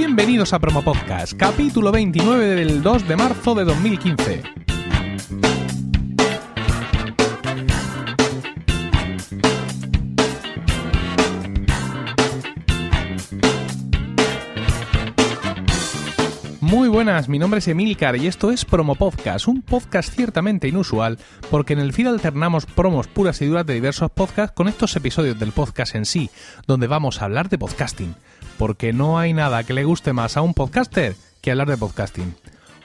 Bienvenidos 0.00 0.54
a 0.54 0.58
Promo 0.58 0.80
Podcast, 0.80 1.34
capítulo 1.34 1.92
29 1.92 2.46
del 2.46 2.82
2 2.82 3.06
de 3.06 3.16
marzo 3.16 3.54
de 3.54 3.64
2015. 3.64 4.69
Buenas, 17.04 17.30
mi 17.30 17.38
nombre 17.38 17.60
es 17.60 17.68
Emilcar 17.68 18.14
y 18.16 18.26
esto 18.26 18.50
es 18.50 18.66
Promo 18.66 18.94
Podcast, 18.94 19.48
un 19.48 19.62
podcast 19.62 20.14
ciertamente 20.14 20.68
inusual 20.68 21.16
porque 21.50 21.72
en 21.72 21.78
el 21.78 21.94
feed 21.94 22.08
alternamos 22.08 22.66
promos 22.66 23.06
puras 23.06 23.40
y 23.40 23.46
duras 23.46 23.64
de 23.64 23.72
diversos 23.72 24.10
podcasts 24.10 24.54
con 24.54 24.68
estos 24.68 24.94
episodios 24.96 25.38
del 25.38 25.52
podcast 25.52 25.94
en 25.94 26.04
sí, 26.04 26.28
donde 26.66 26.88
vamos 26.88 27.22
a 27.22 27.24
hablar 27.24 27.48
de 27.48 27.56
podcasting, 27.56 28.14
porque 28.58 28.92
no 28.92 29.18
hay 29.18 29.32
nada 29.32 29.64
que 29.64 29.72
le 29.72 29.84
guste 29.84 30.12
más 30.12 30.36
a 30.36 30.42
un 30.42 30.52
podcaster 30.52 31.16
que 31.40 31.50
hablar 31.50 31.70
de 31.70 31.78
podcasting. 31.78 32.34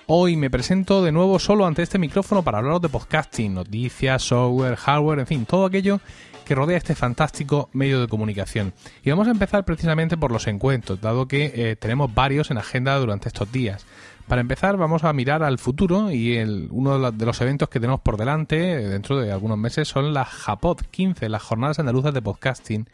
Hoy 0.08 0.38
me 0.38 0.50
presento 0.50 1.04
de 1.04 1.12
nuevo 1.12 1.38
solo 1.38 1.66
ante 1.66 1.84
este 1.84 2.00
micrófono 2.00 2.42
para 2.42 2.60
hablaros 2.60 2.84
de 2.84 2.88
podcasting, 2.88 3.54
noticias, 3.54 4.24
software, 4.24 4.78
hardware, 4.78 5.20
en 5.20 5.28
fin, 5.28 5.46
todo 5.46 5.66
aquello 5.66 6.00
que 6.46 6.56
rodea 6.56 6.78
este 6.78 6.96
fantástico 6.96 7.70
medio 7.74 8.00
de 8.00 8.08
comunicación. 8.08 8.72
Y 9.04 9.10
vamos 9.10 9.28
a 9.28 9.32
empezar 9.32 9.66
precisamente 9.66 10.16
por 10.16 10.32
los 10.32 10.48
encuentros, 10.48 11.02
dado 11.02 11.28
que 11.28 11.52
eh, 11.54 11.76
tenemos 11.76 12.14
varios 12.14 12.52
en 12.52 12.60
agenda 12.60 12.96
durante 12.98 13.28
estos 13.28 13.52
días. 13.52 13.86
Para 14.28 14.42
empezar, 14.42 14.76
vamos 14.78 15.04
a 15.04 15.14
mirar 15.14 15.44
al 15.44 15.60
futuro 15.60 16.10
y 16.12 16.36
el, 16.36 16.68
uno 16.72 17.12
de 17.12 17.26
los 17.26 17.42
eventos 17.42 17.70
que 17.70 17.80
tenemos 17.80 18.02
por 18.02 18.18
delante 18.18 18.74
eh, 18.74 18.88
dentro 18.88 19.20
de 19.20 19.32
algunos 19.32 19.58
meses 19.58 19.88
son 19.88 20.14
las 20.14 20.28
JAPOD 20.30 20.82
15, 20.90 21.30
las 21.30 21.44
Jornadas 21.44 21.80
Andaluzas 21.80 22.14
de 22.14 22.22
Podcasting, 22.22 22.90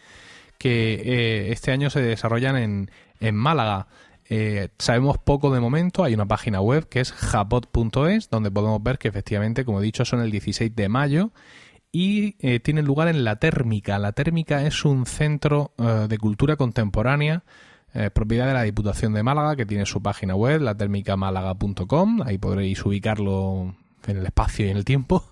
que 0.57 0.93
eh, 0.93 1.51
este 1.51 1.71
año 1.71 1.89
se 1.89 2.01
desarrollan 2.01 2.57
en, 2.57 2.91
en 3.19 3.35
Málaga. 3.35 3.87
sabemos 4.77 5.17
poco 5.17 5.53
de 5.53 5.59
momento, 5.59 6.03
hay 6.03 6.13
una 6.13 6.25
página 6.25 6.61
web 6.61 6.87
que 6.89 6.99
es 6.99 7.11
japod.es, 7.11 8.29
donde 8.29 8.51
podemos 8.51 8.81
ver 8.83 8.97
que 8.97 9.07
efectivamente, 9.07 9.65
como 9.65 9.79
he 9.79 9.83
dicho, 9.83 10.05
son 10.05 10.21
el 10.21 10.31
16 10.31 10.75
de 10.75 10.89
mayo 10.89 11.31
y 11.91 12.35
eh, 12.39 12.59
tiene 12.59 12.81
lugar 12.81 13.07
en 13.07 13.23
La 13.23 13.37
Térmica. 13.37 13.99
La 13.99 14.13
Térmica 14.13 14.65
es 14.65 14.85
un 14.85 15.05
centro 15.05 15.73
eh, 15.77 16.07
de 16.07 16.17
cultura 16.17 16.55
contemporánea, 16.55 17.43
eh, 17.93 18.09
propiedad 18.09 18.47
de 18.47 18.53
la 18.53 18.63
Diputación 18.63 19.13
de 19.13 19.23
Málaga, 19.23 19.55
que 19.55 19.65
tiene 19.65 19.85
su 19.85 20.01
página 20.01 20.35
web, 20.35 20.61
latermicamálaga.com. 20.61 22.21
Ahí 22.25 22.37
podréis 22.37 22.85
ubicarlo 22.85 23.75
en 24.07 24.17
el 24.17 24.25
espacio 24.25 24.65
y 24.65 24.69
en 24.69 24.77
el 24.77 24.85
tiempo. 24.85 25.23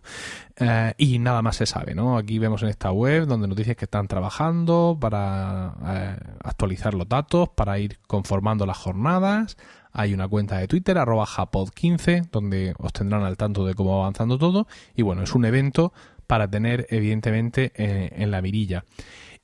y 0.97 1.19
nada 1.19 1.41
más 1.41 1.55
se 1.55 1.65
sabe, 1.65 1.95
¿no? 1.95 2.17
Aquí 2.17 2.37
vemos 2.37 2.61
en 2.63 2.69
esta 2.69 2.91
web 2.91 3.25
donde 3.25 3.47
nos 3.47 3.55
dicen 3.55 3.75
que 3.75 3.85
están 3.85 4.07
trabajando 4.07 4.97
para 4.99 6.17
actualizar 6.43 6.93
los 6.93 7.07
datos, 7.07 7.49
para 7.49 7.79
ir 7.79 7.97
conformando 8.07 8.65
las 8.65 8.77
jornadas. 8.77 9.57
Hay 9.91 10.13
una 10.13 10.27
cuenta 10.27 10.57
de 10.57 10.67
Twitter, 10.67 10.97
arroba 10.97 11.25
japod15, 11.25 12.29
donde 12.31 12.75
os 12.77 12.93
tendrán 12.93 13.23
al 13.23 13.37
tanto 13.37 13.65
de 13.65 13.73
cómo 13.73 13.97
va 13.97 14.03
avanzando 14.03 14.37
todo. 14.37 14.67
Y 14.95 15.01
bueno, 15.01 15.23
es 15.23 15.33
un 15.33 15.45
evento 15.45 15.93
para 16.27 16.47
tener 16.47 16.85
evidentemente 16.89 17.71
eh, 17.75 18.11
en 18.15 18.29
la 18.29 18.41
mirilla. 18.41 18.85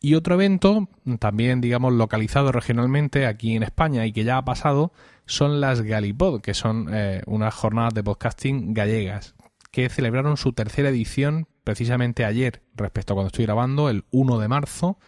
Y 0.05 0.13
otro 0.13 0.35
evento, 0.35 0.87
también 1.17 1.61
digamos 1.61 1.91
localizado 1.91 2.51
regionalmente 2.51 3.25
aquí 3.25 3.55
en 3.55 3.63
España 3.63 4.05
y 4.05 4.13
que 4.13 4.23
ya 4.23 4.37
ha 4.37 4.45
pasado, 4.45 4.93
son 5.25 5.59
las 5.59 5.81
Galipod, 5.81 6.41
que 6.41 6.53
son 6.53 6.89
eh, 6.93 7.23
unas 7.25 7.55
jornadas 7.55 7.95
de 7.95 8.03
podcasting 8.03 8.75
gallegas, 8.75 9.33
que 9.71 9.89
celebraron 9.89 10.37
su 10.37 10.53
tercera 10.53 10.89
edición 10.89 11.47
precisamente 11.63 12.23
ayer, 12.23 12.61
respecto 12.75 13.13
a 13.13 13.15
cuando 13.15 13.29
estoy 13.29 13.45
grabando, 13.45 13.89
el 13.89 14.05
1 14.11 14.37
de 14.37 14.47
marzo. 14.47 14.99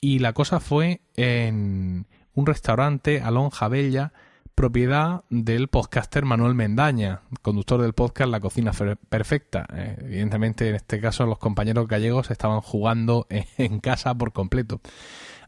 Y 0.00 0.20
la 0.20 0.32
cosa 0.32 0.60
fue 0.60 1.00
en 1.16 2.06
un 2.32 2.46
restaurante, 2.46 3.20
Alonja 3.22 3.66
Bella, 3.66 4.12
propiedad 4.60 5.22
del 5.30 5.68
podcaster 5.68 6.26
Manuel 6.26 6.54
Mendaña, 6.54 7.22
conductor 7.40 7.80
del 7.80 7.94
podcast 7.94 8.30
La 8.30 8.40
Cocina 8.40 8.72
Perfecta. 9.08 9.66
Eh, 9.72 9.96
evidentemente, 10.02 10.68
en 10.68 10.74
este 10.74 11.00
caso, 11.00 11.24
los 11.24 11.38
compañeros 11.38 11.88
gallegos 11.88 12.30
estaban 12.30 12.60
jugando 12.60 13.26
en 13.56 13.80
casa 13.80 14.14
por 14.14 14.34
completo. 14.34 14.82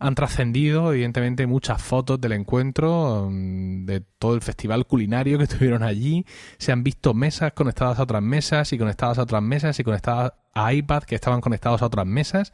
Han 0.01 0.15
trascendido, 0.15 0.95
evidentemente, 0.95 1.47
muchas 1.47 1.83
fotos 1.83 2.23
del 2.23 2.33
encuentro, 2.33 3.29
mm, 3.31 3.85
de 3.85 4.01
todo 4.19 4.35
el 4.35 4.41
festival 4.41 4.87
culinario 4.87 5.39
que 5.39 5.47
tuvieron 5.59 5.83
allí. 5.83 6.25
Se 6.57 6.73
han 6.73 6.83
visto 6.83 7.13
mesas 7.13 7.53
conectadas 7.53 7.99
a 7.99 8.05
otras 8.05 8.23
mesas 8.23 8.73
y 8.73 8.79
conectadas 8.79 9.19
a 9.19 9.25
otras 9.25 9.43
mesas 9.43 9.79
y 9.79 9.85
conectadas 9.85 10.33
a 10.55 10.73
iPad 10.73 11.03
que 11.03 11.17
estaban 11.17 11.43
conectados 11.43 11.83
a 11.83 11.87
otras 11.87 12.07
mesas. 12.07 12.51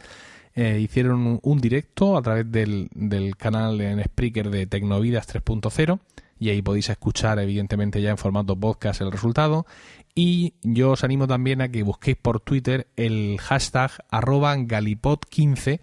Eh, 0.57 0.81
hicieron 0.81 1.39
un, 1.41 1.61
directo 1.61 2.19
a 2.19 2.23
través 2.23 2.51
del, 2.51 2.89
del 2.97 3.37
canal 3.37 3.81
en 3.81 4.03
Spreaker 4.03 4.51
de 4.51 4.67
Tecnovidas 4.67 5.29
3.0 5.33 6.01
y 6.39 6.51
ahí 6.51 6.63
podéis 6.63 6.89
escuchar 6.89 7.39
evidentemente 7.39 8.01
ya 8.01 8.11
en 8.11 8.19
formato 8.19 8.59
podcast 8.59 9.01
el 9.01 9.13
resultado. 9.13 9.67
Y 10.15 10.55
yo 10.63 10.93
os 10.93 11.05
animo 11.05 11.27
también 11.27 11.61
a 11.61 11.69
que 11.69 11.83
busquéis 11.83 12.17
por 12.17 12.41
Twitter 12.41 12.89
el 12.97 13.39
hashtag 13.41 13.93
arroba 14.11 14.57
galipod15 14.57 15.81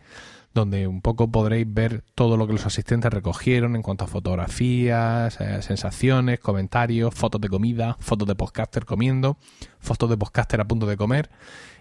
donde 0.55 0.87
un 0.87 1.01
poco 1.01 1.29
podréis 1.29 1.67
ver 1.71 2.01
todo 2.15 2.37
lo 2.37 2.47
que 2.47 2.53
los 2.53 2.65
asistentes 2.65 3.11
recogieron 3.11 3.75
en 3.75 3.81
cuanto 3.81 4.05
a 4.05 4.07
fotografías, 4.07 5.39
eh, 5.41 5.61
sensaciones, 5.61 6.39
comentarios, 6.39 7.13
fotos 7.13 7.41
de 7.41 7.49
comida, 7.49 7.97
fotos 7.99 8.25
de 8.25 8.35
podcaster 8.35 8.85
comiendo, 8.85 9.37
fotos 9.79 10.09
de 10.09 10.15
podcaster 10.15 10.61
a 10.61 10.65
punto 10.65 10.85
de 10.85 10.95
comer 10.95 11.29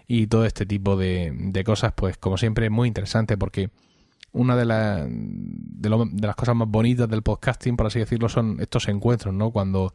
y 0.07 0.27
todo 0.27 0.45
este 0.45 0.65
tipo 0.65 0.97
de, 0.97 1.31
de 1.33 1.63
cosas, 1.63 1.93
pues 1.95 2.17
como 2.17 2.37
siempre 2.37 2.69
muy 2.69 2.89
interesante 2.89 3.37
porque 3.37 3.69
una 4.35 4.55
de, 4.57 4.65
de, 5.07 6.27
las 6.27 6.35
cosas 6.35 6.55
más 6.55 6.67
bonitas 6.67 7.09
del 7.09 7.23
podcasting, 7.23 7.77
por 7.77 7.87
así 7.87 7.99
decirlo, 7.99 8.27
son 8.27 8.57
estos 8.59 8.87
encuentros, 8.89 9.33
¿no? 9.33 9.51
Cuando 9.51 9.93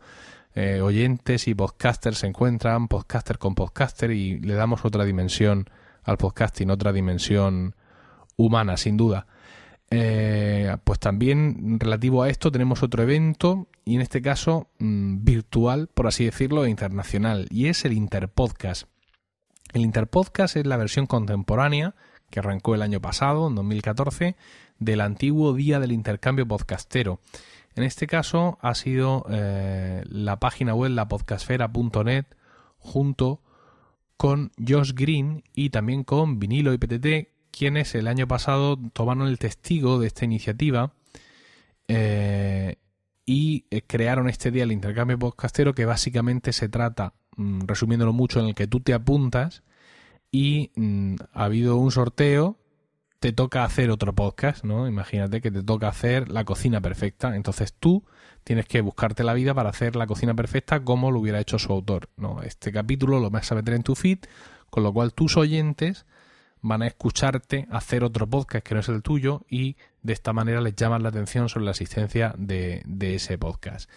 eh, 0.55 0.81
oyentes 0.81 1.47
y 1.47 1.55
podcasters 1.55 2.19
se 2.19 2.27
encuentran, 2.27 2.89
podcaster 2.89 3.39
con 3.39 3.55
podcaster, 3.55 4.11
y 4.11 4.41
le 4.41 4.55
damos 4.55 4.85
otra 4.85 5.05
dimensión 5.05 5.69
al 6.05 6.17
podcasting, 6.17 6.71
otra 6.71 6.93
dimensión 6.93 7.77
humana, 8.37 8.79
sin 8.79 8.97
duda. 8.97 9.27
Eh, 9.91 10.75
pues 10.85 10.99
también 10.99 11.79
relativo 11.79 12.23
a 12.23 12.31
esto 12.31 12.51
tenemos 12.51 12.83
otro 12.83 13.03
evento, 13.03 13.69
y 13.85 13.97
en 13.97 14.01
este 14.01 14.23
caso 14.23 14.71
mm, 14.79 15.23
virtual, 15.23 15.89
por 15.93 16.07
así 16.07 16.25
decirlo, 16.25 16.65
e 16.65 16.71
internacional, 16.71 17.47
y 17.51 17.67
es 17.67 17.85
el 17.85 17.93
Interpodcast. 17.93 18.89
El 19.75 19.83
Interpodcast 19.83 20.57
es 20.57 20.67
la 20.67 20.79
versión 20.79 21.07
contemporánea 21.07 21.95
que 22.31 22.41
arrancó 22.41 22.75
el 22.75 22.83
año 22.83 23.01
pasado, 23.01 23.49
en 23.49 23.55
2014, 23.55 24.37
del 24.79 25.01
antiguo 25.01 25.53
Día 25.53 25.81
del 25.81 25.93
Intercambio 25.93 26.47
Podcastero. 26.47 27.21
En 27.75 27.85
este 27.85 28.07
caso 28.07 28.59
ha 28.63 28.75
sido 28.75 29.27
eh, 29.31 30.03
la 30.09 30.39
página 30.39 30.75
web 30.75 30.93
lapodcastfera.net 30.93 32.27
junto 32.79 33.41
con 34.17 34.53
Josh 34.67 34.93
Green 34.95 35.45
y 35.55 35.71
también 35.71 36.05
con 36.05 36.39
Vinilo 36.39 36.73
y 36.73 36.79
PTT, 36.79 37.29
quienes 37.51 37.95
el 37.95 38.07
año 38.07 38.27
pasado 38.27 38.79
tomaron 38.93 39.29
el 39.29 39.39
testigo 39.39 39.99
de 39.99 40.07
esta 40.07 40.25
iniciativa 40.25 40.93
eh, 41.89 42.77
y 43.25 43.67
eh, 43.71 43.83
crearon 43.87 44.29
este 44.29 44.51
día 44.51 44.65
el 44.65 44.73
intercambio 44.73 45.19
podcastero 45.19 45.75
que 45.75 45.85
básicamente 45.85 46.53
se 46.53 46.69
trata, 46.69 47.15
mm, 47.37 47.61
resumiéndolo 47.67 48.13
mucho, 48.13 48.41
en 48.41 48.47
el 48.47 48.55
que 48.55 48.67
tú 48.67 48.81
te 48.81 48.93
apuntas 48.93 49.63
y 50.31 50.71
mm, 50.77 51.17
ha 51.33 51.45
habido 51.45 51.77
un 51.77 51.91
sorteo, 51.91 52.57
te 53.19 53.33
toca 53.33 53.65
hacer 53.65 53.91
otro 53.91 54.15
podcast, 54.15 54.65
¿no? 54.65 54.89
Imagínate 54.89 55.41
que 55.41 55.51
te 55.51 55.63
toca 55.63 55.89
hacer 55.89 56.31
la 56.31 56.45
cocina 56.45 56.81
perfecta. 56.81 57.37
Entonces 57.37 57.75
tú 57.75 58.05
tienes 58.45 58.67
que 58.67 58.81
buscarte 58.81 59.25
la 59.25 59.35
vida 59.35 59.53
para 59.53 59.71
hacer 59.71 59.95
la 59.97 60.07
cocina 60.07 60.35
perfecta 60.35 60.83
como 60.83 61.11
lo 61.11 61.21
hubiera 61.21 61.41
hecho 61.41 61.59
su 61.59 61.73
autor, 61.73 62.09
¿no? 62.17 62.43
Este 62.43 62.73
capítulo 62.73 63.21
lo 63.21 63.31
vas 63.31 63.53
a 63.53 63.55
meter 63.55 63.75
en 63.75 63.83
tu 63.83 63.95
feed, 63.95 64.21
con 64.71 64.83
lo 64.83 64.93
cual 64.93 65.13
tus 65.13 65.37
oyentes 65.37 66.07
van 66.63 66.83
a 66.83 66.87
escucharte 66.87 67.67
hacer 67.71 68.05
otro 68.05 68.27
podcast 68.29 68.67
que 68.67 68.75
no 68.75 68.81
es 68.81 68.89
el 68.89 69.03
tuyo 69.03 69.43
y 69.49 69.77
de 70.03 70.13
esta 70.13 70.33
manera 70.33 70.61
les 70.61 70.75
llaman 70.77 71.03
la 71.03 71.09
atención 71.11 71.49
sobre 71.49 71.67
la 71.67 71.71
existencia 71.73 72.35
de, 72.39 72.83
ese 73.01 73.37
podcast. 73.39 73.91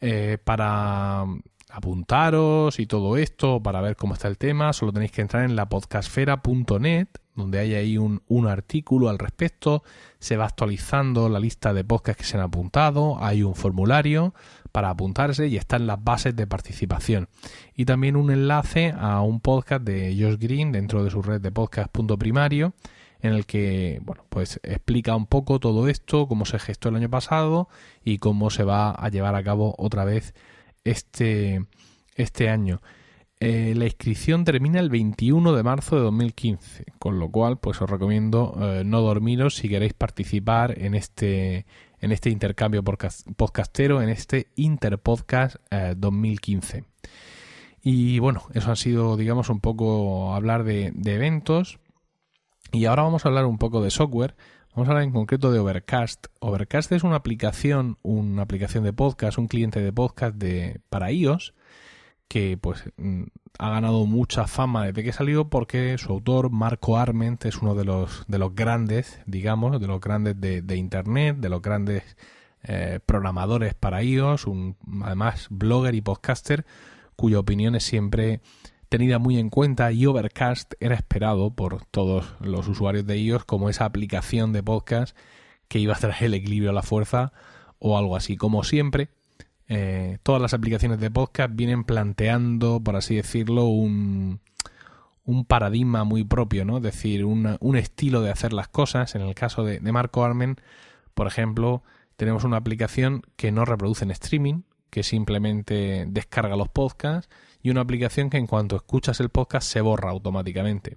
Eh, 0.00 0.38
para 0.42 1.24
apuntaros 1.70 2.78
y 2.78 2.86
todo 2.86 3.16
esto 3.16 3.62
para 3.62 3.80
ver 3.80 3.96
cómo 3.96 4.14
está 4.14 4.28
el 4.28 4.38
tema, 4.38 4.72
solo 4.72 4.92
tenéis 4.92 5.12
que 5.12 5.20
entrar 5.20 5.44
en 5.44 5.56
la 5.56 5.68
podcastfera.net, 5.68 7.08
donde 7.34 7.58
hay 7.58 7.74
ahí 7.74 7.98
un, 7.98 8.20
artículo 8.48 9.08
al 9.08 9.18
respecto, 9.18 9.82
se 10.18 10.36
va 10.36 10.46
actualizando 10.46 11.28
la 11.28 11.38
lista 11.38 11.72
de 11.72 11.84
podcasts 11.84 12.22
que 12.22 12.28
se 12.28 12.36
han 12.36 12.42
apuntado, 12.42 13.22
hay 13.22 13.42
un 13.42 13.54
formulario 13.54 14.34
para 14.72 14.90
apuntarse 14.90 15.46
y 15.46 15.56
están 15.56 15.86
las 15.86 16.02
bases 16.02 16.34
de 16.34 16.46
participación. 16.46 17.28
Y 17.74 17.84
también 17.84 18.16
un 18.16 18.30
enlace 18.30 18.94
a 18.98 19.20
un 19.20 19.40
podcast 19.40 19.82
de 19.84 20.16
Josh 20.18 20.38
Green 20.38 20.72
dentro 20.72 21.04
de 21.04 21.10
su 21.10 21.22
red 21.22 21.40
de 21.40 21.52
podcast 21.52 21.90
punto 21.90 22.18
primario, 22.18 22.74
en 23.20 23.32
el 23.32 23.46
que 23.46 24.00
bueno 24.04 24.24
pues 24.28 24.60
explica 24.62 25.14
un 25.16 25.26
poco 25.26 25.60
todo 25.60 25.88
esto, 25.88 26.28
cómo 26.28 26.44
se 26.44 26.58
gestó 26.58 26.88
el 26.88 26.96
año 26.96 27.10
pasado 27.10 27.68
y 28.04 28.18
cómo 28.18 28.50
se 28.50 28.64
va 28.64 28.90
a 28.90 29.08
llevar 29.08 29.34
a 29.34 29.42
cabo 29.42 29.74
otra 29.78 30.04
vez 30.04 30.34
este, 30.90 31.64
este 32.16 32.48
año. 32.48 32.80
Eh, 33.40 33.74
la 33.76 33.84
inscripción 33.84 34.44
termina 34.44 34.80
el 34.80 34.90
21 34.90 35.54
de 35.54 35.62
marzo 35.62 35.94
de 35.94 36.02
2015, 36.02 36.86
con 36.98 37.20
lo 37.20 37.30
cual 37.30 37.58
pues 37.58 37.80
os 37.80 37.88
recomiendo 37.88 38.56
eh, 38.60 38.82
no 38.84 39.00
dormiros 39.00 39.54
si 39.54 39.68
queréis 39.68 39.94
participar 39.94 40.76
en 40.76 40.96
este, 40.96 41.64
en 42.00 42.10
este 42.10 42.30
intercambio 42.30 42.82
podcastero, 42.82 44.02
en 44.02 44.08
este 44.08 44.48
Interpodcast 44.56 45.56
2015. 45.96 46.78
Eh, 46.78 46.84
y 47.80 48.18
bueno, 48.18 48.42
eso 48.54 48.72
ha 48.72 48.76
sido, 48.76 49.16
digamos, 49.16 49.50
un 49.50 49.60
poco 49.60 50.34
hablar 50.34 50.64
de 50.64 50.92
eventos. 51.04 51.78
Y 52.72 52.84
ahora 52.84 53.04
vamos 53.04 53.24
a 53.24 53.28
hablar 53.28 53.46
un 53.46 53.56
poco 53.56 53.80
de 53.82 53.90
software. 53.90 54.34
Vamos 54.78 54.90
a 54.90 54.92
hablar 54.92 55.06
en 55.06 55.12
concreto 55.12 55.50
de 55.50 55.58
Overcast. 55.58 56.28
Overcast 56.38 56.92
es 56.92 57.02
una 57.02 57.16
aplicación, 57.16 57.98
una 58.02 58.42
aplicación 58.42 58.84
de 58.84 58.92
podcast, 58.92 59.36
un 59.36 59.48
cliente 59.48 59.80
de 59.80 59.92
podcast 59.92 60.36
de, 60.36 60.80
para 60.88 61.10
iOS 61.10 61.52
que 62.28 62.56
pues 62.56 62.84
mm, 62.96 63.24
ha 63.58 63.70
ganado 63.70 64.06
mucha 64.06 64.46
fama 64.46 64.86
desde 64.86 65.02
que 65.02 65.12
salió 65.12 65.48
porque 65.48 65.98
su 65.98 66.12
autor, 66.12 66.50
Marco 66.50 66.96
Arment, 66.96 67.44
es 67.44 67.56
uno 67.56 67.74
de 67.74 67.86
los, 67.86 68.24
de 68.28 68.38
los 68.38 68.54
grandes, 68.54 69.20
digamos, 69.26 69.80
de 69.80 69.88
los 69.88 70.00
grandes 70.00 70.40
de, 70.40 70.76
Internet, 70.76 71.38
de 71.38 71.48
los 71.48 71.60
grandes 71.60 72.16
eh, 72.62 73.00
programadores 73.04 73.74
para 73.74 74.04
iOS, 74.04 74.46
un, 74.46 74.76
además 75.02 75.48
blogger 75.50 75.96
y 75.96 76.02
podcaster, 76.02 76.64
cuya 77.16 77.40
opinión 77.40 77.74
es 77.74 77.82
siempre 77.82 78.42
tenida 78.88 79.18
muy 79.18 79.38
en 79.38 79.50
cuenta 79.50 79.92
y 79.92 80.06
Overcast 80.06 80.74
era 80.80 80.94
esperado 80.94 81.50
por 81.50 81.84
todos 81.86 82.34
los 82.40 82.68
usuarios 82.68 83.06
de 83.06 83.18
iOS 83.18 83.44
como 83.44 83.68
esa 83.68 83.84
aplicación 83.84 84.52
de 84.52 84.62
podcast 84.62 85.16
que 85.68 85.78
iba 85.78 85.94
a 85.94 85.98
traer 85.98 86.24
el 86.24 86.34
equilibrio 86.34 86.70
a 86.70 86.74
la 86.74 86.82
fuerza 86.82 87.32
o 87.78 87.98
algo 87.98 88.16
así. 88.16 88.36
Como 88.36 88.64
siempre, 88.64 89.10
eh, 89.68 90.18
todas 90.22 90.40
las 90.40 90.54
aplicaciones 90.54 90.98
de 90.98 91.10
podcast 91.10 91.54
vienen 91.54 91.84
planteando, 91.84 92.80
por 92.80 92.96
así 92.96 93.16
decirlo, 93.16 93.66
un, 93.66 94.40
paradigma 95.46 96.04
muy 96.04 96.24
propio, 96.24 96.64
¿no? 96.64 96.78
Es 96.78 96.82
decir, 96.82 97.26
un 97.26 97.76
estilo 97.76 98.22
de 98.22 98.30
hacer 98.30 98.54
las 98.54 98.68
cosas. 98.68 99.14
En 99.14 99.20
el 99.20 99.34
caso 99.34 99.62
de, 99.62 99.80
Marco 99.92 100.24
Armen, 100.24 100.56
por 101.12 101.26
ejemplo, 101.26 101.82
tenemos 102.16 102.44
una 102.44 102.56
aplicación 102.56 103.22
que 103.36 103.52
no 103.52 103.66
reproduce 103.66 104.04
en 104.04 104.10
streaming, 104.10 104.62
que 104.88 105.02
simplemente 105.02 106.06
descarga 106.08 106.56
los 106.56 106.70
podcasts, 106.70 107.28
y 107.68 107.70
una 107.70 107.82
aplicación 107.82 108.30
que 108.30 108.38
en 108.38 108.46
cuanto 108.46 108.76
escuchas 108.76 109.20
el 109.20 109.28
podcast 109.28 109.70
se 109.70 109.82
borra 109.82 110.08
automáticamente. 110.08 110.96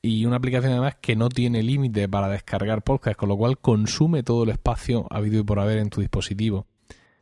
Y 0.00 0.24
una 0.24 0.36
aplicación 0.36 0.72
además 0.72 0.96
que 1.02 1.16
no 1.16 1.28
tiene 1.28 1.62
límite 1.62 2.08
para 2.08 2.30
descargar 2.30 2.82
podcasts, 2.82 3.18
con 3.18 3.28
lo 3.28 3.36
cual 3.36 3.58
consume 3.58 4.22
todo 4.22 4.44
el 4.44 4.48
espacio 4.48 5.06
habido 5.10 5.40
y 5.40 5.44
por 5.44 5.60
haber 5.60 5.76
en 5.76 5.90
tu 5.90 6.00
dispositivo. 6.00 6.66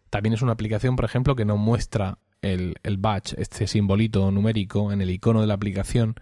También 0.08 0.34
es 0.34 0.42
una 0.42 0.52
aplicación, 0.52 0.94
por 0.94 1.04
ejemplo, 1.04 1.34
que 1.34 1.44
nos 1.44 1.58
muestra 1.58 2.18
el, 2.42 2.76
el 2.84 2.96
badge, 2.96 3.34
este 3.38 3.66
simbolito 3.66 4.30
numérico 4.30 4.92
en 4.92 5.02
el 5.02 5.10
icono 5.10 5.40
de 5.40 5.48
la 5.48 5.54
aplicación 5.54 6.14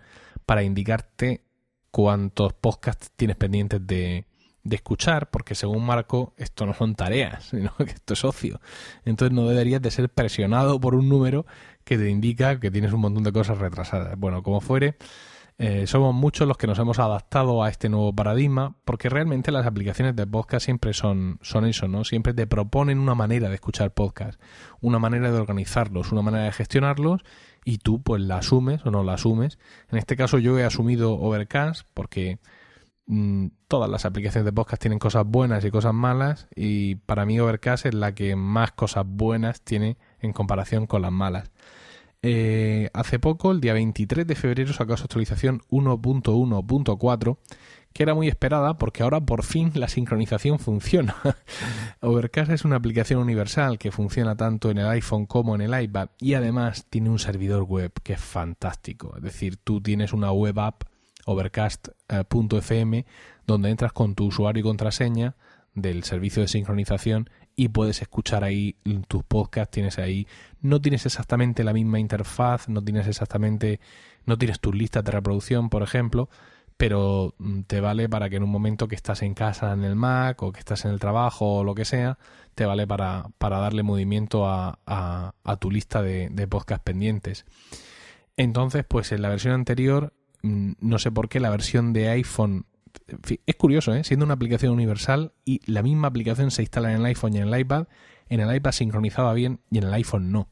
para 0.46 0.62
indicarte 0.62 1.44
cuántos 1.90 2.54
podcasts 2.54 3.12
tienes 3.14 3.36
pendientes 3.36 3.86
de, 3.86 4.24
de 4.68 4.76
escuchar, 4.76 5.30
porque 5.30 5.54
según 5.54 5.84
Marco, 5.84 6.34
esto 6.36 6.66
no 6.66 6.74
son 6.74 6.94
tareas, 6.94 7.44
sino 7.50 7.74
que 7.76 7.84
esto 7.84 8.14
es 8.14 8.24
ocio. 8.24 8.60
Entonces 9.04 9.34
no 9.34 9.48
deberías 9.48 9.82
de 9.82 9.90
ser 9.90 10.08
presionado 10.08 10.80
por 10.80 10.94
un 10.94 11.08
número 11.08 11.46
que 11.88 11.96
te 11.96 12.10
indica 12.10 12.60
que 12.60 12.70
tienes 12.70 12.92
un 12.92 13.00
montón 13.00 13.24
de 13.24 13.32
cosas 13.32 13.56
retrasadas. 13.56 14.14
Bueno, 14.18 14.42
como 14.42 14.60
fuere, 14.60 14.96
eh, 15.56 15.86
somos 15.86 16.14
muchos 16.14 16.46
los 16.46 16.58
que 16.58 16.66
nos 16.66 16.78
hemos 16.78 16.98
adaptado 16.98 17.64
a 17.64 17.70
este 17.70 17.88
nuevo 17.88 18.14
paradigma, 18.14 18.76
porque 18.84 19.08
realmente 19.08 19.50
las 19.50 19.64
aplicaciones 19.64 20.14
de 20.14 20.26
podcast 20.26 20.66
siempre 20.66 20.92
son, 20.92 21.38
son 21.40 21.64
eso, 21.64 21.88
¿no? 21.88 22.04
Siempre 22.04 22.34
te 22.34 22.46
proponen 22.46 22.98
una 22.98 23.14
manera 23.14 23.48
de 23.48 23.54
escuchar 23.54 23.94
podcast, 23.94 24.38
una 24.82 24.98
manera 24.98 25.32
de 25.32 25.38
organizarlos, 25.38 26.12
una 26.12 26.20
manera 26.20 26.44
de 26.44 26.52
gestionarlos, 26.52 27.22
y 27.64 27.78
tú 27.78 28.02
pues 28.02 28.20
la 28.20 28.36
asumes 28.36 28.84
o 28.84 28.90
no 28.90 29.02
la 29.02 29.14
asumes. 29.14 29.58
En 29.90 29.96
este 29.96 30.14
caso 30.14 30.38
yo 30.38 30.58
he 30.58 30.64
asumido 30.64 31.14
Overcast 31.14 31.88
porque 31.94 32.38
todas 33.68 33.88
las 33.88 34.04
aplicaciones 34.04 34.44
de 34.44 34.52
podcast 34.52 34.82
tienen 34.82 34.98
cosas 34.98 35.24
buenas 35.26 35.64
y 35.64 35.70
cosas 35.70 35.94
malas, 35.94 36.46
y 36.54 36.96
para 36.96 37.24
mí 37.24 37.40
Overcast 37.40 37.86
es 37.86 37.94
la 37.94 38.14
que 38.14 38.36
más 38.36 38.72
cosas 38.72 39.04
buenas 39.06 39.62
tiene 39.62 39.96
en 40.20 40.32
comparación 40.32 40.86
con 40.86 41.02
las 41.02 41.12
malas. 41.12 41.50
Eh, 42.22 42.90
hace 42.92 43.18
poco, 43.18 43.52
el 43.52 43.60
día 43.60 43.72
23 43.72 44.26
de 44.26 44.34
febrero, 44.34 44.72
sacó 44.72 44.96
su 44.96 45.04
actualización 45.04 45.62
1.1.4, 45.70 47.38
que 47.92 48.02
era 48.02 48.14
muy 48.14 48.28
esperada 48.28 48.76
porque 48.76 49.02
ahora 49.02 49.20
por 49.20 49.44
fin 49.44 49.70
la 49.74 49.88
sincronización 49.88 50.58
funciona. 50.58 51.16
Overcast 52.00 52.50
es 52.50 52.64
una 52.64 52.76
aplicación 52.76 53.20
universal 53.20 53.78
que 53.78 53.92
funciona 53.92 54.36
tanto 54.36 54.70
en 54.70 54.78
el 54.78 54.86
iPhone 54.88 55.26
como 55.26 55.54
en 55.54 55.62
el 55.62 55.82
iPad 55.82 56.10
y 56.20 56.34
además 56.34 56.86
tiene 56.90 57.08
un 57.08 57.18
servidor 57.18 57.62
web 57.62 57.92
que 58.02 58.14
es 58.14 58.20
fantástico. 58.20 59.14
Es 59.16 59.22
decir, 59.22 59.56
tú 59.56 59.80
tienes 59.80 60.12
una 60.12 60.32
web 60.32 60.58
app 60.58 60.82
overcast.fm 61.28 63.04
donde 63.46 63.70
entras 63.70 63.92
con 63.92 64.14
tu 64.14 64.26
usuario 64.26 64.60
y 64.60 64.64
contraseña 64.64 65.36
del 65.74 66.04
servicio 66.04 66.42
de 66.42 66.48
sincronización 66.48 67.30
y 67.54 67.68
puedes 67.68 68.02
escuchar 68.02 68.44
ahí 68.44 68.76
tus 69.08 69.24
podcasts, 69.24 69.72
tienes 69.72 69.98
ahí, 69.98 70.26
no 70.60 70.80
tienes 70.80 71.06
exactamente 71.06 71.64
la 71.64 71.72
misma 71.72 71.98
interfaz, 71.98 72.68
no 72.68 72.82
tienes 72.82 73.06
exactamente, 73.06 73.80
no 74.26 74.38
tienes 74.38 74.60
tus 74.60 74.74
listas 74.74 75.04
de 75.04 75.10
reproducción, 75.10 75.68
por 75.68 75.82
ejemplo, 75.82 76.28
pero 76.76 77.34
mm, 77.38 77.62
te 77.62 77.80
vale 77.80 78.08
para 78.08 78.30
que 78.30 78.36
en 78.36 78.44
un 78.44 78.50
momento 78.50 78.86
que 78.86 78.94
estás 78.94 79.22
en 79.22 79.34
casa 79.34 79.72
en 79.72 79.84
el 79.84 79.96
Mac 79.96 80.42
o 80.42 80.52
que 80.52 80.60
estás 80.60 80.84
en 80.84 80.92
el 80.92 81.00
trabajo 81.00 81.56
o 81.56 81.64
lo 81.64 81.74
que 81.74 81.84
sea, 81.84 82.18
te 82.54 82.64
vale 82.64 82.86
para, 82.86 83.26
para 83.38 83.58
darle 83.58 83.82
movimiento 83.82 84.48
a, 84.48 84.78
a, 84.86 85.56
tu 85.56 85.70
lista 85.70 86.02
de, 86.02 86.28
de 86.30 86.46
podcast 86.46 86.82
pendientes. 86.82 87.44
Entonces, 88.36 88.84
pues 88.88 89.10
en 89.10 89.22
la 89.22 89.30
versión 89.30 89.54
anterior, 89.54 90.12
no 90.42 90.98
sé 90.98 91.10
por 91.10 91.28
qué 91.28 91.40
la 91.40 91.50
versión 91.50 91.92
de 91.92 92.08
iPhone 92.08 92.66
es 93.46 93.56
curioso, 93.56 93.94
¿eh? 93.94 94.04
siendo 94.04 94.24
una 94.24 94.34
aplicación 94.34 94.72
universal 94.72 95.32
y 95.44 95.60
la 95.70 95.82
misma 95.82 96.08
aplicación 96.08 96.50
se 96.50 96.62
instala 96.62 96.90
en 96.92 97.00
el 97.00 97.06
iPhone 97.06 97.34
y 97.34 97.38
en 97.38 97.48
el 97.48 97.60
iPad, 97.60 97.86
en 98.28 98.40
el 98.40 98.54
iPad 98.54 98.72
sincronizaba 98.72 99.32
bien 99.34 99.60
y 99.70 99.78
en 99.78 99.84
el 99.84 99.94
iPhone 99.94 100.32
no. 100.32 100.48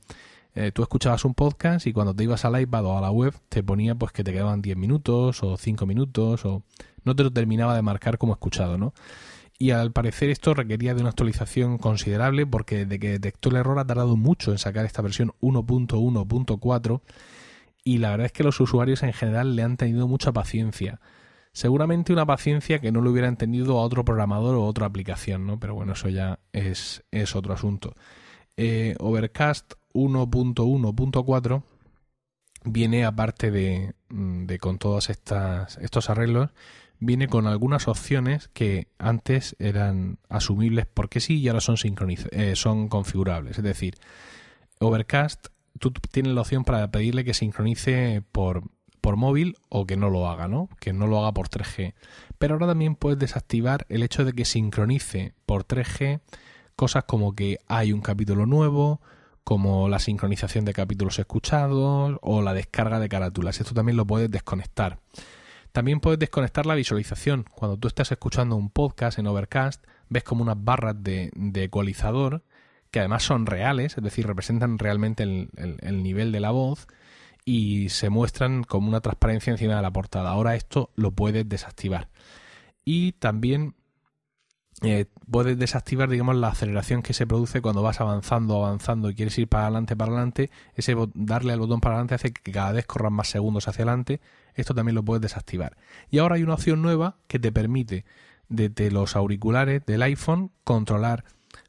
Eh, 0.55 0.73
tú 0.73 0.83
escuchabas 0.83 1.25
un 1.27 1.35
podcast 1.35 1.87
y 1.87 1.93
cuando 1.93 2.15
te 2.15 2.25
ibas 2.25 2.47
al 2.47 2.59
iPad 2.59 2.87
o 2.87 2.97
a 2.97 3.00
la 3.03 3.11
web 3.11 3.35
te 3.50 3.62
ponía 3.62 3.94
pues 3.94 4.12
que 4.12 4.25
te 4.25 4.33
quedaban 4.33 4.62
10 4.62 4.77
minutos 4.79 5.43
o 5.43 5.56
5 5.59 5.85
minutos 5.85 6.47
o 6.47 6.62
no 7.05 7.15
te 7.15 7.25
lo 7.25 7.31
terminaba 7.31 7.75
de 7.77 7.82
marcar 7.82 8.17
como 8.17 8.32
escuchado, 8.32 8.79
¿no? 8.79 8.94
Y 9.59 9.71
al 9.71 9.93
parecer 9.93 10.31
esto 10.31 10.55
requería 10.55 10.94
de 10.94 11.00
una 11.00 11.11
actualización 11.11 11.79
considerable 11.79 12.47
porque 12.47 12.85
desde 12.85 12.99
que 12.99 13.09
detectó 13.11 13.50
el 13.50 13.56
error 13.56 13.79
ha 13.79 13.87
tardado 13.87 14.17
mucho 14.17 14.50
en 14.50 14.59
sacar 14.59 14.87
esta 14.87 15.03
versión 15.03 15.32
1.1.4 15.41 17.00
y 17.87 17.99
la 17.99 18.11
verdad 18.11 18.27
es 18.27 18.33
que 18.33 18.44
los 18.44 18.61
usuarios 18.61 19.03
en 19.03 19.15
general 19.15 19.56
le 19.56 19.62
han 19.62 19.79
tenido 19.79 20.06
mucha 20.06 20.33
paciencia 20.33 21.00
Seguramente 21.56 22.13
una 22.13 22.27
paciencia 22.27 22.81
que 22.81 22.93
no 22.93 23.01
le 23.01 23.08
hubiera 23.08 23.29
entendido 23.29 23.79
a 23.79 23.82
otro 23.82 24.05
programador 24.05 24.56
o 24.56 24.67
otra 24.67 24.84
aplicación, 24.84 25.46
¿no? 25.46 25.58
Pero 25.58 25.75
bueno, 25.75 25.94
eso 25.94 26.10
ya 26.10 26.39
es, 26.53 27.03
es 27.10 27.34
otro 27.34 27.55
asunto. 27.55 27.94
Eh, 28.58 28.94
Overcast 29.01 29.72
1.1.4 29.94 31.63
viene 32.65 33.06
aparte 33.06 33.51
de, 33.51 33.94
mm, 34.10 34.44
de, 34.44 34.58
con 34.58 34.77
todos 34.77 35.08
estas, 35.08 35.79
estos 35.79 36.10
arreglos, 36.10 36.51
viene 36.99 37.27
con 37.27 37.46
algunas 37.46 37.89
opciones 37.89 38.49
que 38.49 38.89
antes 38.99 39.56
eran 39.58 40.19
asumibles 40.29 40.84
porque 40.84 41.20
sí 41.20 41.41
y 41.41 41.49
ahora 41.49 41.63
son, 41.63 41.77
eh, 42.32 42.55
son 42.55 42.91
configurables. 42.91 43.56
Es 43.56 43.65
decir, 43.65 43.94
Overcast, 44.79 45.46
tú 45.79 45.93
tienes 46.11 46.33
la 46.33 46.43
opción 46.43 46.65
para 46.65 46.91
pedirle 46.91 47.25
que 47.25 47.35
sincronice 47.35 48.23
por, 48.33 48.63
por 49.01 49.17
móvil 49.17 49.56
o 49.69 49.87
que 49.87 49.97
no 49.97 50.11
lo 50.11 50.29
haga, 50.29 50.49
¿no? 50.49 50.69
Que 50.81 50.93
no 50.93 51.06
lo 51.06 51.19
haga 51.21 51.33
por 51.33 51.49
3G. 51.49 51.95
Pero 52.39 52.55
ahora 52.55 52.67
también 52.67 52.95
puedes 52.97 53.19
desactivar 53.19 53.87
el 53.89 54.03
hecho 54.03 54.25
de 54.25 54.33
que 54.33 54.45
sincronice 54.45 55.35
por 55.47 55.65
3G 55.65 56.21
cosas 56.77 57.05
como 57.05 57.35
que 57.35 57.59
hay 57.67 57.93
un 57.93 58.03
capítulo 58.03 58.47
nuevo, 58.47 59.01
como 59.43 59.89
la 59.89 59.99
sincronización 59.99 60.65
de 60.65 60.75
capítulos 60.75 61.19
escuchados 61.19 62.19
o 62.21 62.43
la 62.43 62.53
descarga 62.53 63.01
de 63.01 63.09
carátulas. 63.09 63.61
Esto 63.61 63.75
también 63.75 63.97
lo 63.97 64.06
puedes 64.06 64.31
desconectar. 64.31 64.99
También 65.73 66.01
puedes 66.01 66.19
desconectar 66.19 66.67
la 66.67 66.75
visualización. 66.75 67.45
Cuando 67.55 67.77
tú 67.77 67.89
estás 67.89 68.11
escuchando 68.13 68.56
un 68.56 68.71
podcast 68.71 69.19
en 69.19 69.27
Overcast, 69.27 69.85
ves 70.09 70.25
como 70.25 70.43
unas 70.43 70.56
barras 70.63 70.97
de, 71.03 71.31
ecualizador 71.55 72.43
que 72.96 73.00
además 73.00 73.24
son 73.24 73.44
reales, 73.44 73.98
es 73.98 74.03
decir, 74.03 74.26
representan 74.26 74.79
realmente 74.79 75.22
el 75.22 76.03
nivel 76.03 76.32
de 76.32 76.41
la 76.41 76.50
voz 76.50 76.86
y 77.44 77.91
se 77.91 78.08
muestran 78.08 78.65
como 78.65 78.88
una 78.88 79.03
transparencia 79.03 79.50
encima 79.50 79.76
de 79.76 79.82
la 79.82 79.93
portada. 79.93 80.31
Ahora 80.31 80.55
esto 80.56 80.88
lo 80.94 81.10
puedes 81.10 81.46
desactivar. 81.46 82.08
Y 82.86 83.12
también 83.12 83.74
eh, 84.81 85.05
puedes 85.31 85.58
desactivar, 85.58 86.08
digamos, 86.08 86.36
la 86.36 86.48
aceleración 86.48 87.03
que 87.03 87.12
se 87.12 87.26
produce 87.26 87.60
cuando 87.60 87.82
vas 87.82 88.00
avanzando, 88.00 88.65
avanzando 88.65 89.10
y 89.10 89.15
quieres 89.15 89.36
ir 89.36 89.46
para 89.46 89.65
adelante, 89.65 89.94
para 89.94 90.12
adelante. 90.12 90.50
Ese 90.74 90.96
darle 91.12 91.53
al 91.53 91.60
botón 91.60 91.82
para 91.82 91.96
adelante 91.96 92.15
hace 92.15 92.32
que 92.32 92.50
cada 92.50 92.72
vez 92.72 92.86
corran 92.86 93.12
más 93.12 93.29
segundos 93.29 93.69
hacia 93.69 93.82
adelante. 93.82 94.22
Esto 94.55 94.74
también 94.74 94.94
lo 94.94 95.05
puedes 95.05 95.20
desactivar. 95.20 95.76
Y 96.10 96.17
ahora 96.17 96.36
hay 96.36 96.44
una 96.44 96.55
opción 96.55 96.81
nueva 96.81 97.19
que 97.26 97.38
te 97.38 97.53
permite 97.53 98.06
desde 98.48 98.91
los 98.91 99.17
auriculares 99.17 99.84
del 99.84 100.00
iPhone 100.00 100.50
controlar 100.65 101.24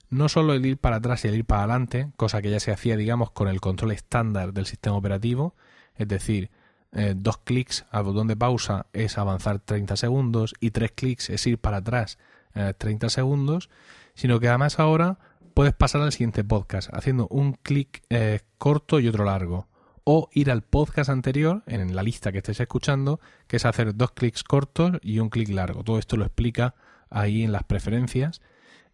no 0.10 0.30
solo 0.30 0.54
el 0.54 0.66
ir 0.66 0.78
para 0.78 0.98
atrás 0.98 1.26
y 1.26 1.28
el 1.28 1.36
ir 1.36 1.46
para 1.46 1.64
adelante, 1.64 2.12
cosa 2.16 2.42
que 2.42 2.50
ya 2.50 2.60
se 2.60 2.72
hacía, 2.72 2.96
digamos, 2.96 3.32
con 3.32 3.48
el 3.48 3.60
control 3.60 3.92
estándar 3.92 4.54
del 4.54 4.66
sistema 4.66 4.96
operativo, 4.96 5.56
es 5.96 6.08
decir, 6.08 6.50
eh, 6.94 7.14
dos 7.16 7.38
clics 7.38 7.86
al 7.92 8.04
botón 8.04 8.28
de 8.28 8.38
pausa 8.38 8.88
es 8.94 9.18
avanzar 9.18 9.60
30 9.60 9.98
segundos 9.98 10.54
y 10.60 10.72
tres 10.72 10.94
clics 10.96 11.30
es 11.30 11.46
ir 11.46 11.60
para 11.60 11.78
atrás 11.78 12.18
30 12.54 13.06
eh, 13.06 13.10
segundos, 13.10 13.70
sino 14.16 14.40
que 14.40 14.48
además 14.48 14.80
ahora 14.80 15.20
puedes 15.54 15.74
pasar 15.74 16.02
al 16.02 16.12
siguiente 16.12 16.44
podcast 16.44 16.90
haciendo 16.94 17.28
un 17.28 17.54
clic 17.54 18.02
eh, 18.10 18.40
corto 18.58 19.00
y 19.00 19.08
otro 19.08 19.26
largo. 19.26 19.68
O 20.10 20.30
ir 20.32 20.50
al 20.50 20.62
podcast 20.62 21.10
anterior, 21.10 21.64
en 21.68 21.94
la 21.94 22.02
lista 22.02 22.32
que 22.32 22.38
estés 22.38 22.62
escuchando, 22.62 23.20
que 23.46 23.58
es 23.58 23.66
hacer 23.66 23.94
dos 23.94 24.12
clics 24.12 24.44
cortos 24.44 24.94
y 25.02 25.20
un 25.20 25.30
clic 25.30 25.50
largo. 25.50 25.84
Todo 25.84 26.00
esto 26.00 26.16
lo 26.16 26.24
explica 26.24 26.76
ahí 27.10 27.44
en 27.44 27.52
las 27.52 27.66
preferencias 27.66 28.42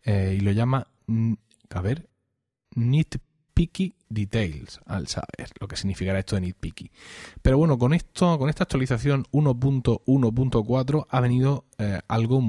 y 0.03 0.39
lo 0.39 0.51
llama, 0.51 0.87
a 1.69 1.81
ver, 1.81 2.09
nitpicky 2.75 3.95
details, 4.09 4.79
al 4.85 5.07
saber 5.07 5.49
lo 5.59 5.67
que 5.67 5.75
significará 5.75 6.19
esto 6.19 6.35
de 6.35 6.41
nitpicky. 6.41 6.91
Pero 7.41 7.57
bueno, 7.57 7.77
con 7.77 7.93
esto, 7.93 8.37
con 8.37 8.49
esta 8.49 8.63
actualización 8.63 9.25
1.1.4 9.31 11.07
ha 11.09 11.19
venido 11.19 11.65
eh, 11.77 11.99
algo 12.07 12.41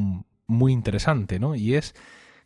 muy 0.47 0.73
interesante, 0.73 1.39
¿no? 1.39 1.55
Y 1.55 1.75
es 1.75 1.95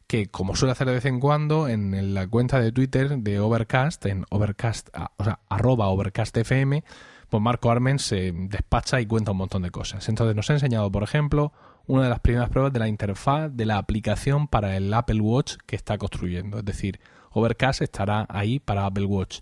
que, 0.07 0.27
como 0.27 0.57
suele 0.57 0.73
hacer 0.73 0.87
de 0.87 0.95
vez 0.95 1.05
en 1.05 1.21
cuando, 1.21 1.69
en 1.69 2.15
la 2.15 2.27
cuenta 2.27 2.61
de 2.61 2.73
Twitter 2.73 3.19
de 3.19 3.41
Overcast, 3.41 4.07
en 4.07 4.25
Overcast, 4.31 4.88
o 5.19 5.25
sea, 5.25 5.41
arroba 5.49 5.88
OvercastFM, 5.88 6.83
pues 7.28 7.42
Marco 7.42 7.70
Armen 7.70 7.99
se 7.99 8.32
despacha 8.32 9.00
y 9.00 9.06
cuenta 9.06 9.32
un 9.32 9.38
montón 9.38 9.62
de 9.62 9.70
cosas. 9.70 10.08
Entonces 10.08 10.35
nos 10.35 10.49
ha 10.50 10.54
enseñado, 10.54 10.90
por 10.90 11.02
ejemplo, 11.02 11.52
una 11.87 12.04
de 12.04 12.11
las 12.11 12.20
primeras 12.20 12.50
pruebas 12.50 12.73
de 12.73 12.78
la 12.78 12.88
interfaz 12.88 13.50
de 13.52 13.66
la 13.66 13.78
aplicación 13.78 14.49
para 14.49 14.76
el 14.76 14.92
Apple 14.92 15.20
Watch 15.20 15.56
que 15.66 15.76
está 15.76 15.99
construyendo. 15.99 16.58
Es 16.58 16.64
decir, 16.64 17.00
Overcast 17.32 17.82
estará 17.82 18.26
ahí 18.28 18.58
para 18.58 18.87
Apple 18.87 19.04
Watch. 19.04 19.40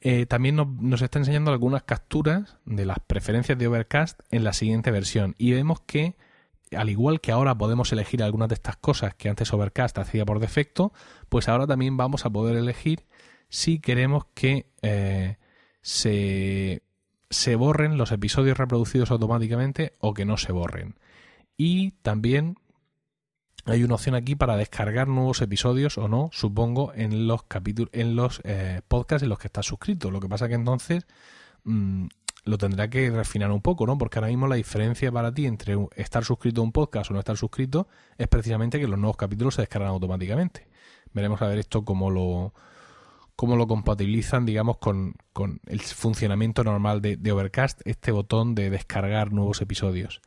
Eh, 0.00 0.26
también 0.26 0.56
nos, 0.56 1.02
está 1.02 1.18
enseñando 1.18 1.50
algunas 1.50 1.82
capturas 1.82 2.56
de 2.64 2.86
las 2.86 2.98
preferencias 3.00 3.58
de 3.58 3.66
Overcast 3.66 4.20
en 4.30 4.44
la 4.44 4.52
siguiente 4.52 4.90
versión. 4.90 5.34
Y 5.38 5.52
vemos 5.52 5.80
que 5.80 6.16
al 6.76 6.90
igual 6.90 7.20
que 7.20 7.32
ahora 7.32 7.56
podemos 7.56 7.92
elegir 7.92 8.22
algunas 8.22 8.48
de 8.48 8.54
estas 8.54 8.76
cosas 8.76 9.14
que 9.14 9.28
antes 9.28 9.52
Overcast 9.52 9.98
hacía 9.98 10.24
por 10.26 10.38
defecto, 10.38 10.92
pues 11.28 11.48
ahora 11.48 11.66
también 11.66 11.96
vamos 11.96 12.26
a 12.26 12.30
poder 12.30 12.56
elegir 12.56 13.06
si 13.48 13.80
queremos 13.80 14.26
que 14.34 14.66
eh, 14.82 15.38
se, 15.88 16.82
se 17.30 17.56
borren 17.56 17.96
los 17.96 18.12
episodios 18.12 18.58
reproducidos 18.58 19.10
automáticamente 19.10 19.94
o 20.00 20.12
que 20.12 20.26
no 20.26 20.36
se 20.36 20.52
borren. 20.52 20.96
Y 21.56 21.92
también 22.02 22.56
hay 23.64 23.84
una 23.84 23.94
opción 23.94 24.14
aquí 24.14 24.34
para 24.34 24.58
descargar 24.58 25.08
nuevos 25.08 25.40
episodios 25.40 25.96
o 25.96 26.06
no, 26.06 26.28
supongo, 26.30 26.92
en 26.94 27.26
los 27.26 27.42
capítulos, 27.44 27.88
en 27.94 28.16
los 28.16 28.42
eh, 28.44 28.82
podcasts 28.86 29.22
en 29.22 29.30
los 29.30 29.38
que 29.38 29.46
estás 29.46 29.64
suscrito. 29.64 30.10
Lo 30.10 30.20
que 30.20 30.28
pasa 30.28 30.46
que 30.46 30.56
entonces 30.56 31.06
mm, 31.64 32.04
lo 32.44 32.58
tendrá 32.58 32.90
que 32.90 33.10
refinar 33.10 33.50
un 33.50 33.62
poco, 33.62 33.86
¿no? 33.86 33.96
Porque 33.96 34.18
ahora 34.18 34.28
mismo 34.28 34.46
la 34.46 34.56
diferencia 34.56 35.10
para 35.10 35.32
ti 35.32 35.46
entre 35.46 35.74
estar 35.96 36.22
suscrito 36.22 36.60
a 36.60 36.64
un 36.64 36.72
podcast 36.72 37.10
o 37.10 37.14
no 37.14 37.20
estar 37.20 37.38
suscrito 37.38 37.88
es 38.18 38.28
precisamente 38.28 38.78
que 38.78 38.88
los 38.88 38.98
nuevos 38.98 39.16
capítulos 39.16 39.54
se 39.54 39.62
descargan 39.62 39.88
automáticamente. 39.88 40.68
Veremos 41.14 41.40
a 41.40 41.46
ver 41.46 41.58
esto 41.58 41.82
cómo 41.82 42.10
lo, 42.10 42.52
cómo 43.38 43.54
lo 43.54 43.68
compatibilizan, 43.68 44.44
digamos, 44.46 44.78
con, 44.78 45.14
el 45.68 45.80
funcionamiento 45.80 46.64
normal 46.64 47.00
de, 47.00 47.32
Overcast, 47.32 47.80
este 47.84 48.10
botón 48.10 48.56
de 48.56 48.68
descargar 48.68 49.32
nuevos 49.32 49.62
episodios. 49.62 50.20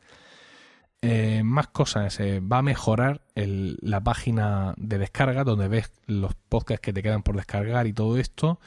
Eh, 1.02 1.42
más 1.44 1.66
cosas, 1.66 2.18
eh, 2.20 2.40
va 2.40 2.58
a 2.58 2.62
mejorar 2.62 3.20
la 3.34 4.00
página 4.00 4.72
de 4.78 4.96
descarga 4.96 5.44
donde 5.44 5.68
ves 5.68 5.92
los 6.06 6.32
podcasts 6.48 6.80
que 6.80 6.94
te 6.94 7.02
quedan 7.02 7.22
por 7.22 7.36
descargar 7.36 7.86
y 7.86 7.92
todo 7.92 8.16
esto 8.16 8.60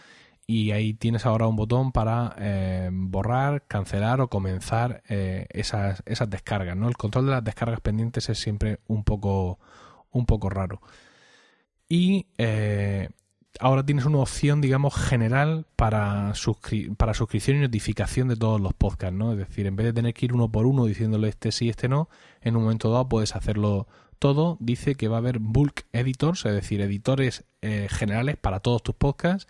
y 0.46 0.70
ahí 0.70 0.94
tienes 0.94 1.26
ahora 1.26 1.48
un 1.48 1.56
botón 1.56 1.92
para 1.92 2.36
eh, 2.38 2.92
borrar, 2.94 3.66
cancelar 3.66 4.22
o 4.22 4.30
comenzar 4.30 5.02
esas, 5.08 6.04
descargas. 6.28 6.78
¿no? 6.78 6.88
El 6.88 6.98
control 6.98 7.26
de 7.26 7.32
las 7.32 7.44
descargas 7.44 7.82
pendientes 7.82 8.30
es 8.30 8.38
siempre 8.38 8.80
un 8.86 9.04
poco, 9.04 9.58
un 10.12 10.28
poco 10.28 10.52
raro. 10.52 10.82
Y 11.90 12.28
ahora 13.60 13.86
tienes 13.86 14.06
una 14.06 14.20
opción, 14.20 14.62
digamos, 14.62 14.96
general 14.96 15.66
para, 15.76 16.34
para 16.98 17.14
suscripción 17.14 17.58
y 17.58 17.62
notificación 17.62 18.28
de 18.28 18.36
todos 18.36 18.60
los 18.62 18.74
podcasts. 18.74 19.18
¿no? 19.18 19.32
Es 19.32 19.38
decir, 19.38 19.68
en 19.68 19.76
vez 19.76 19.86
de 19.88 19.94
tener 19.94 20.14
que 20.14 20.26
ir 20.26 20.34
uno 20.34 20.52
por 20.52 20.66
uno 20.66 20.86
diciéndole 20.86 21.30
este 21.30 21.52
sí, 21.52 21.70
este 21.70 21.88
no, 21.88 22.10
en 22.42 22.56
un 22.56 22.64
momento 22.64 22.92
dado 22.92 23.08
puedes 23.10 23.36
hacerlo 23.36 23.88
todo. 24.20 24.58
Dice 24.60 24.96
que 24.96 25.08
va 25.08 25.18
a 25.18 25.20
haber 25.20 25.40
bulk 25.40 25.86
editors, 25.94 26.46
es 26.46 26.54
decir, 26.54 26.82
editores 26.82 27.46
generales 27.90 28.38
para 28.38 28.60
todos 28.60 28.84
tus 28.84 28.96
podcasts 28.96 29.48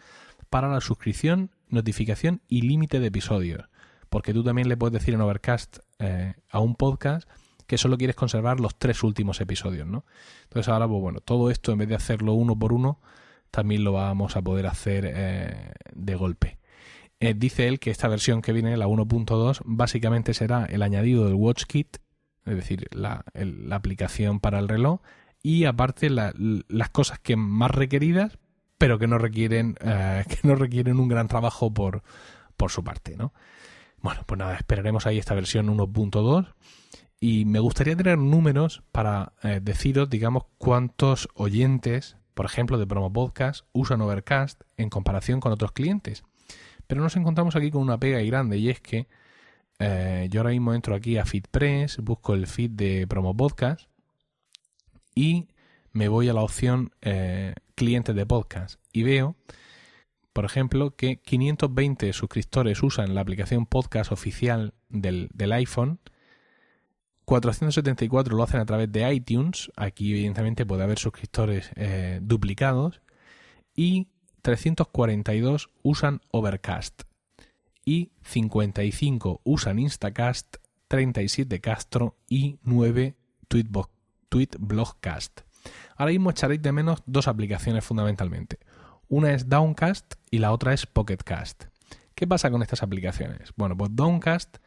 para 0.55 0.69
la 0.69 0.79
suscripción, 0.79 1.51
notificación 1.67 2.41
y 2.47 2.62
límite 2.62 3.01
de 3.01 3.07
episodios. 3.07 3.65
Porque 4.09 4.33
tú 4.33 4.41
también 4.41 4.69
le 4.69 4.77
puedes 4.77 4.93
decir 4.93 5.13
en 5.13 5.19
Overcast 5.19 5.79
eh, 6.00 6.35
a 6.50 6.59
un 6.59 6.75
podcast 6.75 7.29
que 7.67 7.77
solo 7.77 7.97
quieres 7.97 8.15
conservar 8.15 8.62
los 8.62 8.74
tres 8.77 9.03
últimos 9.03 9.41
episodios, 9.41 9.85
¿no? 9.85 10.05
Entonces 10.43 10.71
ahora, 10.71 10.88
pues 10.88 11.01
bueno, 11.01 11.19
todo 11.19 11.50
esto 11.50 11.74
en 11.74 11.79
vez 11.79 11.89
de 11.89 11.95
hacerlo 11.95 12.35
uno 12.35 12.57
por 12.57 12.71
uno, 12.71 13.00
también 13.55 13.85
lo 13.85 13.93
vamos 13.93 14.35
a 14.35 14.41
poder 14.41 14.67
hacer 14.67 15.05
eh, 15.07 15.71
de 15.93 16.15
golpe. 16.15 16.59
Eh, 17.21 17.33
dice 17.33 17.69
él 17.69 17.79
que 17.79 17.89
esta 17.89 18.09
versión 18.09 18.41
que 18.41 18.51
viene, 18.51 18.75
la 18.75 18.88
1.2, 18.88 19.62
básicamente 19.63 20.33
será 20.33 20.65
el 20.65 20.81
añadido 20.81 21.24
del 21.25 21.35
WatchKit, 21.35 21.97
es 22.45 22.55
decir, 22.55 22.88
la, 22.91 23.24
aplicación 23.71 24.41
para 24.41 24.59
el 24.59 24.67
reloj, 24.67 25.00
y 25.41 25.63
aparte 25.63 26.09
las 26.09 26.89
cosas 26.91 27.17
que 27.19 27.38
más 27.38 27.71
requeridas, 27.71 28.38
pero 28.77 29.00
que 29.00 29.07
no 29.07 29.17
requieren, 29.17 29.77
eh, 29.79 30.25
que 30.27 30.45
no 30.45 30.55
requieren 30.55 31.00
un 31.00 31.07
gran 31.07 31.29
trabajo 31.29 31.74
por, 31.74 32.03
por 32.57 32.71
su 32.71 32.83
parte, 32.83 33.15
¿no? 33.15 33.33
Bueno, 34.01 34.21
pues 34.25 34.38
nada, 34.38 34.55
esperaremos 34.57 35.07
ahí 35.07 35.17
esta 35.17 35.33
versión 35.33 35.67
1.2 35.67 36.53
y 37.21 37.45
me 37.45 37.59
gustaría 37.59 37.95
tener 37.95 38.17
números 38.17 38.83
para 38.91 39.33
deciros, 39.62 40.09
digamos, 40.09 40.43
cuántos 40.57 41.29
oyentes, 41.33 42.17
por 42.35 42.45
ejemplo, 42.45 42.77
de 42.77 42.85
Promo 42.85 43.11
Podcast 43.11 43.65
usan 43.73 44.01
Overcast 44.01 44.61
en 44.77 44.89
comparación 44.89 45.39
con 45.39 45.51
otros 45.51 45.71
clientes. 45.71 46.23
Pero 46.85 47.01
nos 47.01 47.15
encontramos 47.15 47.55
aquí 47.55 47.71
con 47.71 47.81
una 47.81 47.99
pega 47.99 48.19
grande 48.19 48.57
y 48.57 48.69
es 48.69 48.79
que 48.79 49.07
eh, 49.79 50.27
yo 50.29 50.41
ahora 50.41 50.51
mismo 50.51 50.73
entro 50.73 50.95
aquí 50.95 51.17
a 51.17 51.25
FeedPress, 51.25 51.97
busco 51.97 52.33
el 52.33 52.45
feed 52.45 52.71
de 52.71 53.07
Promo 53.07 53.35
Podcast 53.35 53.87
y 55.15 55.47
me 55.91 56.07
voy 56.09 56.29
a 56.29 56.33
la 56.33 56.41
opción 56.41 56.91
eh, 57.01 57.55
clientes 57.73 58.15
de 58.15 58.25
podcast 58.25 58.79
y 58.91 59.03
veo, 59.03 59.35
por 60.33 60.43
ejemplo, 60.43 60.95
que 60.95 61.17
520 61.17 62.11
suscriptores 62.11 62.83
usan 62.83 63.15
la 63.15 63.21
aplicación 63.21 63.65
podcast 63.65 64.11
oficial 64.11 64.73
del, 64.89 65.29
iPhone, 65.53 65.99
474 67.25 68.36
lo 68.36 68.44
hacen 68.44 68.60
a 68.60 68.65
través 68.65 68.91
de 68.91 69.12
iTunes, 69.13 69.72
aquí 69.75 70.12
evidentemente 70.12 70.65
puede 70.65 70.84
haber 70.84 71.00
suscriptores 71.00 71.72
eh, 71.75 72.20
duplicados, 72.22 73.01
y 73.75 74.08
342 74.44 75.70
usan 75.82 76.22
Overcast, 76.32 77.03
y 77.84 78.12
55 78.24 79.41
usan 79.44 79.79
Instacast, 79.79 80.58
37 80.88 81.62
Castro 81.62 82.15
y 82.29 82.60
9 82.63 83.15
Tweetblogcast. 84.29 85.41
Ahora 85.96 86.12
mismo 86.12 86.29
echaréis 86.29 86.62
de 86.62 86.72
menos 86.72 87.01
dos 87.05 87.27
aplicaciones 87.27 87.84
fundamentalmente. 87.84 88.60
Una 89.08 89.34
es 89.34 89.50
Downcast 89.50 90.15
y 90.29 90.39
la 90.39 90.51
otra 90.51 90.74
es 90.74 90.86
Pocketcast. 90.86 91.65
¿Qué 92.15 92.27
pasa 92.27 92.50
con 92.51 92.62
estas 92.62 92.84
aplicaciones? 92.84 93.51
Bueno, 93.55 93.75
pues 93.75 93.96
Downcast 93.96 94.58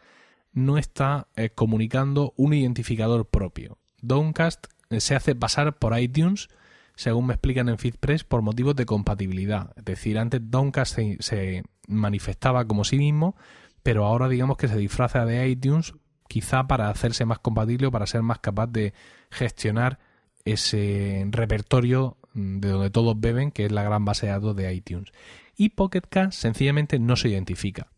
no 0.52 0.78
está 0.78 1.28
eh, 1.37 1.50
comunicando 1.50 2.35
un 2.37 2.55
identificador 2.55 3.26
propio. 3.26 3.78
Downcast 4.00 4.67
eh, 4.90 5.00
se 5.00 5.14
hace 5.14 5.35
pasar 5.35 5.78
por 5.78 5.99
iTunes, 5.99 6.49
según 6.95 7.26
me 7.26 7.35
explican 7.35 7.69
en 7.69 7.78
FeedPress, 7.78 8.25
por 8.25 8.43
motivos 8.43 8.76
de 8.76 8.87
compatibilidad. 8.87 9.73
Es 9.76 9.85
decir, 9.85 10.19
antes 10.19 10.40
Downcast 10.45 10.95
se, 10.95 11.17
se 11.21 11.62
manifestaba 11.87 12.67
como 12.67 12.85
sí 12.85 12.99
mismo, 12.99 13.37
pero 13.83 14.05
ahora 14.05 14.28
digamos 14.28 14.57
que 14.57 14.69
se 14.69 14.76
disfraza 14.76 15.25
de 15.25 15.49
iTunes 15.49 15.95
quizá 16.28 16.67
para 16.67 16.90
hacerse 16.90 17.25
más 17.25 17.38
compatible 17.38 17.87
o 17.87 17.90
para 17.90 18.07
ser 18.07 18.23
más 18.23 18.38
capaz 18.38 18.67
de 18.69 18.93
gestionar 19.31 19.99
ese 20.45 21.26
repertorio 21.31 22.17
mm, 22.35 22.61
de 22.61 22.69
donde 22.69 22.90
todos 22.90 23.19
beben, 23.19 23.50
que 23.50 23.67
es 23.67 23.73
la 23.73 23.83
gran 23.83 24.05
base 24.05 24.26
de 24.26 24.33
datos 24.33 24.55
de 24.57 24.73
iTunes. 24.73 25.11
Y 25.57 25.71
Pocket 25.71 26.02
Cast 26.09 26.38
sencillamente 26.38 26.99
no 26.99 27.17
se 27.17 27.31
identifica. 27.31 27.88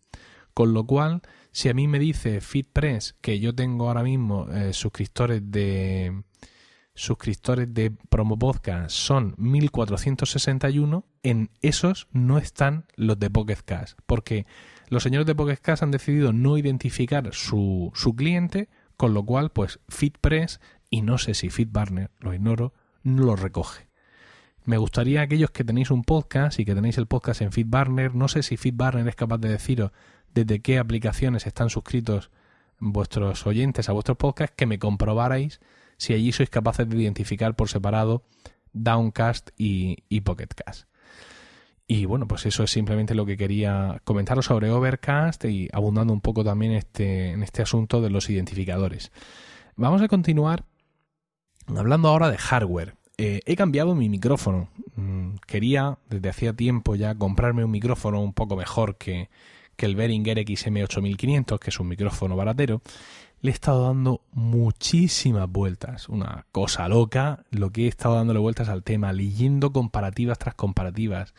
Con 0.54 0.72
lo 0.72 0.86
cual, 0.86 1.22
si 1.52 1.68
a 1.68 1.74
mí 1.74 1.88
me 1.88 1.98
dice 1.98 2.40
FeedPress 2.40 3.16
que 3.20 3.40
yo 3.40 3.54
tengo 3.54 3.88
ahora 3.88 4.02
mismo 4.02 4.48
eh, 4.50 4.72
suscriptores 4.72 5.42
de 5.50 6.22
suscriptores 6.94 7.72
de 7.72 7.90
Promo 7.90 8.38
Podcast 8.38 8.90
son 8.90 9.34
1461, 9.38 11.04
en 11.22 11.50
esos 11.62 12.08
no 12.12 12.38
están 12.38 12.84
los 12.94 13.18
de 13.18 13.30
Pocket 13.30 13.56
Cast, 13.64 13.98
porque 14.06 14.46
los 14.88 15.02
señores 15.02 15.26
de 15.26 15.34
Pocket 15.34 15.56
Cast 15.56 15.82
han 15.82 15.92
decidido 15.92 16.32
no 16.32 16.58
identificar 16.58 17.32
su, 17.32 17.90
su 17.94 18.14
cliente, 18.14 18.68
con 18.96 19.14
lo 19.14 19.24
cual, 19.24 19.50
pues 19.50 19.80
FeedPress 19.88 20.60
y 20.90 21.02
no 21.02 21.16
sé 21.16 21.34
si 21.34 21.48
FeedBurner, 21.48 22.10
lo 22.18 22.34
ignoro, 22.34 22.74
no 23.02 23.24
lo 23.24 23.36
recoge. 23.36 23.88
Me 24.66 24.76
gustaría 24.76 25.22
aquellos 25.22 25.50
que 25.50 25.64
tenéis 25.64 25.90
un 25.90 26.04
podcast 26.04 26.60
y 26.60 26.66
que 26.66 26.74
tenéis 26.74 26.98
el 26.98 27.06
podcast 27.06 27.40
en 27.40 27.50
FeedBurner, 27.50 28.14
no 28.14 28.28
sé 28.28 28.42
si 28.42 28.58
FeedBurner 28.58 29.08
es 29.08 29.16
capaz 29.16 29.38
de 29.38 29.48
deciros 29.48 29.92
desde 30.34 30.60
qué 30.60 30.78
aplicaciones 30.78 31.46
están 31.46 31.70
suscritos 31.70 32.30
vuestros 32.78 33.46
oyentes 33.46 33.88
a 33.88 33.92
vuestros 33.92 34.16
podcasts, 34.16 34.54
que 34.56 34.66
me 34.66 34.78
comprobarais 34.78 35.60
si 35.96 36.14
allí 36.14 36.32
sois 36.32 36.48
capaces 36.48 36.88
de 36.88 36.96
identificar 36.96 37.54
por 37.54 37.68
separado 37.68 38.24
Downcast 38.72 39.50
y, 39.56 40.20
Pocketcast. 40.22 40.88
Y 41.86 42.06
bueno, 42.06 42.26
pues 42.26 42.46
eso 42.46 42.62
es 42.62 42.70
simplemente 42.70 43.14
lo 43.14 43.26
que 43.26 43.36
quería 43.36 44.00
comentaros 44.04 44.46
sobre 44.46 44.70
Overcast 44.70 45.44
y 45.44 45.68
abundando 45.72 46.12
un 46.12 46.20
poco 46.20 46.44
también 46.44 46.72
este, 46.72 47.32
en 47.32 47.42
este 47.42 47.62
asunto 47.62 48.00
de 48.00 48.10
los 48.10 48.30
identificadores. 48.30 49.10
Vamos 49.76 50.00
a 50.00 50.08
continuar 50.08 50.64
hablando 51.66 52.08
ahora 52.08 52.30
de 52.30 52.38
hardware. 52.38 52.94
Eh, 53.18 53.40
he 53.44 53.56
cambiado 53.56 53.94
mi 53.94 54.08
micrófono. 54.08 54.70
Mm, 54.94 55.34
quería 55.46 55.98
desde 56.08 56.28
hacía 56.28 56.52
tiempo 56.54 56.94
ya 56.94 57.14
comprarme 57.14 57.64
un 57.64 57.72
micrófono 57.72 58.22
un 58.22 58.32
poco 58.32 58.56
mejor 58.56 58.96
que, 58.96 59.28
que 59.80 59.86
el 59.86 59.96
Behringer 59.96 60.36
XM8500, 60.36 61.58
que 61.58 61.70
es 61.70 61.80
un 61.80 61.88
micrófono 61.88 62.36
baratero. 62.36 62.82
Le 63.40 63.50
he 63.50 63.54
estado 63.54 63.86
dando 63.86 64.20
muchísimas 64.32 65.50
vueltas. 65.50 66.10
Una 66.10 66.44
cosa 66.52 66.86
loca 66.86 67.46
lo 67.50 67.70
que 67.70 67.86
he 67.86 67.88
estado 67.88 68.16
dándole 68.16 68.40
vueltas 68.40 68.68
al 68.68 68.82
tema, 68.82 69.14
leyendo 69.14 69.72
comparativas 69.72 70.38
tras 70.38 70.54
comparativas 70.54 71.32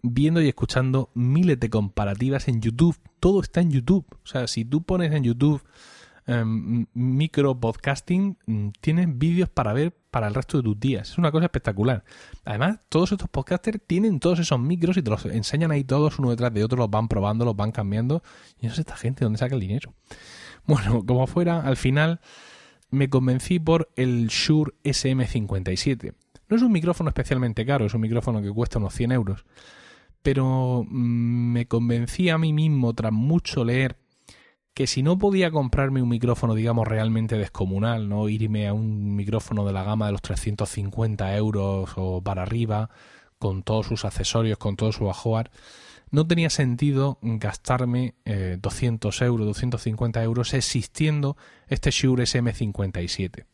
viendo 0.00 0.40
y 0.40 0.48
escuchando 0.48 1.10
miles 1.12 1.60
de 1.60 1.68
comparativas 1.68 2.48
en 2.48 2.62
YouTube. 2.62 2.96
Todo 3.20 3.42
está 3.42 3.60
en 3.60 3.70
YouTube. 3.70 4.06
O 4.10 4.26
sea, 4.26 4.46
si 4.46 4.64
tú 4.64 4.82
pones 4.82 5.12
en 5.12 5.24
YouTube 5.24 5.62
em, 6.26 6.86
micro 6.94 7.58
podcasting, 7.58 8.36
mm, 8.46 8.68
tienes 8.80 9.18
vídeos 9.18 9.48
para 9.48 9.72
ver 9.72 9.96
para 10.10 10.28
el 10.28 10.34
resto 10.34 10.58
de 10.58 10.62
tus 10.62 10.78
días. 10.78 11.10
Es 11.10 11.18
una 11.18 11.32
cosa 11.32 11.46
espectacular. 11.46 12.04
Además, 12.44 12.80
todos 12.88 13.12
estos 13.12 13.28
podcasters 13.28 13.80
tienen 13.86 14.20
todos 14.20 14.38
esos 14.38 14.60
micros 14.60 14.96
y 14.96 15.02
te 15.02 15.10
los 15.10 15.24
enseñan 15.26 15.72
ahí 15.72 15.84
todos 15.84 16.18
uno 16.18 16.30
detrás 16.30 16.54
de 16.54 16.62
otro, 16.62 16.78
los 16.78 16.90
van 16.90 17.08
probando, 17.08 17.44
los 17.44 17.56
van 17.56 17.72
cambiando. 17.72 18.22
Y 18.60 18.66
no 18.66 18.74
sé 18.74 18.82
esta 18.82 18.96
gente 18.96 19.24
dónde 19.24 19.38
saca 19.38 19.54
el 19.54 19.60
dinero. 19.60 19.94
Bueno, 20.66 21.04
como 21.04 21.26
fuera, 21.26 21.60
al 21.60 21.76
final 21.76 22.20
me 22.88 23.10
convencí 23.10 23.58
por 23.58 23.90
el 23.96 24.28
Shure 24.28 24.72
SM57. 24.82 26.14
No 26.48 26.56
es 26.56 26.62
un 26.62 26.72
micrófono 26.72 27.10
especialmente 27.10 27.66
caro, 27.66 27.84
es 27.84 27.92
un 27.92 28.00
micrófono 28.00 28.40
que 28.40 28.50
cuesta 28.50 28.78
unos 28.78 28.94
100 28.94 29.12
euros 29.12 29.44
pero 30.24 30.86
mm, 30.88 31.52
me 31.52 31.68
convencí 31.68 32.30
a 32.30 32.38
mí 32.38 32.54
mismo 32.54 32.94
tras 32.94 33.12
mucho 33.12 33.62
leer 33.62 33.98
que 34.74 34.88
si 34.88 35.02
no 35.04 35.18
podía 35.18 35.52
comprarme 35.52 36.02
un 36.02 36.08
micrófono, 36.08 36.54
digamos, 36.54 36.86
realmente 36.86 37.38
descomunal, 37.38 38.08
no 38.08 38.28
irme 38.28 38.66
a 38.66 38.72
un 38.72 39.14
micrófono 39.14 39.64
de 39.64 39.72
la 39.72 39.84
gama 39.84 40.06
de 40.06 40.12
los 40.12 40.22
350 40.22 41.36
euros 41.36 41.92
o 41.96 42.20
para 42.20 42.42
arriba, 42.42 42.90
con 43.38 43.62
todos 43.62 43.86
sus 43.86 44.04
accesorios, 44.04 44.58
con 44.58 44.74
todo 44.74 44.90
su 44.90 45.06
hardware, 45.06 45.50
no 46.10 46.26
tenía 46.26 46.50
sentido 46.50 47.18
gastarme 47.22 48.14
200 48.24 49.22
eh, 49.22 49.24
euros, 49.24 49.46
250 49.46 50.22
euros 50.22 50.54
existiendo 50.54 51.36
este 51.68 51.90
Shure 51.90 52.24
SM57. 52.24 53.44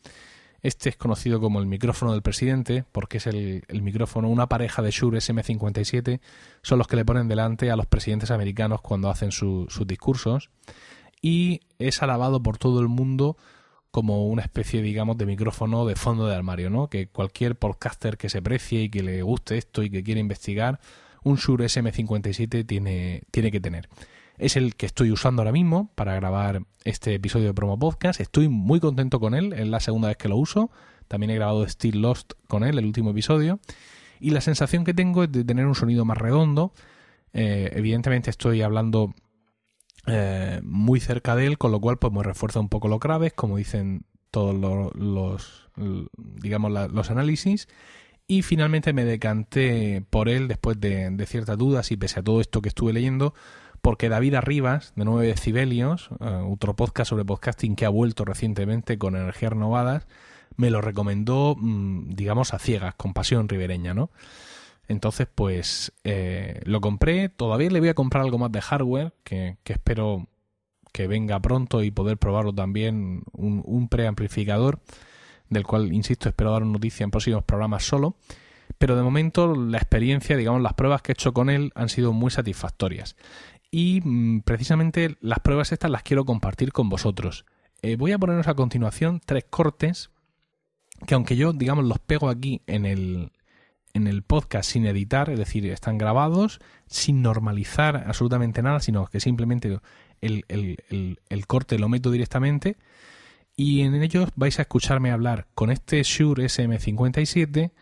Este 0.62 0.90
es 0.90 0.96
conocido 0.96 1.40
como 1.40 1.58
el 1.58 1.66
micrófono 1.66 2.12
del 2.12 2.22
presidente 2.22 2.84
porque 2.92 3.16
es 3.16 3.26
el, 3.26 3.64
micrófono, 3.82 4.28
una 4.28 4.46
pareja 4.46 4.82
de 4.82 4.90
Shure 4.90 5.18
SM57 5.18 6.20
son 6.62 6.78
los 6.78 6.86
que 6.86 6.96
le 6.96 7.04
ponen 7.04 7.28
delante 7.28 7.70
a 7.70 7.76
los 7.76 7.86
presidentes 7.86 8.30
americanos 8.30 8.82
cuando 8.82 9.08
hacen 9.08 9.32
sus 9.32 9.86
discursos 9.86 10.50
y 11.22 11.60
es 11.78 12.02
alabado 12.02 12.42
por 12.42 12.58
todo 12.58 12.80
el 12.80 12.88
mundo 12.88 13.36
como 13.90 14.28
una 14.28 14.42
especie, 14.42 14.82
digamos, 14.82 15.18
de 15.18 15.26
micrófono 15.26 15.84
de 15.84 15.96
fondo 15.96 16.26
de 16.26 16.34
armario, 16.34 16.70
¿no? 16.70 16.88
Que 16.88 17.08
cualquier 17.08 17.56
podcaster 17.56 18.16
que 18.16 18.28
se 18.28 18.40
precie 18.40 18.82
y 18.82 18.88
que 18.88 19.02
le 19.02 19.22
guste 19.22 19.58
esto 19.58 19.82
y 19.82 19.90
que 19.90 20.02
quiera 20.02 20.20
investigar, 20.20 20.80
un 21.22 21.36
Shure 21.36 21.66
SM57 21.66 22.66
tiene, 22.66 23.22
tiene 23.30 23.50
que 23.50 23.60
tener. 23.60 23.88
Es 24.38 24.56
el 24.56 24.74
que 24.76 24.86
estoy 24.86 25.10
usando 25.10 25.42
ahora 25.42 25.52
mismo 25.52 25.90
para 25.96 26.14
grabar 26.14 26.62
este 26.84 27.14
episodio 27.14 27.48
de 27.48 27.54
Promo 27.54 27.78
Podcast. 27.78 28.20
Estoy 28.20 28.48
muy 28.48 28.80
contento 28.80 29.20
con 29.20 29.34
él, 29.34 29.52
es 29.52 29.68
la 29.68 29.80
segunda 29.80 30.08
vez 30.08 30.16
que 30.16 30.28
lo 30.28 30.36
uso. 30.36 30.70
También 31.09 31.30
he 31.30 31.35
grabado 31.35 31.66
Still 31.68 32.00
Lost 32.00 32.33
con 32.46 32.64
él, 32.64 32.78
el 32.78 32.87
último 32.87 33.11
episodio. 33.11 33.59
Y 34.20 34.30
la 34.30 34.40
sensación 34.40 34.85
que 34.85 34.94
tengo 34.94 35.24
es 35.24 35.33
de 35.33 35.44
tener 35.44 35.66
un 35.66 35.74
sonido 35.74 36.04
más 36.04 36.16
redondo. 36.16 36.72
Eh, 37.33 37.70
evidentemente 37.74 38.30
estoy 38.30 38.62
hablando 38.62 39.14
eh, 40.11 40.61
muy 40.62 41.01
cerca 41.01 41.37
de 41.37 41.46
él, 41.46 41.59
con 41.59 41.73
lo 41.73 41.81
cual 41.81 41.99
pues 41.99 42.12
me 42.12 42.23
refuerza 42.23 42.61
un 42.61 42.68
poco 42.68 42.88
los 42.88 43.01
graves, 43.01 43.33
como 43.33 43.57
dicen 43.57 44.05
todos 44.31 44.55
los, 44.94 45.68
digamos 46.16 46.70
los 46.92 47.11
análisis 47.11 47.68
y 48.29 48.42
finalmente 48.42 48.92
me 48.92 49.05
decanté 49.05 50.05
por 50.09 50.29
él 50.29 50.46
después 50.46 50.79
de, 50.81 51.11
de, 51.11 51.27
ciertas 51.27 51.59
dudas 51.59 51.90
y 51.90 51.96
pese 51.96 52.20
a 52.20 52.23
todo 52.23 52.40
esto 52.40 52.62
que 52.62 52.68
estuve 52.68 52.92
leyendo 52.92 53.35
porque 53.83 54.09
David 54.09 54.35
Arribas, 54.35 54.92
de 54.96 55.05
9 55.05 55.27
decibelios, 55.27 56.11
eh, 56.20 56.42
otro 56.49 56.77
podcast 56.77 57.11
sobre 57.11 57.25
podcasting 57.25 57.77
que 57.77 57.87
ha 57.87 57.88
vuelto 57.88 58.25
recientemente 58.25 58.99
con 58.99 59.16
energías 59.16 59.53
renovadas, 59.53 60.07
me 60.57 60.70
lo 60.70 60.81
recomendó, 60.81 61.57
mm, 61.59 62.11
digamos, 62.11 62.53
a 62.53 62.59
ciegas, 62.59 62.94
con 62.94 63.14
pasión 63.14 63.49
ribereña, 63.49 63.94
¿no? 63.94 64.11
Entonces, 64.90 65.29
pues 65.33 65.92
eh, 66.03 66.61
lo 66.64 66.81
compré. 66.81 67.29
Todavía 67.29 67.70
le 67.70 67.79
voy 67.79 67.90
a 67.90 67.94
comprar 67.94 68.24
algo 68.24 68.38
más 68.38 68.50
de 68.50 68.61
hardware, 68.61 69.14
que, 69.22 69.57
espero 69.64 70.26
que 70.92 71.07
venga 71.07 71.38
pronto 71.38 71.85
y 71.85 71.92
poder 71.92 72.18
probarlo 72.18 72.53
también, 72.53 73.22
un, 73.31 73.88
preamplificador, 73.88 74.81
del 75.48 75.64
cual, 75.64 75.92
insisto, 75.92 76.29
espero 76.29 76.50
dar 76.50 76.66
noticia 76.66 77.05
en 77.05 77.12
próximos 77.12 77.44
programas 77.44 77.85
solo. 77.85 78.16
Pero 78.79 78.96
de 78.96 79.05
momento 79.05 79.55
la 79.55 79.79
experiencia, 79.79 80.37
digamos, 80.37 80.61
las 80.61 80.74
pruebas 80.74 81.03
que 81.03 81.12
he 81.12 81.14
hecho 81.14 81.33
con 81.33 81.50
él 81.50 81.70
han 81.76 81.88
sido 81.88 82.12
muy 82.12 82.33
satisfactorias. 82.33 83.14
Y 83.70 84.00
mm, 84.03 84.40
precisamente 84.40 85.16
las 85.20 85.38
pruebas 85.38 85.70
estas 85.70 85.92
las 85.92 86.03
quiero 86.03 86.24
compartir 86.24 86.72
con 86.72 86.88
vosotros. 86.88 87.44
Eh, 87.83 87.94
voy 87.94 88.11
a 88.11 88.18
poneros 88.18 88.48
a 88.48 88.55
continuación 88.55 89.20
tres 89.24 89.44
cortes 89.48 90.11
que 91.07 91.14
aunque 91.14 91.37
yo, 91.37 91.53
digamos, 91.53 91.85
los 91.85 92.00
pego 92.00 92.29
aquí 92.29 92.61
en 92.66 92.85
el, 92.87 93.31
en 93.94 94.07
el 94.07 94.22
podcast 94.22 94.70
sin 94.70 94.87
editar, 94.87 95.31
es 95.31 95.38
decir, 95.38 95.66
están 95.66 95.98
grabados 95.98 96.61
sin 96.87 97.22
normalizar 97.22 98.05
absolutamente 98.07 98.62
nada, 98.62 98.81
sino 98.81 99.07
que 99.07 99.20
simplemente 99.20 99.79
el, 100.20 100.44
el 100.48 101.46
corte 101.46 101.79
lo 101.79 101.88
meto 101.88 102.11
directamente 102.11 102.76
y 103.57 103.83
en 103.83 103.94
ellos 103.94 104.31
vais 104.37 104.59
a 104.59 104.62
escucharme 104.62 105.11
hablar 105.11 105.46
con 105.55 105.70
este 105.70 106.03
Shure 106.03 106.44
SM57, 106.44 107.72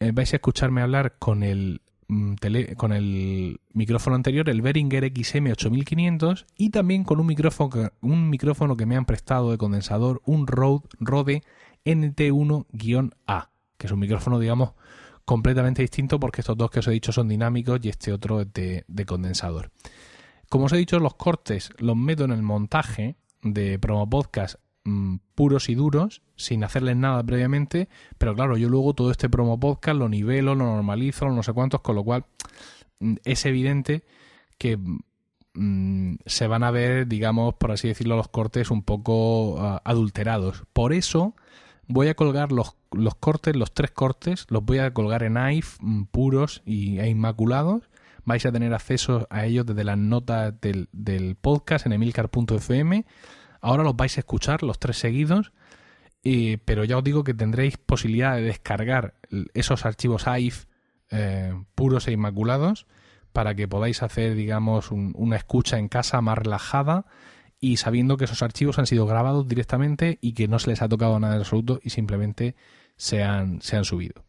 eh, 0.00 0.12
vais 0.12 0.32
a 0.32 0.36
escucharme 0.36 0.82
hablar 0.82 1.16
con 1.18 1.42
el 1.42 1.80
Mm, 2.12 2.34
con 2.76 2.92
el 2.92 3.60
micrófono 3.72 4.16
anterior, 4.16 4.50
el 4.50 4.60
Behringer 4.60 5.04
XM8500, 5.04 6.44
y 6.58 6.68
también 6.68 7.04
con 7.04 7.20
un 7.20 7.26
micrófono, 7.26 7.90
un 8.02 8.28
micrófono 8.28 8.76
que 8.76 8.84
me 8.84 8.96
han 8.96 9.06
prestado 9.06 9.50
de 9.50 9.56
condensador, 9.56 10.20
un 10.26 10.46
Rode, 10.46 10.86
Rode 11.00 11.42
NT1-A, 11.86 13.50
que 13.78 13.86
es 13.86 13.92
un 13.92 14.00
micrófono, 14.00 14.38
digamos, 14.38 14.72
completamente 15.24 15.82
distinto 15.82 16.18
porque 16.20 16.40
estos 16.40 16.56
dos 16.56 16.70
que 16.70 16.80
os 16.80 16.88
he 16.88 16.92
dicho 16.92 17.12
son 17.12 17.28
dinámicos 17.28 17.80
y 17.82 17.88
este 17.88 18.12
otro 18.12 18.40
es 18.40 18.52
de, 18.52 18.84
de 18.88 19.06
condensador. 19.06 19.70
Como 20.48 20.66
os 20.66 20.72
he 20.72 20.76
dicho, 20.76 20.98
los 20.98 21.14
cortes 21.14 21.70
los 21.78 21.96
meto 21.96 22.24
en 22.24 22.32
el 22.32 22.42
montaje 22.42 23.16
de 23.42 23.78
Promo 23.78 24.08
Podcast 24.08 24.56
Mm, 24.84 25.18
puros 25.36 25.68
y 25.68 25.76
duros, 25.76 26.22
sin 26.34 26.64
hacerles 26.64 26.96
nada 26.96 27.22
previamente, 27.22 27.88
pero 28.18 28.34
claro, 28.34 28.56
yo 28.56 28.68
luego 28.68 28.94
todo 28.94 29.12
este 29.12 29.28
promo 29.30 29.60
podcast 29.60 29.96
lo 29.96 30.08
nivelo, 30.08 30.56
lo 30.56 30.64
normalizo, 30.64 31.28
no 31.28 31.44
sé 31.44 31.52
cuántos, 31.52 31.82
con 31.82 31.94
lo 31.94 32.02
cual 32.02 32.24
mm, 32.98 33.14
es 33.24 33.46
evidente 33.46 34.02
que 34.58 34.76
mm, 35.54 36.14
se 36.26 36.46
van 36.48 36.64
a 36.64 36.72
ver, 36.72 37.06
digamos, 37.06 37.54
por 37.54 37.70
así 37.70 37.88
decirlo, 37.88 38.16
los 38.16 38.28
cortes 38.28 38.72
un 38.72 38.82
poco 38.82 39.56
ah, 39.60 39.80
adulterados. 39.84 40.64
Por 40.72 40.92
eso 40.92 41.36
voy 41.92 42.08
a 42.08 42.14
colgar 42.14 42.52
los, 42.52 42.76
los, 42.92 43.14
cortes, 43.14 43.56
los 43.56 43.72
tres 43.72 43.90
cortes, 43.90 44.46
los 44.48 44.64
voy 44.64 44.78
a 44.78 44.92
colgar 44.92 45.22
en 45.22 45.36
AIF 45.36 45.78
puros 46.10 46.62
y, 46.64 46.98
e 46.98 47.08
inmaculados. 47.08 47.88
Vais 48.24 48.46
a 48.46 48.52
tener 48.52 48.72
acceso 48.72 49.26
a 49.30 49.46
ellos 49.46 49.66
desde 49.66 49.84
las 49.84 49.98
notas 49.98 50.54
del, 50.60 50.88
del 50.92 51.34
podcast 51.34 51.86
en 51.86 51.92
emilcar.fm 51.92 53.04
Ahora 53.62 53.84
los 53.84 53.96
vais 53.96 54.16
a 54.16 54.20
escuchar 54.20 54.64
los 54.64 54.80
tres 54.80 54.98
seguidos, 54.98 55.52
pero 56.64 56.84
ya 56.84 56.98
os 56.98 57.04
digo 57.04 57.22
que 57.22 57.32
tendréis 57.32 57.78
posibilidad 57.78 58.34
de 58.34 58.42
descargar 58.42 59.14
esos 59.54 59.86
archivos 59.86 60.26
AIF 60.26 60.66
eh, 61.10 61.54
puros 61.76 62.08
e 62.08 62.12
inmaculados 62.12 62.86
para 63.32 63.54
que 63.54 63.68
podáis 63.68 64.02
hacer, 64.02 64.34
digamos, 64.34 64.90
una 64.90 65.36
escucha 65.36 65.78
en 65.78 65.88
casa 65.88 66.20
más 66.20 66.38
relajada 66.38 67.06
y 67.62 67.76
sabiendo 67.76 68.16
que 68.16 68.24
esos 68.24 68.42
archivos 68.42 68.80
han 68.80 68.86
sido 68.86 69.06
grabados 69.06 69.46
directamente 69.46 70.18
y 70.20 70.32
que 70.32 70.48
no 70.48 70.58
se 70.58 70.68
les 70.68 70.82
ha 70.82 70.88
tocado 70.88 71.20
nada 71.20 71.36
en 71.36 71.42
absoluto 71.42 71.78
y 71.80 71.90
simplemente 71.90 72.56
se 72.96 73.22
han, 73.22 73.62
se 73.62 73.76
han 73.76 73.84
subido. 73.84 74.24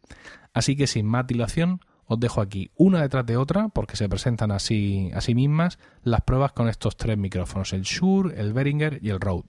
Así 0.52 0.76
que 0.76 0.86
sin 0.86 1.04
más 1.04 1.26
dilación, 1.26 1.80
os 2.04 2.20
dejo 2.20 2.40
aquí 2.40 2.70
una 2.76 3.02
detrás 3.02 3.26
de 3.26 3.36
otra, 3.36 3.70
porque 3.70 3.96
se 3.96 4.08
presentan 4.08 4.52
así, 4.52 5.10
a 5.14 5.20
sí 5.20 5.34
mismas, 5.34 5.80
las 6.04 6.20
pruebas 6.20 6.52
con 6.52 6.68
estos 6.68 6.96
tres 6.96 7.18
micrófonos, 7.18 7.72
el 7.72 7.82
Shure, 7.82 8.40
el 8.40 8.52
Behringer 8.52 9.00
y 9.02 9.10
el 9.10 9.20
Rode. 9.20 9.48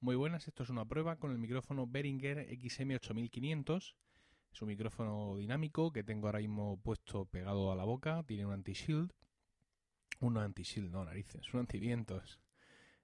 Muy 0.00 0.16
buenas, 0.16 0.48
esto 0.48 0.62
es 0.62 0.70
una 0.70 0.86
prueba 0.86 1.16
con 1.16 1.32
el 1.32 1.38
micrófono 1.38 1.86
Behringer 1.86 2.48
XM8500. 2.48 3.94
Es 4.54 4.62
un 4.62 4.68
micrófono 4.68 5.36
dinámico 5.36 5.92
que 5.92 6.02
tengo 6.02 6.28
ahora 6.28 6.38
mismo 6.38 6.80
puesto 6.82 7.26
pegado 7.26 7.70
a 7.72 7.76
la 7.76 7.84
boca, 7.84 8.22
tiene 8.26 8.46
un 8.46 8.54
anti-shield. 8.54 9.12
Un 10.20 10.38
anti-shield, 10.38 10.90
no, 10.90 11.04
narices, 11.04 11.52
un 11.52 11.60
antivientos 11.60 12.40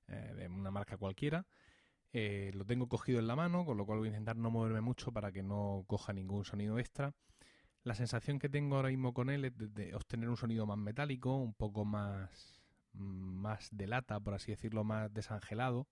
eh, 0.09 0.35
de 0.37 0.49
una 0.49 0.71
marca 0.71 0.97
cualquiera. 0.97 1.47
Eh, 2.12 2.51
lo 2.55 2.64
tengo 2.64 2.88
cogido 2.88 3.18
en 3.18 3.27
la 3.27 3.37
mano, 3.37 3.64
con 3.64 3.77
lo 3.77 3.85
cual 3.85 3.99
voy 3.99 4.09
a 4.09 4.11
intentar 4.11 4.37
no 4.37 4.51
moverme 4.51 4.81
mucho 4.81 5.12
para 5.12 5.33
que 5.33 5.42
no 5.42 5.85
coja 5.87 6.12
ningún 6.12 6.44
sonido 6.44 6.79
extra. 6.79 7.14
La 7.85 7.94
sensación 7.94 8.38
que 8.38 8.49
tengo 8.49 8.77
ahora 8.77 8.88
mismo 8.88 9.12
con 9.14 9.31
él 9.31 9.44
es 9.44 9.53
de, 9.57 9.94
obtener 9.94 10.29
un 10.29 10.37
sonido 10.37 10.66
más 10.66 10.79
metálico, 10.79 11.37
un 11.37 11.55
poco 11.55 11.85
más, 11.85 12.62
más 12.92 13.68
de 13.73 13.87
lata, 13.87 14.18
por 14.21 14.35
así 14.35 14.51
decirlo, 14.51 14.85
más 14.85 15.12
desangelado. 15.12 15.87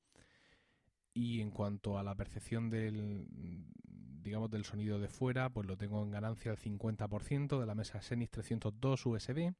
Y 1.12 1.40
en 1.40 1.50
cuanto 1.50 1.98
a 1.98 2.02
la 2.02 2.14
percepción 2.14 2.68
del, 2.68 3.26
digamos, 4.22 4.50
del 4.50 4.64
sonido 4.64 4.98
de 4.98 5.08
fuera, 5.08 5.48
pues 5.50 5.66
lo 5.66 5.76
tengo 5.76 6.02
en 6.02 6.10
ganancia 6.10 6.50
al 6.50 6.58
50% 6.58 7.60
de 7.60 7.66
la 7.66 7.74
mesa 7.74 8.00
Xenix 8.00 8.30
302 8.30 9.06
USB, 9.06 9.54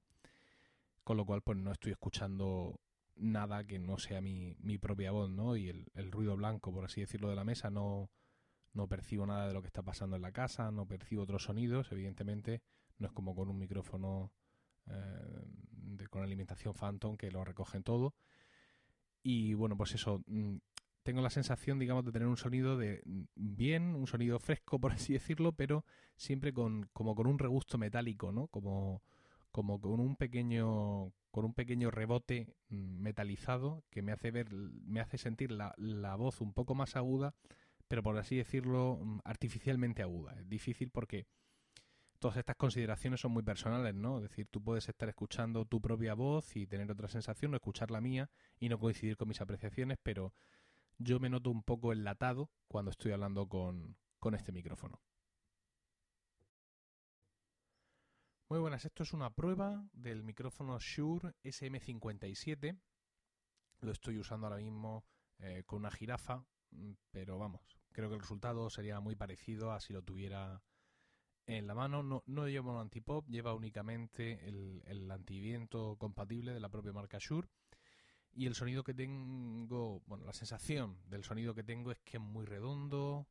con 1.04 1.16
lo 1.16 1.24
cual 1.24 1.42
pues 1.42 1.56
no 1.58 1.72
estoy 1.72 1.92
escuchando 1.92 2.80
nada 3.16 3.64
que 3.64 3.78
no 3.78 3.98
sea 3.98 4.20
mi, 4.20 4.56
mi 4.60 4.78
propia 4.78 5.10
voz, 5.10 5.30
¿no? 5.30 5.56
Y 5.56 5.68
el, 5.68 5.86
el, 5.94 6.12
ruido 6.12 6.36
blanco, 6.36 6.72
por 6.72 6.84
así 6.84 7.00
decirlo, 7.00 7.28
de 7.28 7.36
la 7.36 7.44
mesa, 7.44 7.70
no, 7.70 8.10
no 8.74 8.88
percibo 8.88 9.26
nada 9.26 9.48
de 9.48 9.54
lo 9.54 9.62
que 9.62 9.68
está 9.68 9.82
pasando 9.82 10.16
en 10.16 10.22
la 10.22 10.32
casa, 10.32 10.70
no 10.70 10.86
percibo 10.86 11.22
otros 11.22 11.44
sonidos, 11.44 11.90
evidentemente, 11.92 12.62
no 12.98 13.06
es 13.06 13.12
como 13.12 13.34
con 13.34 13.48
un 13.48 13.58
micrófono 13.58 14.32
eh, 14.86 16.06
con 16.10 16.22
alimentación 16.22 16.74
Phantom 16.74 17.16
que 17.16 17.30
lo 17.30 17.44
recogen 17.44 17.82
todo. 17.82 18.14
Y 19.22 19.54
bueno, 19.54 19.76
pues 19.76 19.94
eso, 19.94 20.22
mm, 20.26 20.56
tengo 21.02 21.20
la 21.20 21.30
sensación, 21.30 21.78
digamos, 21.78 22.04
de 22.04 22.12
tener 22.12 22.28
un 22.28 22.36
sonido 22.36 22.76
de 22.76 23.02
mm, 23.04 23.22
bien, 23.34 23.94
un 23.94 24.06
sonido 24.06 24.38
fresco, 24.38 24.78
por 24.78 24.92
así 25.10 25.12
decirlo, 25.12 25.52
pero 25.52 25.84
siempre 26.16 26.52
con, 26.52 26.88
como 26.92 27.14
con 27.14 27.26
un 27.26 27.38
regusto 27.38 27.78
metálico, 27.78 28.32
¿no? 28.32 28.48
Como, 28.48 29.02
como 29.50 29.80
con 29.80 30.00
un 30.00 30.16
pequeño 30.16 31.12
con 31.36 31.44
un 31.44 31.52
pequeño 31.52 31.90
rebote 31.90 32.56
mm, 32.70 33.02
metalizado 33.02 33.84
que 33.90 34.00
me 34.00 34.12
hace 34.12 34.30
ver, 34.30 34.50
me 34.50 35.00
hace 35.00 35.18
sentir 35.18 35.50
la, 35.52 36.16
voz 36.16 36.40
un 36.40 36.54
poco 36.54 36.74
más 36.74 36.96
aguda, 36.96 37.34
pero 37.88 38.02
por 38.02 38.16
así 38.16 38.36
decirlo, 38.36 38.98
mm, 39.02 39.18
artificialmente 39.22 40.00
aguda. 40.00 40.32
Es 40.40 40.48
difícil 40.48 40.88
porque 40.88 41.26
todas 42.20 42.38
estas 42.38 42.56
consideraciones 42.56 43.20
son 43.20 43.32
muy 43.32 43.42
personales, 43.42 43.94
¿no? 43.94 44.16
Es 44.16 44.22
decir, 44.30 44.48
tú 44.50 44.64
puedes 44.64 44.88
estar 44.88 45.10
escuchando 45.10 45.66
tu 45.66 45.82
propia 45.82 46.14
voz 46.14 46.56
y 46.56 46.66
tener 46.66 46.90
otra 46.90 47.08
sensación, 47.08 47.52
o 47.52 47.56
escuchar 47.56 47.90
la 47.90 48.00
mía 48.00 48.30
y 48.58 48.70
no 48.70 48.78
coincidir 48.78 49.18
con 49.18 49.28
mis 49.28 49.42
apreciaciones, 49.42 49.98
pero 50.02 50.32
yo 50.96 51.20
me 51.20 51.28
noto 51.28 51.50
un 51.50 51.62
poco 51.62 51.92
enlatado 51.92 52.48
cuando 52.66 52.92
estoy 52.92 53.12
hablando 53.12 53.46
con, 53.46 53.98
con 54.20 54.34
este 54.34 54.52
micrófono. 54.52 55.02
Muy 58.48 58.60
buenas, 58.60 58.84
esto 58.84 59.02
es 59.02 59.12
una 59.12 59.34
prueba 59.34 59.84
del 59.92 60.22
micrófono 60.22 60.78
Shure 60.78 61.34
SM57. 61.42 62.78
Lo 63.80 63.90
estoy 63.90 64.20
usando 64.20 64.46
ahora 64.46 64.62
mismo 64.62 65.04
eh, 65.40 65.64
con 65.66 65.80
una 65.80 65.90
jirafa, 65.90 66.46
mm, 66.70 66.92
pero 67.10 67.38
vamos, 67.38 67.60
creo 67.90 68.08
que 68.08 68.14
el 68.14 68.20
resultado 68.20 68.70
sería 68.70 69.00
muy 69.00 69.16
parecido 69.16 69.72
a 69.72 69.80
si 69.80 69.92
lo 69.92 70.02
tuviera 70.02 70.62
en 71.46 71.66
la 71.66 71.74
mano. 71.74 72.04
No, 72.04 72.22
no 72.26 72.46
lleva 72.46 72.70
un 72.70 72.80
antipop, 72.80 73.26
lleva 73.28 73.52
únicamente 73.52 74.46
el, 74.46 74.80
el 74.86 75.10
antiviento 75.10 75.96
compatible 75.98 76.54
de 76.54 76.60
la 76.60 76.68
propia 76.68 76.92
marca 76.92 77.18
Shure. 77.20 77.48
Y 78.32 78.46
el 78.46 78.54
sonido 78.54 78.84
que 78.84 78.94
tengo, 78.94 80.02
bueno, 80.06 80.24
la 80.24 80.32
sensación 80.32 81.00
del 81.08 81.24
sonido 81.24 81.52
que 81.52 81.64
tengo 81.64 81.90
es 81.90 81.98
que 82.04 82.18
es 82.18 82.22
muy 82.22 82.44
redondo, 82.44 83.26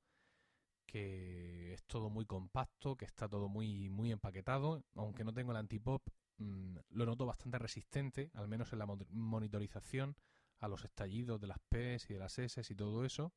que 0.86 1.74
es 1.74 1.84
todo 1.86 2.10
muy 2.10 2.26
compacto, 2.26 2.95
que 2.95 3.06
está 3.06 3.28
todo 3.28 3.48
muy, 3.50 3.89
muy 3.89 4.12
empaquetado. 4.12 4.84
Aunque 4.95 5.24
no 5.24 5.34
tengo 5.34 5.52
el 5.52 5.58
antipop, 5.58 6.02
mm, 6.38 6.78
lo 6.89 7.06
noto 7.06 7.26
bastante 7.26 7.60
resistente, 7.60 8.32
al 8.34 8.48
menos 8.48 8.71
en 8.74 8.80
la 8.80 8.86
monitorización, 8.86 10.15
a 10.60 10.67
los 10.67 10.86
estallidos 10.86 11.39
de 11.41 11.48
las 11.48 11.60
P's 11.69 12.10
y 12.10 12.13
de 12.13 12.19
las 12.19 12.39
S 12.39 12.62
y 12.69 12.76
todo 12.76 13.06
eso. 13.06 13.34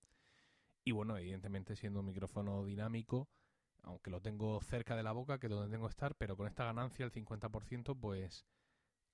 Y 0.84 0.92
bueno, 0.92 1.16
evidentemente 1.16 1.76
siendo 1.76 2.00
un 2.00 2.06
micrófono 2.06 2.64
dinámico, 2.64 3.28
aunque 3.82 4.10
lo 4.10 4.20
tengo 4.20 4.60
cerca 4.62 4.96
de 4.96 5.02
la 5.02 5.12
boca, 5.12 5.38
que 5.38 5.46
es 5.46 5.50
donde 5.50 5.70
tengo 5.70 5.86
que 5.86 5.90
estar, 5.90 6.14
pero 6.16 6.36
con 6.36 6.46
esta 6.46 6.64
ganancia, 6.64 7.04
el 7.04 7.12
50%, 7.12 7.98
pues 7.98 8.46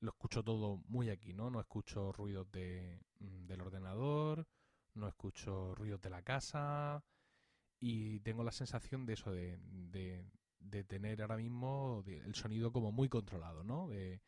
lo 0.00 0.10
escucho 0.10 0.42
todo 0.42 0.82
muy 0.86 1.10
aquí, 1.10 1.32
¿no? 1.32 1.50
No 1.50 1.60
escucho 1.60 2.12
ruidos 2.12 2.50
de, 2.52 3.00
mm, 3.20 3.46
del 3.46 3.60
ordenador, 3.62 4.46
no 4.94 5.08
escucho 5.08 5.74
ruidos 5.74 6.00
de 6.00 6.10
la 6.10 6.22
casa, 6.22 7.02
y 7.86 8.20
tengo 8.20 8.44
la 8.44 8.50
sensación 8.50 9.04
de 9.04 9.12
eso, 9.12 9.30
de, 9.30 9.58
de, 10.58 10.84
tener 10.84 11.20
ahora 11.20 11.36
mismo 11.36 12.02
el 12.06 12.34
sonido 12.34 12.72
como 12.72 12.92
muy 12.92 13.10
controlado, 13.10 13.62
¿no? 13.62 13.88
De, 13.88 14.22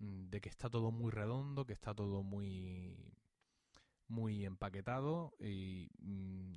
de, 0.00 0.40
que 0.40 0.48
está 0.48 0.68
todo 0.68 0.90
muy 0.90 1.12
redondo, 1.12 1.64
que 1.64 1.74
está 1.74 1.94
todo 1.94 2.24
muy 2.24 3.14
muy 4.08 4.44
empaquetado 4.44 5.32
y, 5.38 5.90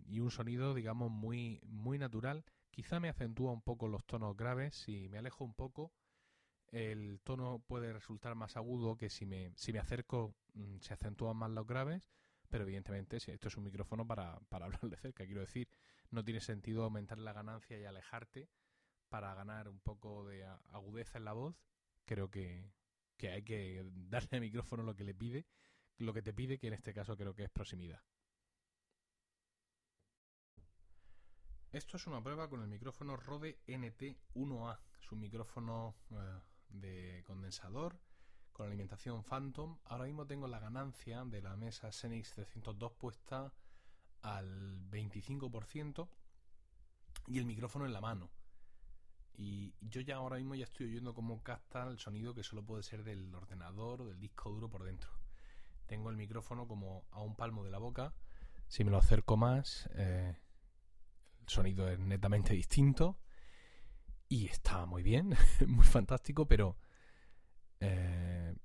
y, 0.08 0.20
un 0.20 0.32
sonido, 0.32 0.74
digamos, 0.74 1.12
muy, 1.12 1.60
muy 1.64 2.00
natural. 2.00 2.44
Quizá 2.72 3.00
me 3.00 3.10
acentúa 3.10 3.52
un 3.52 3.62
poco 3.62 3.88
los 3.88 4.04
tonos 4.06 4.36
graves. 4.36 4.74
Si 4.74 5.10
me 5.10 5.20
alejo 5.20 5.44
un 5.44 5.54
poco, 5.54 5.92
el 6.72 7.20
tono 7.24 7.60
puede 7.68 7.94
resultar 7.94 8.34
más 8.34 8.58
agudo 8.58 8.98
que 8.98 9.12
si 9.12 9.28
me, 9.28 9.52
si 9.58 9.74
me 9.74 9.80
acerco 9.80 10.34
mm, 10.56 10.78
se 10.80 10.96
acentúan 10.96 11.38
más 11.38 11.52
los 11.52 11.68
graves 11.68 12.10
pero 12.52 12.66
evidentemente 12.66 13.18
esto 13.18 13.48
es 13.48 13.58
un 13.58 13.64
micrófono 13.64 14.06
para, 14.06 14.38
para 14.50 14.66
hablar 14.68 14.82
de 14.82 14.98
cerca, 14.98 15.26
quiero 15.26 15.42
decir, 15.42 15.68
no 16.12 16.24
tiene 16.24 16.42
sentido 16.42 16.84
aumentar 16.84 17.18
la 17.18 17.34
ganancia 17.34 17.80
y 17.80 17.86
alejarte 17.86 18.50
para 19.10 19.34
ganar 19.34 19.68
un 19.68 19.80
poco 19.80 20.26
de 20.26 20.46
agudeza 20.46 21.18
en 21.18 21.26
la 21.26 21.34
voz. 21.34 21.56
Creo 22.06 22.30
que, 22.30 22.72
que 23.18 23.30
hay 23.30 23.44
que 23.44 23.84
darle 24.10 24.30
al 24.32 24.42
micrófono 24.42 24.84
lo 24.84 24.96
que 24.96 25.04
le 25.04 25.14
pide, 25.14 25.48
lo 25.98 26.14
que 26.14 26.22
te 26.22 26.34
pide, 26.34 26.60
que 26.60 26.68
en 26.68 26.74
este 26.74 26.94
caso 26.94 27.18
creo 27.18 27.34
que 27.34 27.44
es 27.44 27.50
proximidad. 27.50 28.02
Esto 31.72 31.96
es 31.96 32.06
una 32.06 32.22
prueba 32.22 32.50
con 32.50 32.62
el 32.62 32.68
micrófono 32.68 33.16
Rode 33.16 33.60
NT1A. 33.66 34.80
Es 35.00 35.12
un 35.12 35.22
micrófono 35.22 35.96
eh, 36.12 36.40
de 36.68 37.24
condensador 37.26 37.98
con 38.52 38.68
alimentación 38.68 39.24
Phantom. 39.24 39.78
Ahora 39.86 40.04
mismo 40.06 40.28
tengo 40.28 40.48
la 40.48 40.60
ganancia 40.60 41.24
de 41.24 41.42
la 41.42 41.56
mesa 41.56 41.92
Xenix 41.92 42.34
302 42.34 42.92
puesta 42.94 43.54
al 44.22 44.80
25% 44.90 46.08
y 47.28 47.40
el 47.40 47.46
micrófono 47.46 47.86
en 47.86 47.94
la 47.94 48.02
mano. 48.02 48.30
Y 49.38 49.74
yo 49.82 50.02
ya 50.02 50.18
ahora 50.18 50.38
mismo 50.38 50.56
ya 50.56 50.66
estoy 50.66 50.88
oyendo 50.88 51.14
cómo 51.14 51.42
capta 51.42 51.88
el 51.88 51.98
sonido 51.98 52.34
que 52.34 52.44
solo 52.44 52.64
puede 52.64 52.84
ser 52.84 53.04
del 53.04 53.34
ordenador 53.34 54.02
o 54.02 54.08
del 54.08 54.20
disco 54.20 54.50
duro 54.50 54.70
por 54.70 54.84
dentro. 54.84 55.10
Tengo 55.88 56.10
el 56.10 56.18
micrófono 56.18 56.68
como 56.68 57.06
a 57.12 57.22
un 57.22 57.36
palmo 57.36 57.64
de 57.64 57.72
la 57.72 57.80
boca. 57.80 58.14
Si 58.68 58.84
me 58.84 58.92
lo 58.92 58.98
acerco 58.98 59.38
más, 59.38 59.90
eh, 59.96 60.38
el 61.42 61.50
sonido 61.50 61.90
es 61.90 62.00
netamente 62.00 62.54
distinto. 62.54 63.18
Y 64.30 64.48
está 64.48 64.86
muy 64.86 65.04
bien, 65.04 65.36
muy 65.68 65.86
fantástico, 65.86 66.48
pero 66.48 66.78
eh, 67.82 68.56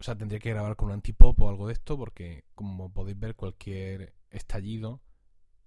o 0.00 0.04
sea, 0.04 0.16
tendría 0.16 0.38
que 0.38 0.50
grabar 0.50 0.76
con 0.76 0.88
un 0.88 0.94
antipop 0.94 1.40
o 1.40 1.48
algo 1.48 1.66
de 1.66 1.72
esto 1.72 1.96
porque, 1.96 2.44
como 2.54 2.92
podéis 2.92 3.18
ver, 3.18 3.34
cualquier 3.34 4.14
estallido 4.30 5.00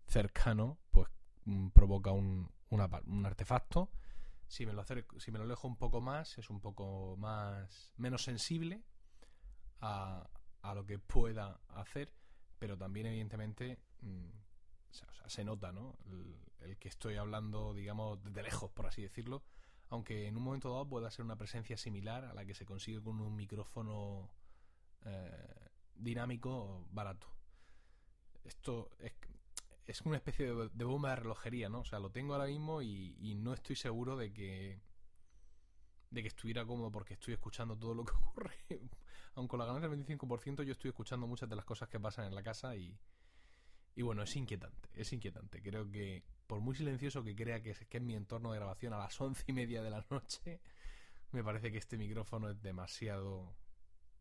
cercano 0.07 0.79
pues 0.91 1.09
mm, 1.45 1.69
provoca 1.69 2.11
un, 2.11 2.51
un 2.69 3.25
artefacto. 3.25 3.91
Si 4.47 4.65
me, 4.65 4.73
lo 4.73 4.81
acerco, 4.81 5.19
si 5.19 5.31
me 5.31 5.37
lo 5.39 5.45
alejo 5.45 5.67
un 5.67 5.77
poco 5.77 6.01
más, 6.01 6.37
es 6.37 6.49
un 6.49 6.59
poco 6.59 7.15
más 7.17 7.93
menos 7.95 8.23
sensible 8.23 8.83
a, 9.79 10.29
a 10.61 10.75
lo 10.75 10.85
que 10.85 10.99
pueda 10.99 11.61
hacer, 11.69 12.13
pero 12.59 12.77
también, 12.77 13.07
evidentemente, 13.07 13.79
mm, 14.01 14.29
se 15.27 15.43
nota, 15.43 15.71
¿no? 15.71 15.97
El, 16.59 16.77
que 16.77 16.89
estoy 16.89 17.15
hablando, 17.15 17.73
digamos, 17.73 18.21
de 18.23 18.43
lejos, 18.43 18.71
por 18.71 18.85
así 18.85 19.01
decirlo, 19.01 19.43
aunque 19.89 20.27
en 20.27 20.37
un 20.37 20.43
momento 20.43 20.69
dado 20.69 20.87
pueda 20.87 21.09
ser 21.09 21.25
una 21.25 21.37
presencia 21.37 21.77
similar 21.77 22.25
a 22.25 22.33
la 22.33 22.45
que 22.45 22.53
se 22.53 22.65
consigue 22.65 23.01
con 23.01 23.19
un 23.19 23.35
micrófono 23.35 24.29
eh, 25.05 25.69
dinámico 25.95 26.85
barato. 26.91 27.27
Esto 28.43 28.89
es, 28.99 29.13
es 29.85 30.01
una 30.01 30.17
especie 30.17 30.53
de, 30.53 30.83
bomba 30.83 31.09
de 31.11 31.17
relojería, 31.17 31.69
¿no? 31.69 31.79
O 31.81 31.85
sea, 31.85 31.99
lo 31.99 32.11
tengo 32.11 32.33
ahora 32.33 32.47
mismo 32.47 32.81
y, 32.81 33.35
no 33.35 33.53
estoy 33.53 33.75
seguro 33.75 34.15
de 34.15 34.33
que 34.33 34.79
de 36.09 36.21
que 36.21 36.27
estuviera 36.27 36.65
cómodo 36.65 36.91
porque 36.91 37.13
estoy 37.13 37.33
escuchando 37.33 37.77
todo 37.77 37.93
lo 37.93 38.03
que 38.03 38.11
ocurre. 38.15 38.53
Aunque 39.35 39.57
la 39.57 39.65
ganancia 39.65 39.89
del 39.89 40.05
25% 40.05 40.63
yo 40.63 40.73
estoy 40.73 40.89
escuchando 40.89 41.25
muchas 41.25 41.49
de 41.49 41.55
las 41.55 41.63
cosas 41.63 41.87
que 41.87 41.99
pasan 42.01 42.25
en 42.25 42.35
la 42.35 42.43
casa 42.43 42.75
y, 42.75 42.97
y 43.95 44.01
bueno, 44.01 44.23
es 44.23 44.35
inquietante, 44.35 44.89
es 44.93 45.11
inquietante. 45.13 45.61
Creo 45.61 45.89
que 45.89 46.23
por 46.47 46.59
muy 46.59 46.75
silencioso 46.75 47.23
que 47.23 47.35
crea 47.35 47.61
que 47.61 47.71
es, 47.71 47.79
que 47.87 47.97
es 47.97 48.03
mi 48.03 48.15
entorno 48.15 48.51
de 48.51 48.57
grabación 48.57 48.93
a 48.93 48.97
las 48.97 49.19
once 49.21 49.43
y 49.47 49.53
media 49.53 49.81
de 49.81 49.89
la 49.89 50.05
noche, 50.09 50.59
me 51.31 51.43
parece 51.43 51.71
que 51.71 51.77
este 51.77 51.97
micrófono 51.97 52.49
es 52.49 52.61
demasiado, 52.61 53.55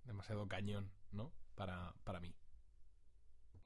demasiado 0.05 0.47
cañón, 0.47 0.93
¿no? 1.11 1.33
Para, 1.57 1.93
para 2.05 2.21
mí. 2.21 2.33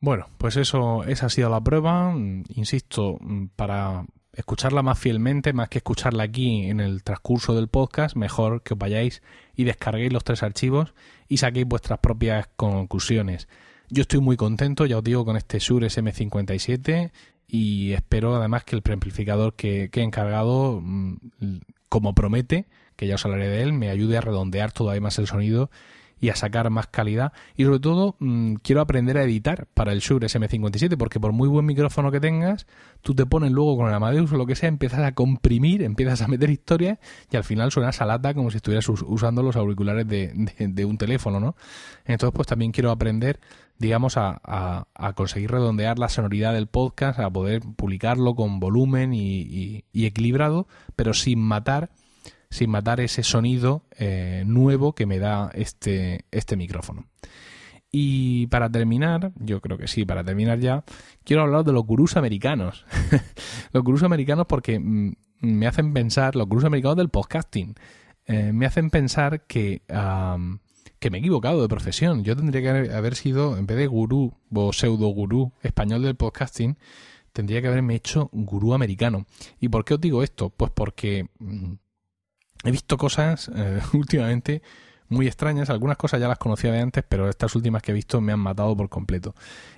Bueno, 0.05 0.29
pues 0.37 0.59
eso, 0.59 1.03
esa 1.05 1.27
ha 1.27 1.29
sido 1.31 1.49
la 1.49 1.63
prueba. 1.63 2.15
Insisto, 2.15 3.19
para 3.57 4.05
escucharla 4.35 4.83
más 4.83 4.99
fielmente, 4.99 5.55
más 5.55 5.71
que 5.71 5.79
escucharla 5.79 6.25
aquí 6.25 6.69
en 6.69 6.81
el 6.81 7.03
transcurso 7.03 7.55
del 7.55 7.69
podcast, 7.69 8.15
mejor 8.15 8.63
que 8.63 8.75
os 8.75 8.79
vayáis 8.79 9.23
y 9.57 9.65
descarguéis 9.65 10.13
los 10.13 10.23
tres 10.23 10.43
archivos 10.43 10.93
y 11.27 11.39
saquéis 11.39 11.67
vuestras 11.67 12.01
propias 12.01 12.51
conclusiones. 12.55 13.49
yo 13.89 14.03
estoy 14.03 14.21
muy 14.21 14.37
contento, 14.37 14.85
ya 14.85 14.99
os 14.99 15.05
digo, 15.05 15.25
con 15.25 15.39
este 15.39 15.59
Shure 15.59 15.87
SM57 15.87 17.11
y 17.49 17.93
espero 17.93 18.37
además 18.37 18.65
que 18.65 18.77
el 18.77 18.83
preamplificador 18.83 19.55
que, 19.55 19.89
que 19.89 20.01
he 20.01 20.03
encargado, 20.03 20.83
mm, 20.83 21.17
como 21.89 22.15
promete, 22.15 22.67
que 22.97 23.07
ya 23.07 23.15
os 23.15 23.25
hablaré 23.25 23.49
de 23.49 23.63
él, 23.63 23.73
me 23.73 23.89
ayude 23.89 24.19
a 24.19 24.21
redondear 24.21 24.71
todavía 24.71 25.01
más 25.01 25.19
el 25.19 25.29
sonido 25.29 25.71
y 26.21 26.31
a 26.31 26.37
sacar 26.37 26.71
más 26.71 26.87
calidad. 26.87 27.33
Y 27.57 27.65
sobre 27.65 27.81
todo, 27.81 28.17
mm, 28.19 28.55
quiero 28.57 28.81
aprender 28.81 29.19
a 29.19 29.25
editar 29.25 29.67
para 29.75 29.93
el 29.93 30.01
Shure 30.01 30.27
SM57, 30.27 30.97
porque 30.97 31.21
por 31.21 31.33
muy 31.33 31.49
buen 31.49 31.67
micrófono 31.67 32.11
que 32.11 32.21
tengas, 32.21 32.67
tú 33.03 33.15
te 33.15 33.27
pones 33.27 33.53
luego 33.53 33.77
con 33.77 33.89
el 33.89 33.95
Amadeus 33.95 34.33
o 34.33 34.37
lo 34.37 34.47
que 34.47 34.57
sea, 34.57 34.69
empiezas 34.69 35.01
a 35.01 35.13
comprimir, 35.13 35.83
empiezas 35.83 36.23
a 36.23 36.29
meter 36.29 36.51
historias 36.51 36.99
y 37.31 37.37
al 37.37 37.45
final 37.45 37.71
suena 37.71 37.93
salata 37.93 38.35
como 38.35 38.51
si 38.51 38.57
estuvieras 38.57 38.89
usando 38.89 39.43
los 39.43 39.57
auriculares 39.57 40.07
de, 40.09 40.85
un 40.85 40.99
teléfono, 40.99 41.41
¿no? 41.41 41.57
Entonces, 42.05 42.35
pues 42.35 42.47
también 42.49 42.73
quiero 42.73 42.91
aprender 42.91 43.41
digamos, 43.77 44.17
a, 44.17 44.41
a, 44.95 45.13
conseguir 45.15 45.51
redondear 45.51 45.99
la 45.99 46.09
sonoridad 46.09 46.55
del 46.55 46.69
podcast, 46.69 47.19
a 47.19 47.29
poder 47.29 47.61
publicarlo 47.75 48.37
con 48.37 48.61
volumen 48.61 49.13
y 49.13 49.83
equilibrado, 49.93 50.69
pero 50.95 51.13
sin 51.13 51.41
matar 51.41 51.91
sin 52.55 52.71
matar 52.71 53.01
ese 53.01 53.25
sonido 53.25 53.83
eh, 53.99 54.45
nuevo 54.47 54.95
que 54.95 55.07
me 55.07 55.19
da 55.19 55.51
este, 55.55 56.25
este 56.31 56.57
micrófono. 56.57 57.09
Y 57.91 58.47
para 58.47 58.71
terminar, 58.71 59.33
yo 59.35 59.61
creo 59.61 59.77
que 59.77 59.89
sí, 59.89 60.05
para 60.05 60.23
terminar 60.23 60.61
ya, 60.61 60.85
quiero 61.25 61.43
hablar 61.43 61.65
de 61.65 61.73
los 61.73 61.85
gurús 61.85 62.17
americanos. 62.17 62.87
los 63.73 63.83
gurús 63.83 64.05
americanos 64.05 64.47
porque 64.47 64.79
mm, 64.79 65.15
me 65.41 65.67
hacen 65.67 65.93
pensar, 65.93 66.37
los 66.37 66.47
gurús 66.47 66.65
americanos 66.65 66.97
del 66.97 67.09
podcasting, 67.09 67.75
eh, 68.27 68.53
me 68.53 68.67
hacen 68.67 68.89
pensar 68.89 69.49
que, 69.49 69.83
que 71.01 71.11
me 71.11 71.19
he 71.19 71.21
equivocado 71.21 71.61
de 71.61 71.67
profesión. 71.67 72.23
Yo 72.23 72.37
tendría 72.37 72.63
que 72.63 72.93
haber 72.95 73.17
sido, 73.17 73.59
en 73.59 73.67
vez 73.67 73.79
de 73.79 73.89
gurú 73.89 74.33
o 74.55 74.73
pseudo 74.73 75.09
gurú 75.09 75.53
español 75.61 76.03
del 76.03 76.15
podcasting, 76.15 76.79
tendría 77.33 77.61
que 77.61 77.67
haberme 77.67 77.97
hecho 77.97 78.31
gurú 78.33 78.75
americano. 78.75 79.27
¿Y 79.59 79.71
por 79.71 79.85
qué 79.85 79.95
os 79.95 80.01
digo 80.01 80.23
esto? 80.23 80.51
Pues 80.51 80.71
porque 80.71 81.27
mm, 81.41 81.73
he 82.65 82.71
visto 82.71 82.97
cosas 82.97 83.51
eh, 83.55 83.81
últimamente 83.93 84.63
muy 85.09 85.27
extrañas. 85.27 85.71
Algunas 85.71 85.97
cosas 85.97 86.21
ya 86.21 86.29
las 86.29 86.39
conocía 86.39 86.73
de 86.73 86.81
antes, 86.81 87.05
pero 87.09 87.29
estas 87.29 87.55
últimas 87.55 87.83
que 87.83 87.93
he 87.93 87.95
visto 87.95 88.21
me 88.21 88.33
han 88.33 88.41
matado 88.41 88.77
por 88.77 88.89
completo. 88.89 89.35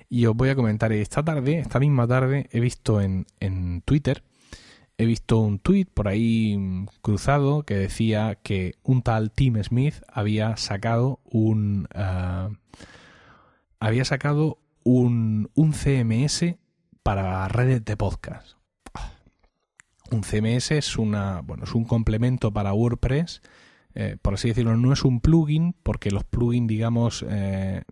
Y 0.09 0.25
os 0.25 0.35
voy 0.35 0.49
a 0.49 0.55
comentar, 0.55 0.91
esta 0.91 1.23
tarde, 1.23 1.59
esta 1.59 1.79
misma 1.79 2.07
tarde, 2.07 2.47
he 2.51 2.59
visto 2.59 3.01
en, 3.01 3.25
en 3.39 3.81
Twitter, 3.81 4.23
he 4.97 5.05
visto 5.05 5.39
un 5.39 5.59
tweet 5.59 5.85
por 5.93 6.07
ahí 6.07 6.57
mm, 6.57 6.87
cruzado 7.01 7.63
que 7.63 7.75
decía 7.75 8.35
que 8.41 8.75
un 8.83 9.01
tal 9.03 9.31
Tim 9.31 9.61
Smith 9.63 9.95
había 10.11 10.57
sacado 10.57 11.19
un... 11.25 11.87
Eh, 11.93 12.49
había 13.79 14.05
sacado 14.05 14.57
un, 14.83 15.51
un 15.53 15.73
CMS 15.73 16.55
para 17.03 17.47
redes 17.47 17.85
de 17.85 17.95
podcast 17.95 18.56
un 20.11 20.21
CMS 20.21 20.71
es 20.71 20.97
una 20.97 21.41
bueno 21.41 21.63
es 21.63 21.73
un 21.73 21.85
complemento 21.85 22.51
para 22.51 22.73
WordPress 22.73 23.41
eh, 23.95 24.17
por 24.21 24.35
así 24.35 24.49
decirlo 24.49 24.75
no 24.77 24.93
es 24.93 25.03
un 25.03 25.19
plugin 25.19 25.73
porque 25.83 26.11
los 26.11 26.23
plugins 26.23 26.67
digamos 26.67 27.25
eh, 27.27 27.83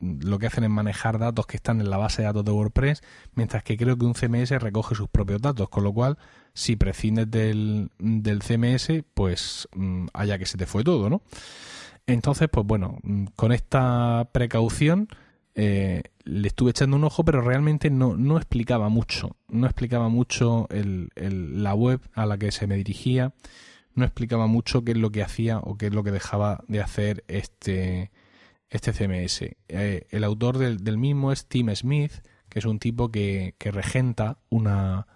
lo 0.00 0.38
que 0.38 0.46
hacen 0.46 0.64
es 0.64 0.70
manejar 0.70 1.18
datos 1.18 1.46
que 1.46 1.56
están 1.56 1.80
en 1.80 1.88
la 1.88 1.96
base 1.96 2.22
de 2.22 2.26
datos 2.26 2.44
de 2.44 2.52
WordPress 2.52 3.02
mientras 3.34 3.62
que 3.62 3.76
creo 3.76 3.96
que 3.96 4.04
un 4.04 4.14
CMS 4.14 4.50
recoge 4.50 4.94
sus 4.94 5.08
propios 5.08 5.40
datos 5.40 5.68
con 5.68 5.84
lo 5.84 5.92
cual 5.92 6.18
si 6.52 6.76
prescindes 6.76 7.30
del, 7.30 7.90
del 7.98 8.42
CMS 8.42 9.04
pues 9.14 9.68
mm, 9.74 10.06
haya 10.12 10.38
que 10.38 10.46
se 10.46 10.58
te 10.58 10.66
fue 10.66 10.84
todo 10.84 11.08
no 11.08 11.22
entonces 12.06 12.48
pues 12.50 12.66
bueno 12.66 12.98
mm, 13.02 13.26
con 13.36 13.52
esta 13.52 14.28
precaución 14.32 15.08
eh, 15.54 16.02
le 16.24 16.48
estuve 16.48 16.70
echando 16.70 16.96
un 16.96 17.04
ojo, 17.04 17.24
pero 17.24 17.40
realmente 17.40 17.90
no, 17.90 18.16
no 18.16 18.36
explicaba 18.36 18.88
mucho. 18.88 19.36
No 19.48 19.66
explicaba 19.66 20.08
mucho 20.08 20.68
el, 20.70 21.10
la 21.16 21.74
web 21.74 22.00
a 22.14 22.26
la 22.26 22.38
que 22.38 22.50
se 22.52 22.66
me 22.66 22.76
dirigía. 22.76 23.34
No 23.94 24.04
explicaba 24.04 24.46
mucho 24.46 24.84
qué 24.84 24.92
es 24.92 24.98
lo 24.98 25.10
que 25.10 25.22
hacía 25.22 25.58
o 25.58 25.76
qué 25.76 25.86
es 25.86 25.94
lo 25.94 26.02
que 26.02 26.10
dejaba 26.10 26.64
de 26.66 26.80
hacer 26.80 27.24
este, 27.28 28.10
este 28.68 28.92
CMS. 28.92 29.42
Eh, 29.68 30.06
el 30.10 30.24
autor 30.24 30.58
del, 30.58 30.98
mismo 30.98 31.30
es 31.30 31.46
Tim 31.46 31.74
Smith, 31.74 32.12
que 32.48 32.58
es 32.58 32.64
un 32.64 32.78
tipo 32.78 33.10
que, 33.10 33.54
que 33.58 33.70
regenta 33.70 34.38
una, 34.48 35.06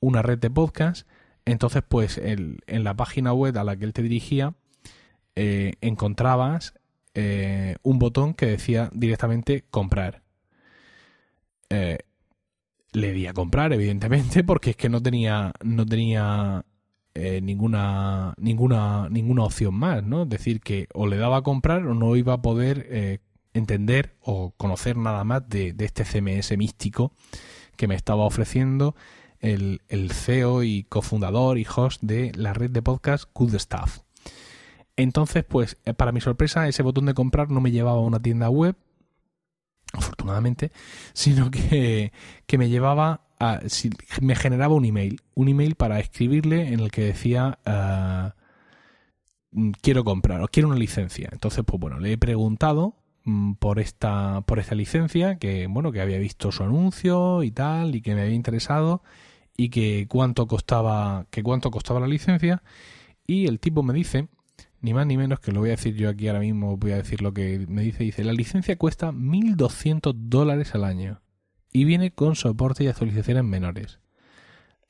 una 0.00 0.22
red 0.22 0.38
de 0.38 0.50
podcast. 0.50 1.06
Entonces, 1.44 1.82
pues 1.86 2.18
en 2.18 2.58
la 2.66 2.94
página 2.94 3.32
web 3.32 3.56
a 3.58 3.64
la 3.64 3.76
que 3.76 3.84
él 3.84 3.92
te 3.92 4.02
dirigía, 4.02 4.54
eh, 5.36 5.74
encontrabas 5.80 6.74
eh, 7.14 7.76
un 7.82 7.98
botón 7.98 8.34
que 8.34 8.46
decía 8.46 8.90
directamente 8.92 9.64
comprar. 9.70 10.22
Eh, 11.70 11.98
le 12.92 13.12
di 13.12 13.26
a 13.26 13.32
comprar, 13.32 13.72
evidentemente, 13.72 14.44
porque 14.44 14.70
es 14.70 14.76
que 14.76 14.88
no 14.88 15.02
tenía, 15.02 15.52
no 15.62 15.86
tenía 15.86 16.64
eh, 17.14 17.40
ninguna, 17.40 18.34
ninguna, 18.36 19.08
ninguna 19.10 19.44
opción 19.44 19.74
más, 19.74 20.02
¿no? 20.02 20.24
Es 20.24 20.28
decir, 20.28 20.60
que 20.60 20.88
o 20.92 21.06
le 21.06 21.16
daba 21.16 21.38
a 21.38 21.42
comprar 21.42 21.86
o 21.86 21.94
no 21.94 22.16
iba 22.16 22.34
a 22.34 22.42
poder 22.42 23.20
entender 23.54 24.16
o 24.20 24.52
conocer 24.56 24.96
nada 24.96 25.24
más 25.24 25.48
de, 25.48 25.74
este 25.78 26.04
CMS 26.04 26.56
místico 26.58 27.12
que 27.76 27.88
me 27.88 27.94
estaba 27.94 28.24
ofreciendo 28.24 28.94
el, 29.40 29.80
CEO 30.12 30.62
y 30.62 30.84
cofundador 30.84 31.58
y 31.58 31.66
host 31.74 32.02
de 32.02 32.32
la 32.34 32.52
red 32.52 32.70
de 32.70 32.82
podcast 32.82 33.24
Good 33.32 33.56
Stuff. 33.58 34.00
Entonces, 34.96 35.44
pues, 35.44 35.76
eh, 35.84 35.94
para 35.94 36.12
mi 36.12 36.20
sorpresa, 36.20 36.68
ese 36.68 36.82
botón 36.82 37.06
de 37.06 37.14
comprar 37.14 37.50
no 37.50 37.60
me 37.60 37.70
llevaba 37.72 37.98
a 37.98 38.02
una 38.02 38.20
tienda 38.20 38.48
web, 38.48 38.76
afortunadamente, 39.92 40.72
sino 41.12 41.50
que, 41.50 42.12
me 42.56 42.68
llevaba 42.68 43.22
me 44.22 44.36
generaba 44.36 44.74
un 44.74 44.84
email. 44.84 45.20
Un 45.34 45.48
email 45.48 45.74
para 45.74 45.98
escribirle 46.00 46.72
en 46.72 46.80
el 46.80 46.90
que 46.90 47.02
decía. 47.02 47.58
Ah, 47.66 48.34
mm, 49.52 49.70
quiero 49.82 50.04
comprar 50.04 50.40
o 50.42 50.48
quiero 50.48 50.68
una 50.68 50.78
licencia. 50.78 51.28
Entonces, 51.32 51.64
pues 51.66 51.80
bueno, 51.80 51.98
le 51.98 52.12
he 52.12 52.18
preguntado 52.18 52.96
mm, 53.24 53.54
por 53.54 53.80
esta, 53.80 54.42
por 54.42 54.58
esta 54.58 54.74
licencia, 54.74 55.38
que 55.38 55.66
bueno, 55.66 55.92
que 55.92 56.00
había 56.00 56.18
visto 56.18 56.52
su 56.52 56.62
anuncio 56.62 57.42
y 57.42 57.50
tal, 57.50 57.94
y 57.96 58.02
que 58.02 58.14
me 58.14 58.22
había 58.22 58.34
interesado, 58.34 59.02
y 59.56 59.70
que 59.70 60.06
cuánto 60.08 60.46
costaba, 60.46 61.26
que 61.30 61.42
cuánto 61.42 61.70
costaba 61.70 62.00
la 62.00 62.06
licencia. 62.08 62.62
Y 63.26 63.46
el 63.46 63.60
tipo 63.60 63.82
me 63.82 63.94
dice 63.94 64.28
ni 64.84 64.92
más 64.92 65.06
ni 65.06 65.16
menos 65.16 65.40
que 65.40 65.50
lo 65.50 65.60
voy 65.60 65.70
a 65.70 65.76
decir 65.76 65.96
yo 65.96 66.10
aquí 66.10 66.28
ahora 66.28 66.40
mismo, 66.40 66.76
voy 66.76 66.92
a 66.92 66.96
decir 66.96 67.22
lo 67.22 67.32
que 67.32 67.64
me 67.68 67.80
dice. 67.80 68.04
Dice, 68.04 68.22
la 68.22 68.34
licencia 68.34 68.76
cuesta 68.76 69.12
1.200 69.12 70.12
dólares 70.14 70.74
al 70.74 70.84
año 70.84 71.22
y 71.72 71.84
viene 71.84 72.10
con 72.10 72.36
soporte 72.36 72.84
y 72.84 72.88
actualizaciones 72.88 73.44
menores. 73.44 73.98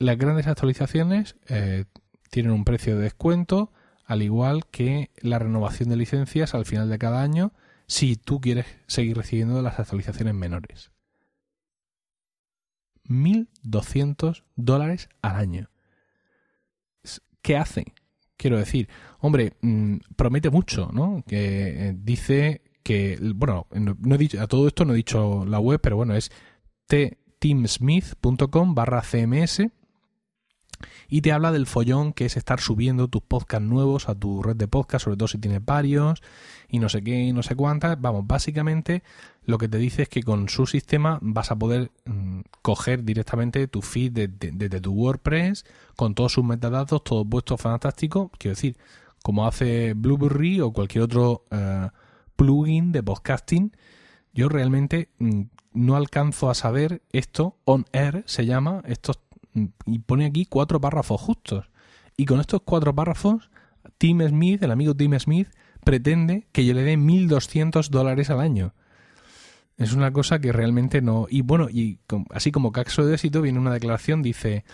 Las 0.00 0.18
grandes 0.18 0.48
actualizaciones 0.48 1.36
eh, 1.46 1.84
tienen 2.28 2.50
un 2.50 2.64
precio 2.64 2.96
de 2.96 3.04
descuento, 3.04 3.72
al 4.04 4.22
igual 4.22 4.66
que 4.66 5.12
la 5.20 5.38
renovación 5.38 5.90
de 5.90 5.96
licencias 5.96 6.56
al 6.56 6.66
final 6.66 6.90
de 6.90 6.98
cada 6.98 7.22
año, 7.22 7.52
si 7.86 8.16
tú 8.16 8.40
quieres 8.40 8.66
seguir 8.88 9.16
recibiendo 9.16 9.62
las 9.62 9.78
actualizaciones 9.78 10.34
menores. 10.34 10.90
1.200 13.04 14.42
dólares 14.56 15.08
al 15.22 15.36
año. 15.36 15.70
¿Qué 17.42 17.56
hace? 17.56 17.94
Quiero 18.36 18.58
decir, 18.58 18.88
hombre, 19.20 19.52
mm, 19.60 19.96
promete 20.16 20.50
mucho, 20.50 20.90
¿no? 20.92 21.22
Que 21.26 21.88
eh, 21.88 21.94
dice 21.96 22.62
que, 22.82 23.18
bueno, 23.34 23.66
no, 23.72 24.14
he 24.14 24.18
dicho, 24.18 24.40
a 24.40 24.46
todo 24.46 24.68
esto 24.68 24.84
no 24.84 24.92
he 24.92 24.96
dicho 24.96 25.44
la 25.46 25.58
web, 25.58 25.80
pero 25.80 25.96
bueno, 25.96 26.14
es 26.14 26.30
tteamsmith.com 26.86 28.74
barra 28.74 29.02
cms 29.02 29.62
y 31.08 31.22
te 31.22 31.32
habla 31.32 31.52
del 31.52 31.66
follón 31.66 32.12
que 32.12 32.26
es 32.26 32.36
estar 32.36 32.60
subiendo 32.60 33.08
tus 33.08 33.22
podcasts 33.22 33.66
nuevos 33.66 34.08
a 34.08 34.14
tu 34.14 34.42
red 34.42 34.56
de 34.56 34.68
podcast, 34.68 35.04
sobre 35.04 35.16
todo 35.16 35.28
si 35.28 35.38
tienes 35.38 35.64
varios 35.64 36.22
y 36.68 36.78
no 36.78 36.88
sé 36.88 37.02
qué 37.02 37.24
y 37.24 37.32
no 37.32 37.42
sé 37.42 37.54
cuántas. 37.56 38.00
Vamos, 38.00 38.26
básicamente 38.26 39.02
lo 39.46 39.58
que 39.58 39.68
te 39.68 39.78
dice 39.78 40.02
es 40.02 40.08
que 40.08 40.22
con 40.22 40.48
su 40.48 40.66
sistema 40.66 41.18
vas 41.20 41.50
a 41.50 41.56
poder 41.56 41.90
mm, 42.06 42.40
coger 42.62 43.04
directamente 43.04 43.68
tu 43.68 43.82
feed 43.82 44.12
desde 44.12 44.80
tu 44.80 44.92
WordPress 44.92 45.64
con 45.96 46.14
todos 46.14 46.32
sus 46.32 46.44
metadatos, 46.44 47.04
todo 47.04 47.24
puesto 47.24 47.56
fantástico. 47.56 48.30
Quiero 48.38 48.54
decir, 48.54 48.76
como 49.22 49.46
hace 49.46 49.94
Blueberry 49.94 50.60
o 50.60 50.72
cualquier 50.72 51.04
otro 51.04 51.44
eh, 51.50 51.88
plugin 52.36 52.92
de 52.92 53.02
podcasting. 53.02 53.76
Yo 54.32 54.48
realmente 54.48 55.10
mm, 55.18 55.42
no 55.74 55.96
alcanzo 55.96 56.50
a 56.50 56.54
saber 56.54 57.02
esto, 57.12 57.58
on 57.64 57.84
air 57.92 58.24
se 58.26 58.46
llama, 58.46 58.82
estos 58.86 59.18
y 59.86 60.00
pone 60.00 60.26
aquí 60.26 60.46
cuatro 60.46 60.80
párrafos 60.80 61.20
justos. 61.20 61.70
Y 62.16 62.24
con 62.26 62.40
estos 62.40 62.62
cuatro 62.64 62.94
párrafos, 62.94 63.50
Tim 63.98 64.20
Smith, 64.26 64.62
el 64.62 64.70
amigo 64.70 64.94
Tim 64.94 65.18
Smith, 65.18 65.48
pretende 65.84 66.48
que 66.52 66.64
yo 66.64 66.74
le 66.74 66.82
dé 66.82 66.96
1.200 66.96 67.88
dólares 67.88 68.30
al 68.30 68.40
año. 68.40 68.74
Es 69.76 69.92
una 69.92 70.12
cosa 70.12 70.38
que 70.38 70.52
realmente 70.52 71.02
no... 71.02 71.26
Y 71.28 71.42
bueno, 71.42 71.68
y 71.68 71.98
así 72.30 72.52
como 72.52 72.72
caso 72.72 73.04
de 73.04 73.14
éxito, 73.14 73.42
viene 73.42 73.58
una 73.58 73.72
declaración, 73.72 74.22
dice... 74.22 74.64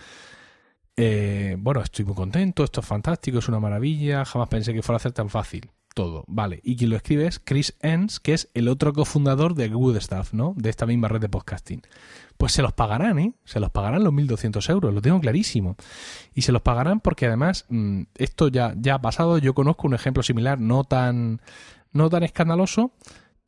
Eh, 0.97 1.55
bueno, 1.57 1.81
estoy 1.81 2.05
muy 2.05 2.15
contento, 2.15 2.63
esto 2.63 2.81
es 2.81 2.85
fantástico, 2.85 3.39
es 3.39 3.47
una 3.47 3.59
maravilla, 3.59 4.25
jamás 4.25 4.49
pensé 4.49 4.73
que 4.73 4.81
fuera 4.83 4.97
a 4.97 4.99
ser 4.99 5.13
tan 5.13 5.29
fácil. 5.29 5.71
todo, 5.93 6.23
vale. 6.27 6.59
Y 6.63 6.75
quien 6.75 6.89
lo 6.89 6.95
escribe 6.95 7.25
es 7.27 7.39
Chris 7.39 7.75
Enns, 7.81 8.19
que 8.19 8.33
es 8.33 8.49
el 8.53 8.67
otro 8.67 8.93
cofundador 8.93 9.55
de 9.55 9.67
Good 9.69 9.99
Stuff, 9.99 10.33
¿no? 10.33 10.53
De 10.57 10.69
esta 10.69 10.85
misma 10.85 11.07
red 11.07 11.19
de 11.19 11.29
podcasting. 11.29 11.81
Pues 12.37 12.53
se 12.53 12.61
los 12.61 12.73
pagarán, 12.73 13.19
¿eh? 13.19 13.33
Se 13.45 13.59
los 13.59 13.71
pagarán 13.71 14.03
los 14.03 14.13
1.200 14.13 14.69
euros, 14.69 14.93
lo 14.93 15.01
tengo 15.01 15.19
clarísimo. 15.19 15.75
Y 16.33 16.43
se 16.43 16.51
los 16.51 16.61
pagarán 16.61 16.99
porque 16.99 17.25
además 17.25 17.65
mm, 17.69 18.03
esto 18.15 18.47
ya, 18.49 18.73
ya 18.77 18.95
ha 18.95 19.01
pasado, 19.01 19.37
yo 19.37 19.53
conozco 19.53 19.87
un 19.87 19.95
ejemplo 19.95 20.23
similar, 20.23 20.59
no 20.59 20.83
tan, 20.83 21.41
no 21.91 22.09
tan 22.09 22.23
escandaloso, 22.23 22.93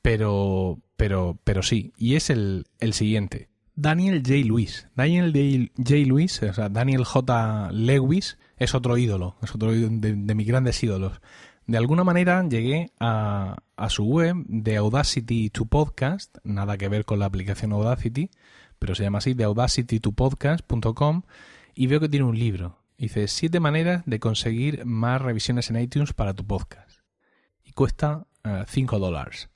pero, 0.02 0.80
pero, 1.04 1.38
pero 1.44 1.64
sí. 1.64 1.92
Y 1.98 2.16
es 2.16 2.30
el, 2.30 2.66
el 2.80 2.94
siguiente. 2.94 3.50
Daniel 3.76 4.24
J. 4.26 4.36
Lewis. 4.46 4.88
Daniel 4.96 5.70
J. 5.76 5.96
Lewis, 5.96 6.42
o 6.44 6.54
sea, 6.54 6.70
Daniel 6.70 7.04
J. 7.04 7.72
Lewis, 7.74 8.38
es 8.56 8.74
otro 8.74 8.98
ídolo, 8.98 9.36
es 9.42 9.54
otro 9.54 9.74
de, 9.74 9.90
de 9.90 10.36
mis 10.36 10.48
grandes 10.48 10.82
ídolos. 10.82 11.20
De 11.68 11.78
alguna 11.78 12.06
manera 12.06 12.42
llegué 12.48 12.94
a, 13.02 13.58
a, 13.76 13.90
su 13.90 14.06
web 14.06 14.46
de 14.48 14.78
Audacity 14.78 15.50
to 15.50 15.66
Podcast, 15.66 16.38
nada 16.46 16.78
que 16.78 16.88
ver 16.88 17.04
con 17.04 17.20
la 17.20 17.26
aplicación 17.26 17.74
Audacity, 17.74 18.30
pero 18.80 18.96
se 18.96 19.04
llama 19.04 19.18
así, 19.18 19.34
de 19.34 19.44
audacitytopodcast.com, 19.44 21.24
y 21.76 21.88
veo 21.88 22.00
que 22.00 22.08
tiene 22.08 22.28
un 22.28 22.40
libro. 22.40 22.80
Dice, 22.98 23.28
siete 23.28 23.60
maneras 23.60 24.04
de 24.06 24.22
conseguir 24.22 24.86
más 24.86 25.22
revisiones 25.22 25.70
en 25.70 25.82
iTunes 25.82 26.14
para 26.14 26.34
tu 26.34 26.48
podcast. 26.48 27.02
Y 27.62 27.74
cuesta 27.74 28.26
5 28.68 28.96
eh, 28.96 29.00
dólares. 29.00 29.50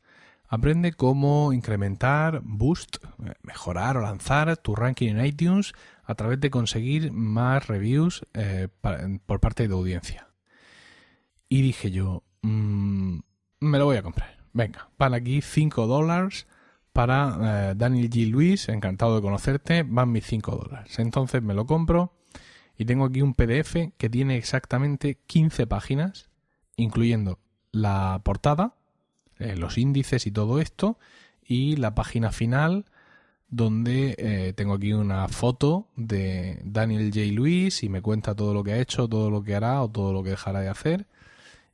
Aprende 0.48 0.94
cómo 0.94 1.52
incrementar, 1.52 2.42
boost, 2.44 2.98
eh, 3.26 3.34
mejorar 3.44 3.98
o 3.98 4.02
lanzar 4.02 4.56
tu 4.58 4.76
ranking 4.76 5.10
en 5.10 5.26
iTunes 5.26 5.74
a 6.04 6.16
través 6.16 6.40
de 6.40 6.50
conseguir 6.50 7.12
más 7.12 7.68
reviews 7.68 8.26
eh, 8.34 8.70
por 9.26 9.40
parte 9.40 9.68
de 9.68 9.74
audiencia. 9.74 10.30
Y 11.50 11.62
dije 11.62 11.92
yo, 11.92 12.24
mmm, 12.42 13.20
me 13.60 13.78
lo 13.78 13.86
voy 13.86 13.98
a 13.98 14.04
comprar. 14.04 14.38
Venga, 14.54 14.90
van 14.98 15.14
aquí 15.14 15.42
5 15.42 15.86
dólares 15.86 16.48
para 16.94 17.70
eh, 17.70 17.74
Daniel 17.76 18.10
G. 18.10 18.30
Luis, 18.30 18.70
encantado 18.70 19.16
de 19.16 19.22
conocerte, 19.22 19.84
van 19.84 20.12
mis 20.12 20.26
5 20.26 20.56
dólares. 20.56 20.98
Entonces 20.98 21.44
me 21.44 21.54
lo 21.54 21.66
compro 21.66 22.14
y 22.78 22.86
tengo 22.86 23.06
aquí 23.06 23.22
un 23.22 23.34
PDF 23.34 23.94
que 23.98 24.10
tiene 24.10 24.38
exactamente 24.38 25.20
15 25.28 25.68
páginas, 25.68 26.30
incluyendo 26.76 27.40
la 27.72 28.22
portada, 28.24 28.76
eh, 29.40 29.56
los 29.56 29.78
índices 29.78 30.28
y 30.28 30.32
todo 30.32 30.60
esto, 30.60 30.98
y 31.46 31.76
la 31.78 31.96
página 31.96 32.32
final 32.32 32.86
donde 33.50 34.16
eh, 34.18 34.54
tengo 34.54 34.74
aquí 34.74 34.94
una 34.94 35.28
foto 35.30 35.88
de 35.96 36.60
Daniel 36.64 37.12
J. 37.14 37.32
Lewis 37.32 37.84
y 37.84 37.90
me 37.90 38.02
cuenta 38.02 38.36
todo 38.36 38.54
lo 38.54 38.64
que 38.64 38.74
ha 38.74 38.80
hecho, 38.80 39.08
todo 39.08 39.30
lo 39.30 39.44
que 39.44 39.56
hará 39.56 39.82
o 39.82 39.90
todo 39.90 40.12
lo 40.12 40.24
que 40.24 40.32
dejará 40.32 40.60
de 40.60 40.70
hacer 40.70 41.08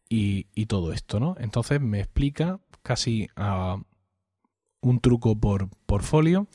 y, 0.09 0.43
todo 0.67 0.93
esto, 0.93 1.19
¿no? 1.19 1.35
Entonces 1.39 1.81
me 1.81 1.99
explica 1.99 2.59
casi 2.83 3.29
a 3.35 3.77
un 4.81 4.99
truco 4.99 5.35
por, 5.35 5.69
por 5.87 6.03
folio 6.03 6.47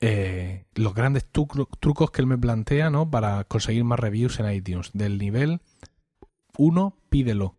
eh, 0.00 0.64
los 0.74 0.94
grandes 0.94 1.26
trucos 1.30 2.10
que 2.10 2.20
él 2.22 2.26
me 2.26 2.38
plantea, 2.38 2.90
¿no? 2.90 3.10
Para 3.10 3.44
conseguir 3.44 3.84
más 3.84 4.00
reviews 4.00 4.40
en 4.40 4.50
iTunes. 4.50 4.90
Del 4.94 5.18
nivel 5.18 5.60
1, 6.56 6.96
pídelo 7.10 7.56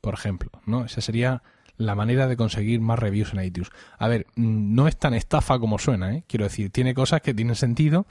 por 0.00 0.14
ejemplo, 0.14 0.50
¿no? 0.66 0.84
Esa 0.84 1.00
sería 1.00 1.42
la 1.76 1.94
manera 1.94 2.26
de 2.28 2.36
conseguir 2.36 2.80
más 2.80 2.98
reviews 2.98 3.32
en 3.32 3.42
iTunes. 3.42 3.70
A 3.98 4.06
ver, 4.08 4.26
mm, 4.36 4.74
no 4.74 4.86
es 4.86 4.98
tan 4.98 5.14
estafa 5.14 5.58
como 5.58 5.78
suena, 5.78 6.14
¿eh? 6.14 6.24
Quiero 6.26 6.44
decir, 6.44 6.70
tiene 6.70 6.94
cosas 6.94 7.22
que 7.22 7.34
tienen 7.34 7.56
sentido, 7.56 8.06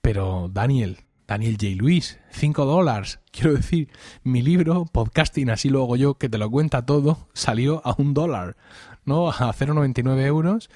pero 0.00 0.50
Daniel, 0.52 0.98
Daniel 1.26 1.56
J. 1.60 1.74
Luis, 1.76 2.18
5 2.30 2.64
dólares. 2.64 3.20
Quiero 3.30 3.54
decir, 3.54 3.88
mi 4.22 4.42
libro, 4.42 4.86
Podcasting, 4.86 5.50
así 5.50 5.68
lo 5.68 5.82
hago 5.82 5.96
yo, 5.96 6.14
que 6.14 6.28
te 6.28 6.38
lo 6.38 6.50
cuenta 6.50 6.84
todo, 6.84 7.28
salió 7.32 7.80
a 7.84 7.94
un 7.98 8.14
dólar, 8.14 8.56
¿no? 9.04 9.28
A 9.28 9.52
0,99 9.52 10.24
euros. 10.24 10.70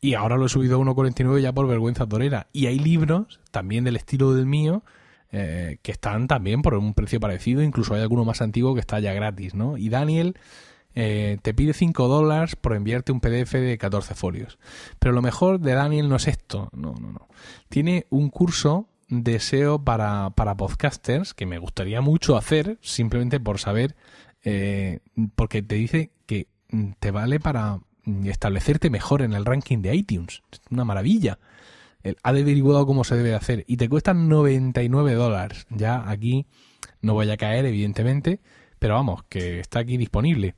Y 0.00 0.14
ahora 0.14 0.36
lo 0.36 0.46
he 0.46 0.48
subido 0.48 0.76
a 0.76 0.84
1,49 0.84 1.40
ya 1.40 1.52
por 1.52 1.68
vergüenza 1.68 2.06
torera. 2.06 2.48
Y 2.52 2.66
hay 2.66 2.78
libros, 2.78 3.40
también 3.50 3.84
del 3.84 3.96
estilo 3.96 4.32
del 4.32 4.46
mío, 4.46 4.82
eh, 5.32 5.78
que 5.82 5.92
están 5.92 6.26
también 6.26 6.62
por 6.62 6.74
un 6.74 6.94
precio 6.94 7.20
parecido, 7.20 7.62
incluso 7.62 7.94
hay 7.94 8.02
alguno 8.02 8.24
más 8.24 8.42
antiguo 8.42 8.74
que 8.74 8.80
está 8.80 8.98
ya 9.00 9.12
gratis, 9.12 9.54
¿no? 9.54 9.76
Y 9.76 9.88
Daniel 9.88 10.36
eh, 10.94 11.38
te 11.42 11.54
pide 11.54 11.72
5 11.72 12.08
dólares 12.08 12.56
por 12.56 12.74
enviarte 12.74 13.12
un 13.12 13.20
PDF 13.20 13.52
de 13.52 13.78
14 13.78 14.14
folios. 14.14 14.58
Pero 14.98 15.12
lo 15.14 15.22
mejor 15.22 15.60
de 15.60 15.74
Daniel 15.74 16.08
no 16.08 16.16
es 16.16 16.26
esto, 16.26 16.68
no, 16.72 16.94
no, 16.94 17.12
no. 17.12 17.28
Tiene 17.68 18.06
un 18.10 18.28
curso 18.30 18.88
de 19.08 19.38
SEO 19.40 19.84
para, 19.84 20.30
para 20.30 20.56
podcasters 20.56 21.34
que 21.34 21.46
me 21.46 21.58
gustaría 21.58 22.00
mucho 22.00 22.36
hacer, 22.36 22.78
simplemente 22.80 23.38
por 23.40 23.58
saber, 23.58 23.96
eh, 24.42 25.00
porque 25.36 25.62
te 25.62 25.76
dice 25.76 26.10
que 26.26 26.48
te 26.98 27.10
vale 27.10 27.40
para 27.40 27.80
establecerte 28.24 28.90
mejor 28.90 29.22
en 29.22 29.32
el 29.32 29.44
ranking 29.44 29.78
de 29.78 29.94
iTunes. 29.94 30.42
Es 30.50 30.60
una 30.70 30.84
maravilla 30.84 31.38
ha 32.22 32.28
averiguado 32.28 32.86
cómo 32.86 33.04
se 33.04 33.16
debe 33.16 33.34
hacer 33.34 33.64
y 33.66 33.76
te 33.76 33.88
cuestan 33.88 34.28
99 34.28 35.14
dólares. 35.14 35.66
Ya 35.70 36.08
aquí 36.08 36.46
no 37.02 37.14
voy 37.14 37.30
a 37.30 37.36
caer, 37.36 37.66
evidentemente, 37.66 38.40
pero 38.78 38.94
vamos, 38.94 39.22
que 39.28 39.60
está 39.60 39.80
aquí 39.80 39.96
disponible. 39.96 40.54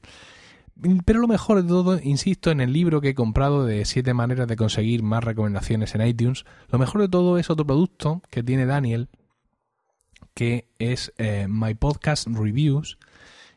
Pero 1.05 1.21
lo 1.21 1.29
mejor 1.29 1.63
de 1.63 1.69
todo, 1.69 2.01
insisto, 2.03 2.51
en 2.51 2.61
el 2.61 2.73
libro 2.73 3.01
que 3.01 3.11
he 3.11 3.15
comprado 3.15 3.65
de 3.65 3.85
7 3.85 4.15
maneras 4.15 4.49
de 4.49 4.57
conseguir 4.57 5.03
más 5.03 5.23
recomendaciones 5.23 5.95
en 5.95 6.07
iTunes, 6.07 6.45
lo 6.71 6.79
mejor 6.79 7.03
de 7.03 7.09
todo 7.09 7.39
es 7.39 7.51
otro 7.51 7.67
producto 7.67 8.23
que 8.31 8.43
tiene 8.43 8.67
Daniel, 8.67 9.09
que 10.35 10.69
es 10.79 11.13
eh, 11.19 11.47
My 11.49 11.75
Podcast 11.75 12.27
Reviews, 12.27 12.99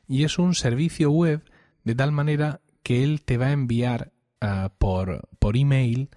y 0.07 0.23
es 0.23 0.37
un 0.37 0.53
servicio 0.55 1.09
web 1.09 1.41
de 1.83 1.95
tal 1.95 2.11
manera 2.11 2.61
que 2.83 3.03
él 3.03 3.21
te 3.23 3.37
va 3.37 3.47
a 3.47 3.51
enviar 3.53 4.11
ah, 4.41 4.71
por, 4.77 5.27
por 5.39 5.57
email 5.57 6.09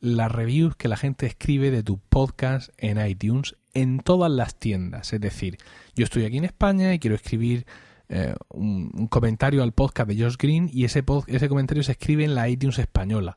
las 0.00 0.32
reviews 0.32 0.76
que 0.76 0.88
la 0.88 0.96
gente 0.96 1.26
escribe 1.26 1.70
de 1.70 1.82
tu 1.82 1.98
podcast 1.98 2.70
en 2.78 3.04
iTunes 3.06 3.56
en 3.74 4.00
todas 4.00 4.30
las 4.30 4.58
tiendas. 4.58 5.12
Es 5.12 5.20
decir, 5.20 5.58
yo 5.94 6.04
estoy 6.04 6.24
aquí 6.24 6.38
en 6.38 6.44
España 6.44 6.92
y 6.94 6.98
quiero 6.98 7.16
escribir 7.16 7.66
eh, 8.08 8.34
un, 8.48 9.06
comentario 9.08 9.62
al 9.62 9.72
podcast 9.72 10.08
de 10.08 10.22
Josh 10.22 10.36
Green 10.36 10.68
y 10.72 10.84
ese, 10.84 11.04
ese 11.26 11.48
comentario 11.48 11.82
se 11.82 11.92
escribe 11.92 12.24
en 12.24 12.34
la 12.34 12.48
iTunes 12.48 12.78
española 12.78 13.36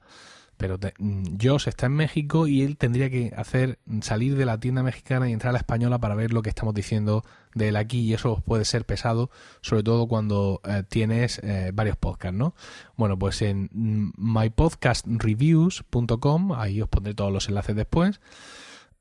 pero 0.58 0.78
mm, 0.98 1.36
Josh 1.42 1.68
está 1.68 1.88
en 1.88 1.94
México 1.94 2.48
y 2.48 2.62
él 2.62 2.78
tendría 2.78 3.10
que 3.10 3.34
hacer 3.36 3.80
salir 4.02 4.38
de 4.38 4.46
la 4.46 4.60
tienda 4.60 4.84
mexicana 4.84 5.30
y 5.30 5.34
entrar 5.34 5.50
a 5.50 5.54
la 5.54 5.60
española 5.60 6.00
para 6.00 6.16
ver 6.16 6.34
lo 6.34 6.42
que 6.42 6.50
estamos 6.50 6.74
diciendo 6.74 7.24
de 7.56 7.70
él 7.70 7.76
aquí 7.76 8.02
y 8.02 8.14
eso 8.14 8.44
puede 8.46 8.66
ser 8.66 8.86
pesado, 8.86 9.32
sobre 9.62 9.82
todo 9.84 10.08
cuando 10.08 10.62
eh, 10.64 10.84
tienes 10.88 11.40
eh, 11.44 11.72
varios 11.74 11.98
podcasts, 11.98 12.38
¿no? 12.38 12.54
Bueno, 12.96 13.18
pues 13.18 13.42
en 13.42 13.70
mypodcastreviews.com, 14.18 16.54
ahí 16.54 16.82
os 16.82 16.90
pondré 16.90 17.14
todos 17.14 17.32
los 17.32 17.48
enlaces 17.50 17.76
después. 17.76 18.22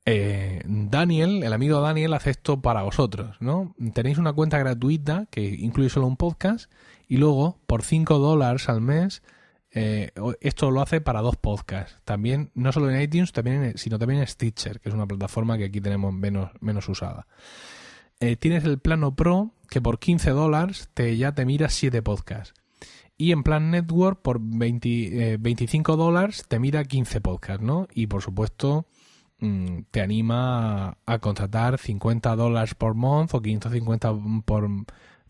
Eh, 0.05 0.61
Daniel, 0.65 1.43
el 1.43 1.53
amigo 1.53 1.79
Daniel, 1.79 2.13
hace 2.13 2.31
esto 2.31 2.61
para 2.61 2.83
vosotros, 2.83 3.37
¿no? 3.39 3.73
Tenéis 3.93 4.17
una 4.17 4.33
cuenta 4.33 4.57
gratuita 4.57 5.27
que 5.31 5.43
incluye 5.43 5.89
solo 5.89 6.07
un 6.07 6.17
podcast 6.17 6.69
y 7.07 7.17
luego 7.17 7.59
por 7.67 7.83
5 7.83 8.19
dólares 8.19 8.67
al 8.69 8.81
mes 8.81 9.21
esto 9.75 10.69
lo 10.69 10.81
hace 10.81 11.01
para 11.01 11.21
dos 11.21 11.35
podcasts. 11.35 11.97
También, 12.05 12.51
no 12.53 12.71
solo 12.71 12.91
en 12.91 13.01
iTunes, 13.01 13.31
también 13.31 13.75
sino 13.75 13.97
también 13.97 14.21
en 14.21 14.27
Stitcher, 14.27 14.79
que 14.79 14.89
es 14.89 14.93
una 14.93 15.07
plataforma 15.07 15.57
que 15.57 15.63
aquí 15.63 15.81
tenemos 15.81 16.13
menos, 16.13 16.51
menos 16.61 16.87
usada. 16.89 17.25
Eh, 18.23 18.37
tienes 18.37 18.63
el 18.63 18.79
plano 18.79 19.17
Pro, 19.17 19.51
que 19.69 19.81
por 19.81 19.99
15 19.99 20.29
dólares 20.29 20.87
te, 20.93 21.17
ya 21.17 21.33
te 21.33 21.45
mira 21.45 21.67
7 21.67 22.01
podcasts. 22.01 22.53
Y 23.17 23.33
en 23.33 23.43
plan 23.43 23.69
Network, 23.69 24.21
por 24.21 24.39
20, 24.41 25.39
25 25.41 25.93
eh, 25.93 25.97
dólares, 25.97 26.45
te 26.47 26.57
mira 26.57 26.85
15 26.85 27.19
podcasts, 27.19 27.61
¿no? 27.61 27.89
Y 27.93 28.07
por 28.07 28.21
supuesto, 28.21 28.87
mm, 29.39 29.79
te 29.91 29.99
anima 29.99 30.97
a, 31.05 31.19
contratar 31.19 31.77
50 31.77 32.33
dólares 32.37 32.75
por 32.75 32.93
month 32.93 33.33
o 33.33 33.41
550 33.41 34.13
por, 34.45 34.69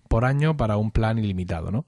por 0.07 0.23
año 0.23 0.55
para 0.55 0.77
un 0.77 0.91
plan 0.91 1.17
ilimitado, 1.17 1.71
¿no? 1.71 1.87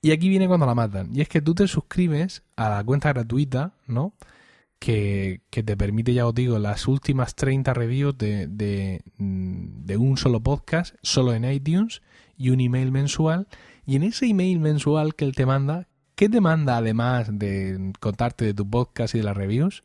Y 0.00 0.12
aquí 0.12 0.28
viene 0.28 0.46
cuando 0.46 0.66
la 0.66 0.76
matan. 0.76 1.10
Y 1.12 1.22
es 1.22 1.28
que 1.28 1.42
tú 1.42 1.56
te 1.56 1.66
suscribes 1.66 2.44
a 2.54 2.70
la 2.70 2.84
cuenta 2.84 3.12
gratuita, 3.12 3.72
¿no? 3.88 4.12
Que, 4.86 5.40
te 5.50 5.76
permite, 5.76 6.14
ya 6.14 6.28
os 6.28 6.34
digo, 6.34 6.60
las 6.60 6.86
últimas 6.86 7.34
30 7.34 7.74
reviews 7.74 8.16
de, 8.16 8.46
de, 8.46 9.02
un 9.18 10.16
solo 10.16 10.38
podcast, 10.40 10.94
solo 11.02 11.34
en 11.34 11.44
iTunes, 11.44 12.02
y 12.36 12.50
un 12.50 12.60
email 12.60 12.92
mensual. 12.92 13.48
Y 13.84 13.96
en 13.96 14.04
ese 14.04 14.26
email 14.26 14.60
mensual 14.60 15.16
que 15.16 15.24
él 15.24 15.34
te 15.34 15.44
manda, 15.44 15.88
¿qué 16.14 16.28
te 16.28 16.40
manda 16.40 16.76
además 16.76 17.36
de 17.36 17.94
contarte 17.98 18.44
de 18.44 18.54
tu 18.54 18.70
podcast 18.70 19.16
y 19.16 19.18
de 19.18 19.24
las 19.24 19.36
reviews? 19.36 19.82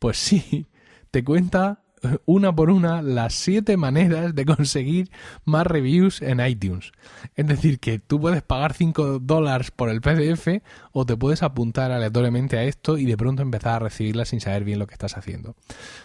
Pues 0.00 0.18
sí, 0.18 0.66
te 1.12 1.22
cuenta 1.22 1.84
una 2.26 2.54
por 2.54 2.70
una 2.70 3.02
las 3.02 3.34
siete 3.34 3.76
maneras 3.76 4.34
de 4.34 4.44
conseguir 4.44 5.10
más 5.44 5.66
reviews 5.66 6.22
en 6.22 6.44
iTunes. 6.44 6.92
Es 7.34 7.46
decir, 7.46 7.78
que 7.78 7.98
tú 7.98 8.20
puedes 8.20 8.42
pagar 8.42 8.74
5 8.74 9.20
dólares 9.20 9.70
por 9.70 9.88
el 9.88 10.00
PDF 10.00 10.62
o 10.92 11.06
te 11.06 11.16
puedes 11.16 11.42
apuntar 11.42 11.90
aleatoriamente 11.90 12.58
a 12.58 12.64
esto 12.64 12.98
y 12.98 13.06
de 13.06 13.16
pronto 13.16 13.42
empezar 13.42 13.74
a 13.74 13.78
recibirla 13.80 14.24
sin 14.24 14.40
saber 14.40 14.64
bien 14.64 14.78
lo 14.78 14.86
que 14.86 14.94
estás 14.94 15.16
haciendo. 15.16 15.56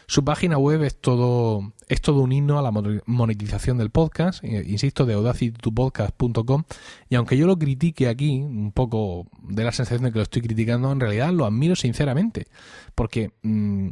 Su 0.08 0.24
página 0.24 0.58
web 0.58 0.84
es 0.84 1.00
todo, 1.00 1.74
es 1.88 2.02
todo 2.02 2.22
un 2.22 2.32
himno 2.32 2.60
a 2.60 2.62
la 2.62 2.72
monetización 2.72 3.78
del 3.78 3.89
podcast, 3.89 4.43
eh, 4.43 4.64
insisto, 4.68 5.06
de 5.06 5.16
audacitytopodcast.com 5.16 6.64
y 7.10 7.16
aunque 7.16 7.38
yo 7.38 7.48
lo 7.48 7.58
critique 7.58 8.08
aquí, 8.08 8.39
un 8.39 8.72
poco 8.72 9.28
de 9.41 9.64
la 9.64 9.72
sensación 9.72 10.04
de 10.04 10.12
que 10.12 10.20
lo 10.20 10.24
estoy 10.24 10.41
criticando, 10.41 10.91
en 10.91 11.00
realidad 11.00 11.32
lo 11.32 11.45
admiro 11.45 11.76
sinceramente, 11.76 12.48
porque... 12.95 13.32
Mm, 13.43 13.89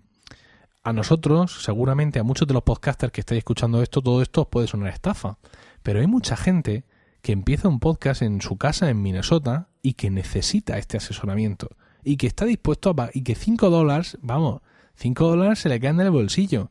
a 0.85 0.93
nosotros, 0.93 1.63
seguramente 1.63 2.19
a 2.19 2.23
muchos 2.23 2.47
de 2.47 2.53
los 2.53 2.61
podcasters 2.61 3.11
que 3.11 3.21
estáis 3.21 3.39
escuchando 3.39 3.81
esto, 3.81 4.03
todo 4.03 4.21
esto 4.21 4.43
os 4.43 4.47
puede 4.47 4.67
sonar 4.67 4.93
estafa. 4.93 5.39
Pero 5.81 5.99
hay 5.99 6.05
mucha 6.05 6.37
gente 6.37 6.85
que 7.23 7.31
empieza 7.31 7.67
un 7.67 7.79
podcast 7.79 8.21
en 8.21 8.39
su 8.39 8.57
casa 8.57 8.87
en 8.91 9.01
Minnesota 9.01 9.67
y 9.81 9.93
que 9.93 10.11
necesita 10.11 10.77
este 10.77 10.97
asesoramiento. 10.97 11.69
Y 12.03 12.17
que 12.17 12.27
está 12.27 12.45
dispuesto 12.45 12.93
a 12.95 13.09
y 13.15 13.23
que 13.23 13.33
5 13.33 13.71
dólares, 13.71 14.19
vamos, 14.21 14.61
5 14.93 15.27
dólares 15.27 15.57
se 15.57 15.69
le 15.69 15.79
caen 15.79 15.99
en 15.99 16.05
el 16.05 16.11
bolsillo. 16.11 16.69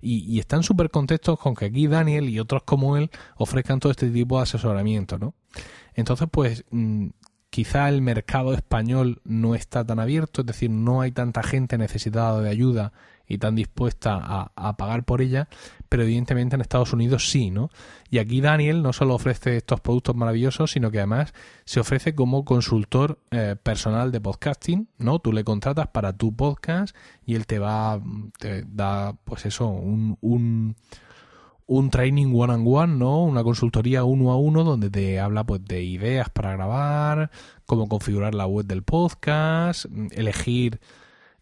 Y, 0.00 0.24
y 0.24 0.40
están 0.40 0.64
súper 0.64 0.90
contentos 0.90 1.38
con 1.38 1.54
que 1.54 1.66
aquí 1.66 1.86
Daniel 1.86 2.28
y 2.28 2.40
otros 2.40 2.64
como 2.64 2.96
él 2.96 3.08
ofrezcan 3.36 3.78
todo 3.78 3.92
este 3.92 4.10
tipo 4.10 4.36
de 4.36 4.42
asesoramiento, 4.42 5.16
¿no? 5.16 5.34
Entonces, 5.94 6.26
pues, 6.28 6.64
mm, 6.72 7.06
quizá 7.54 7.88
el 7.88 8.02
mercado 8.02 8.52
español 8.52 9.20
no 9.22 9.54
está 9.54 9.86
tan 9.86 10.00
abierto, 10.00 10.40
es 10.40 10.46
decir, 10.48 10.70
no 10.70 11.02
hay 11.02 11.12
tanta 11.12 11.44
gente 11.44 11.78
necesitada 11.78 12.40
de 12.40 12.50
ayuda 12.50 12.92
y 13.28 13.38
tan 13.38 13.54
dispuesta 13.54 14.50
a, 14.56 14.76
pagar 14.76 15.04
por 15.04 15.22
ella, 15.22 15.46
pero 15.88 16.02
evidentemente 16.02 16.56
en 16.56 16.62
Estados 16.62 16.92
Unidos 16.92 17.30
sí, 17.30 17.52
¿no? 17.52 17.70
Y 18.10 18.18
aquí 18.18 18.40
Daniel 18.40 18.82
no 18.82 18.92
solo 18.92 19.14
ofrece 19.14 19.56
estos 19.56 19.80
productos 19.80 20.16
maravillosos, 20.16 20.72
sino 20.72 20.90
que 20.90 20.98
además 20.98 21.32
se 21.64 21.78
ofrece 21.78 22.16
como 22.16 22.44
consultor 22.44 23.20
eh, 23.30 23.54
personal 23.62 24.10
de 24.10 24.20
podcasting, 24.20 24.88
¿no? 24.98 25.20
Tú 25.20 25.32
le 25.32 25.44
contratas 25.44 25.86
para 25.86 26.12
tu 26.12 26.34
podcast 26.34 26.96
y 27.24 27.36
él 27.36 27.46
te 27.46 27.60
va, 27.60 28.02
te 28.36 28.64
da, 28.66 29.14
pues 29.22 29.46
eso, 29.46 29.68
un, 29.68 30.18
un 30.22 30.74
un 31.66 31.90
training 31.90 32.32
one 32.34 32.52
on 32.52 32.64
one, 32.66 32.96
¿no? 32.96 33.24
Una 33.24 33.42
consultoría 33.42 34.04
uno 34.04 34.30
a 34.32 34.36
uno 34.36 34.64
donde 34.64 34.90
te 34.90 35.20
habla 35.20 35.44
pues 35.44 35.64
de 35.64 35.82
ideas 35.82 36.28
para 36.30 36.52
grabar, 36.52 37.30
cómo 37.66 37.88
configurar 37.88 38.34
la 38.34 38.46
web 38.46 38.66
del 38.66 38.82
podcast, 38.82 39.86
elegir 40.12 40.80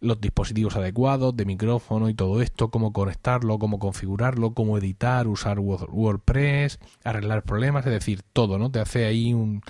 los 0.00 0.20
dispositivos 0.20 0.76
adecuados 0.76 1.36
de 1.36 1.44
micrófono 1.44 2.08
y 2.08 2.14
todo 2.14 2.42
esto, 2.42 2.70
cómo 2.70 2.92
conectarlo, 2.92 3.58
cómo 3.58 3.78
configurarlo, 3.78 4.52
cómo 4.52 4.76
editar, 4.76 5.28
usar 5.28 5.60
WordPress, 5.60 6.80
arreglar 7.04 7.44
problemas, 7.44 7.86
es 7.86 7.92
decir, 7.92 8.22
todo, 8.32 8.58
¿no? 8.58 8.70
Te 8.70 8.80
hace 8.80 9.06
ahí 9.06 9.32
un... 9.32 9.62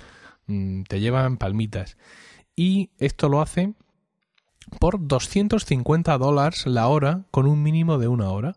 te 0.87 0.99
lleva 0.99 1.25
en 1.25 1.37
palmitas. 1.37 1.97
Y 2.55 2.89
esto 2.97 3.29
lo 3.29 3.41
hace 3.41 3.73
por 4.79 5.07
250 5.07 6.17
dólares 6.17 6.65
la 6.65 6.87
hora 6.87 7.25
con 7.31 7.45
un 7.47 7.61
mínimo 7.61 7.99
de 7.99 8.07
una 8.07 8.29
hora. 8.29 8.55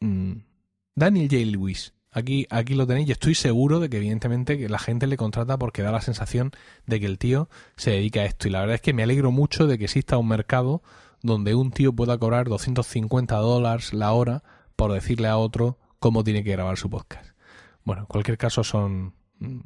Mm, 0.00 0.32
Daniel 0.94 1.28
J. 1.30 1.44
Lewis 1.46 1.92
Aquí, 2.10 2.46
aquí 2.50 2.74
lo 2.74 2.86
tenéis 2.86 3.08
y 3.08 3.12
estoy 3.12 3.34
seguro 3.34 3.80
de 3.80 3.90
que 3.90 3.98
evidentemente 3.98 4.58
que 4.58 4.68
la 4.68 4.78
gente 4.78 5.06
le 5.06 5.16
contrata 5.16 5.58
porque 5.58 5.82
da 5.82 5.92
la 5.92 6.00
sensación 6.00 6.52
de 6.86 7.00
que 7.00 7.06
el 7.06 7.18
tío 7.18 7.48
se 7.76 7.90
dedica 7.90 8.20
a 8.20 8.24
esto. 8.24 8.48
Y 8.48 8.50
la 8.50 8.60
verdad 8.60 8.76
es 8.76 8.80
que 8.80 8.94
me 8.94 9.02
alegro 9.02 9.30
mucho 9.30 9.66
de 9.66 9.76
que 9.78 9.84
exista 9.84 10.16
un 10.16 10.28
mercado 10.28 10.82
donde 11.22 11.54
un 11.54 11.70
tío 11.70 11.92
pueda 11.92 12.16
cobrar 12.18 12.48
250 12.48 13.36
dólares 13.36 13.92
la 13.92 14.12
hora 14.12 14.42
por 14.74 14.92
decirle 14.92 15.28
a 15.28 15.36
otro 15.36 15.78
cómo 15.98 16.24
tiene 16.24 16.42
que 16.42 16.52
grabar 16.52 16.78
su 16.78 16.88
podcast. 16.88 17.30
Bueno, 17.84 18.02
en 18.02 18.06
cualquier 18.06 18.38
caso 18.38 18.64
son, 18.64 19.14
mm, 19.38 19.60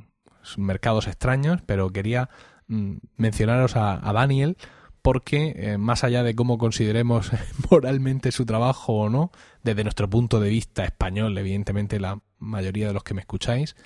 mercados 0.57 1.07
extraños, 1.07 1.61
pero 1.64 1.91
quería 1.91 2.28
mm, 2.66 2.97
mencionaros 3.16 3.76
a, 3.76 4.12
Daniel 4.12 4.57
porque 5.03 5.55
eh, 5.57 5.78
más 5.78 6.05
allá 6.05 6.22
de 6.22 6.34
cómo 6.34 6.59
consideremos 6.59 7.30
moralmente 7.70 8.32
su 8.32 8.46
trabajo 8.46 8.94
o 8.94 9.09
no, 9.11 9.32
desde 9.62 9.82
nuestro 9.82 10.09
punto 10.09 10.40
de 10.40 10.48
vista 10.48 10.84
español, 10.84 11.36
evidentemente 11.36 12.00
la 12.00 12.20
mayoría 12.38 12.86
de 12.86 12.94
los 12.94 13.03
que 13.03 13.14
me 13.14 13.20
escucháis. 13.20 13.76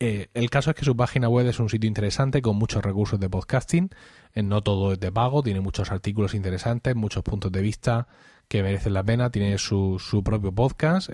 Eh, 0.00 0.28
el 0.34 0.50
caso 0.50 0.70
es 0.70 0.76
que 0.76 0.84
su 0.84 0.96
página 0.96 1.28
web 1.28 1.46
es 1.46 1.60
un 1.60 1.68
sitio 1.68 1.86
interesante 1.86 2.42
con 2.42 2.56
muchos 2.56 2.82
recursos 2.82 3.20
de 3.20 3.28
podcasting. 3.28 3.90
Eh, 4.34 4.42
no 4.42 4.62
todo 4.62 4.92
es 4.92 5.00
de 5.00 5.12
pago, 5.12 5.42
tiene 5.42 5.60
muchos 5.60 5.90
artículos 5.90 6.34
interesantes, 6.34 6.96
muchos 6.96 7.22
puntos 7.22 7.52
de 7.52 7.60
vista 7.60 8.08
que 8.48 8.62
merecen 8.62 8.94
la 8.94 9.04
pena. 9.04 9.30
Tiene 9.30 9.58
su, 9.58 9.98
su 9.98 10.24
propio 10.24 10.52
podcast. 10.52 11.10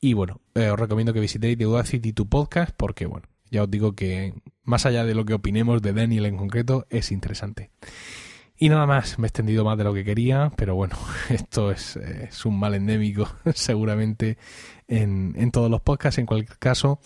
Y 0.00 0.12
bueno, 0.12 0.40
os 0.54 0.78
recomiendo 0.78 1.12
que 1.12 1.18
visitéis 1.18 1.58
The 1.58 1.64
Audacity 1.64 2.12
to 2.12 2.26
Podcast 2.26 2.72
porque, 2.76 3.06
bueno, 3.06 3.26
ya 3.50 3.62
os 3.62 3.70
digo 3.70 3.92
que 3.92 4.34
más 4.64 4.86
allá 4.86 5.04
de 5.04 5.14
lo 5.14 5.24
que 5.24 5.34
opinemos 5.34 5.82
de 5.82 5.92
Daniel 5.92 6.26
en 6.26 6.36
concreto, 6.36 6.86
es 6.90 7.12
interesante. 7.12 7.70
Y 8.60 8.68
nada 8.68 8.86
más, 8.86 9.18
me 9.18 9.26
he 9.26 9.28
extendido 9.28 9.64
más 9.64 9.78
de 9.78 9.84
lo 9.84 9.94
que 9.94 10.04
quería, 10.04 10.50
pero 10.56 10.74
bueno, 10.74 10.96
esto 11.30 11.70
es, 11.70 11.96
un 12.44 12.58
mal 12.58 12.74
endémico 12.74 13.28
seguramente 13.54 14.36
en, 14.88 15.34
en, 15.36 15.52
todos 15.52 15.70
los 15.70 15.80
podcasts. 15.80 16.18
En 16.18 16.26
cualquier 16.26 16.58
caso, 16.58 17.00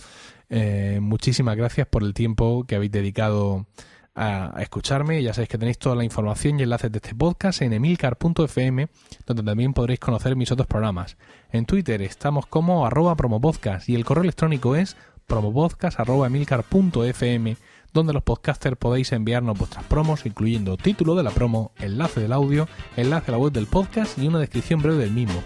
eh, 0.48 0.98
muchísimas 1.00 1.56
gracias 1.56 1.86
por 1.86 2.02
el 2.02 2.14
tiempo 2.14 2.64
que 2.66 2.76
habéis 2.76 2.92
dedicado 2.92 3.66
a, 4.14 4.54
escucharme. 4.60 5.22
Ya 5.22 5.32
sabéis 5.32 5.48
que 5.48 5.58
tenéis 5.58 5.78
toda 5.78 5.96
la 5.96 6.04
información 6.04 6.58
y 6.58 6.62
enlaces 6.62 6.92
de 6.92 6.98
este 6.98 7.14
podcast 7.14 7.62
en 7.62 7.72
emilcar.fm, 7.72 8.88
donde 9.26 9.42
también 9.42 9.72
podréis 9.72 10.00
conocer 10.00 10.36
mis 10.36 10.52
otros 10.52 10.66
programas. 10.66 11.16
En 11.50 11.66
Twitter 11.66 12.02
estamos 12.02 12.46
como 12.46 12.86
arroba 12.86 13.16
promopodcast 13.16 13.88
y 13.88 13.94
el 13.94 14.04
correo 14.04 14.24
electrónico 14.24 14.76
es 14.76 14.96
promopodcast.emilcar.fm 15.26 17.56
donde 17.92 18.12
los 18.12 18.22
podcasters 18.22 18.76
podéis 18.76 19.12
enviarnos 19.12 19.58
vuestras 19.58 19.84
promos, 19.84 20.26
incluyendo 20.26 20.76
título 20.76 21.14
de 21.14 21.22
la 21.22 21.30
promo, 21.30 21.72
enlace 21.78 22.20
del 22.20 22.32
audio, 22.32 22.68
enlace 22.96 23.30
a 23.30 23.32
la 23.32 23.38
web 23.38 23.52
del 23.52 23.66
podcast 23.66 24.18
y 24.18 24.26
una 24.26 24.38
descripción 24.38 24.80
breve 24.80 24.98
del 24.98 25.12
mismo. 25.12 25.42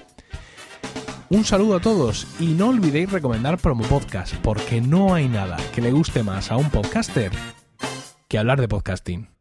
Un 1.29 1.45
saludo 1.45 1.77
a 1.77 1.81
todos 1.81 2.27
y 2.39 2.47
no 2.47 2.69
olvidéis 2.69 3.11
recomendar 3.11 3.59
Promo 3.59 3.83
Podcast, 3.85 4.35
porque 4.37 4.81
no 4.81 5.13
hay 5.13 5.29
nada 5.29 5.57
que 5.75 5.81
le 5.81 5.91
guste 5.91 6.23
más 6.23 6.53
a 6.53 6.57
un 6.57 6.71
podcaster 6.71 7.33
que 8.29 8.39
hablar 8.39 8.61
de 8.61 8.69
podcasting. 8.69 9.36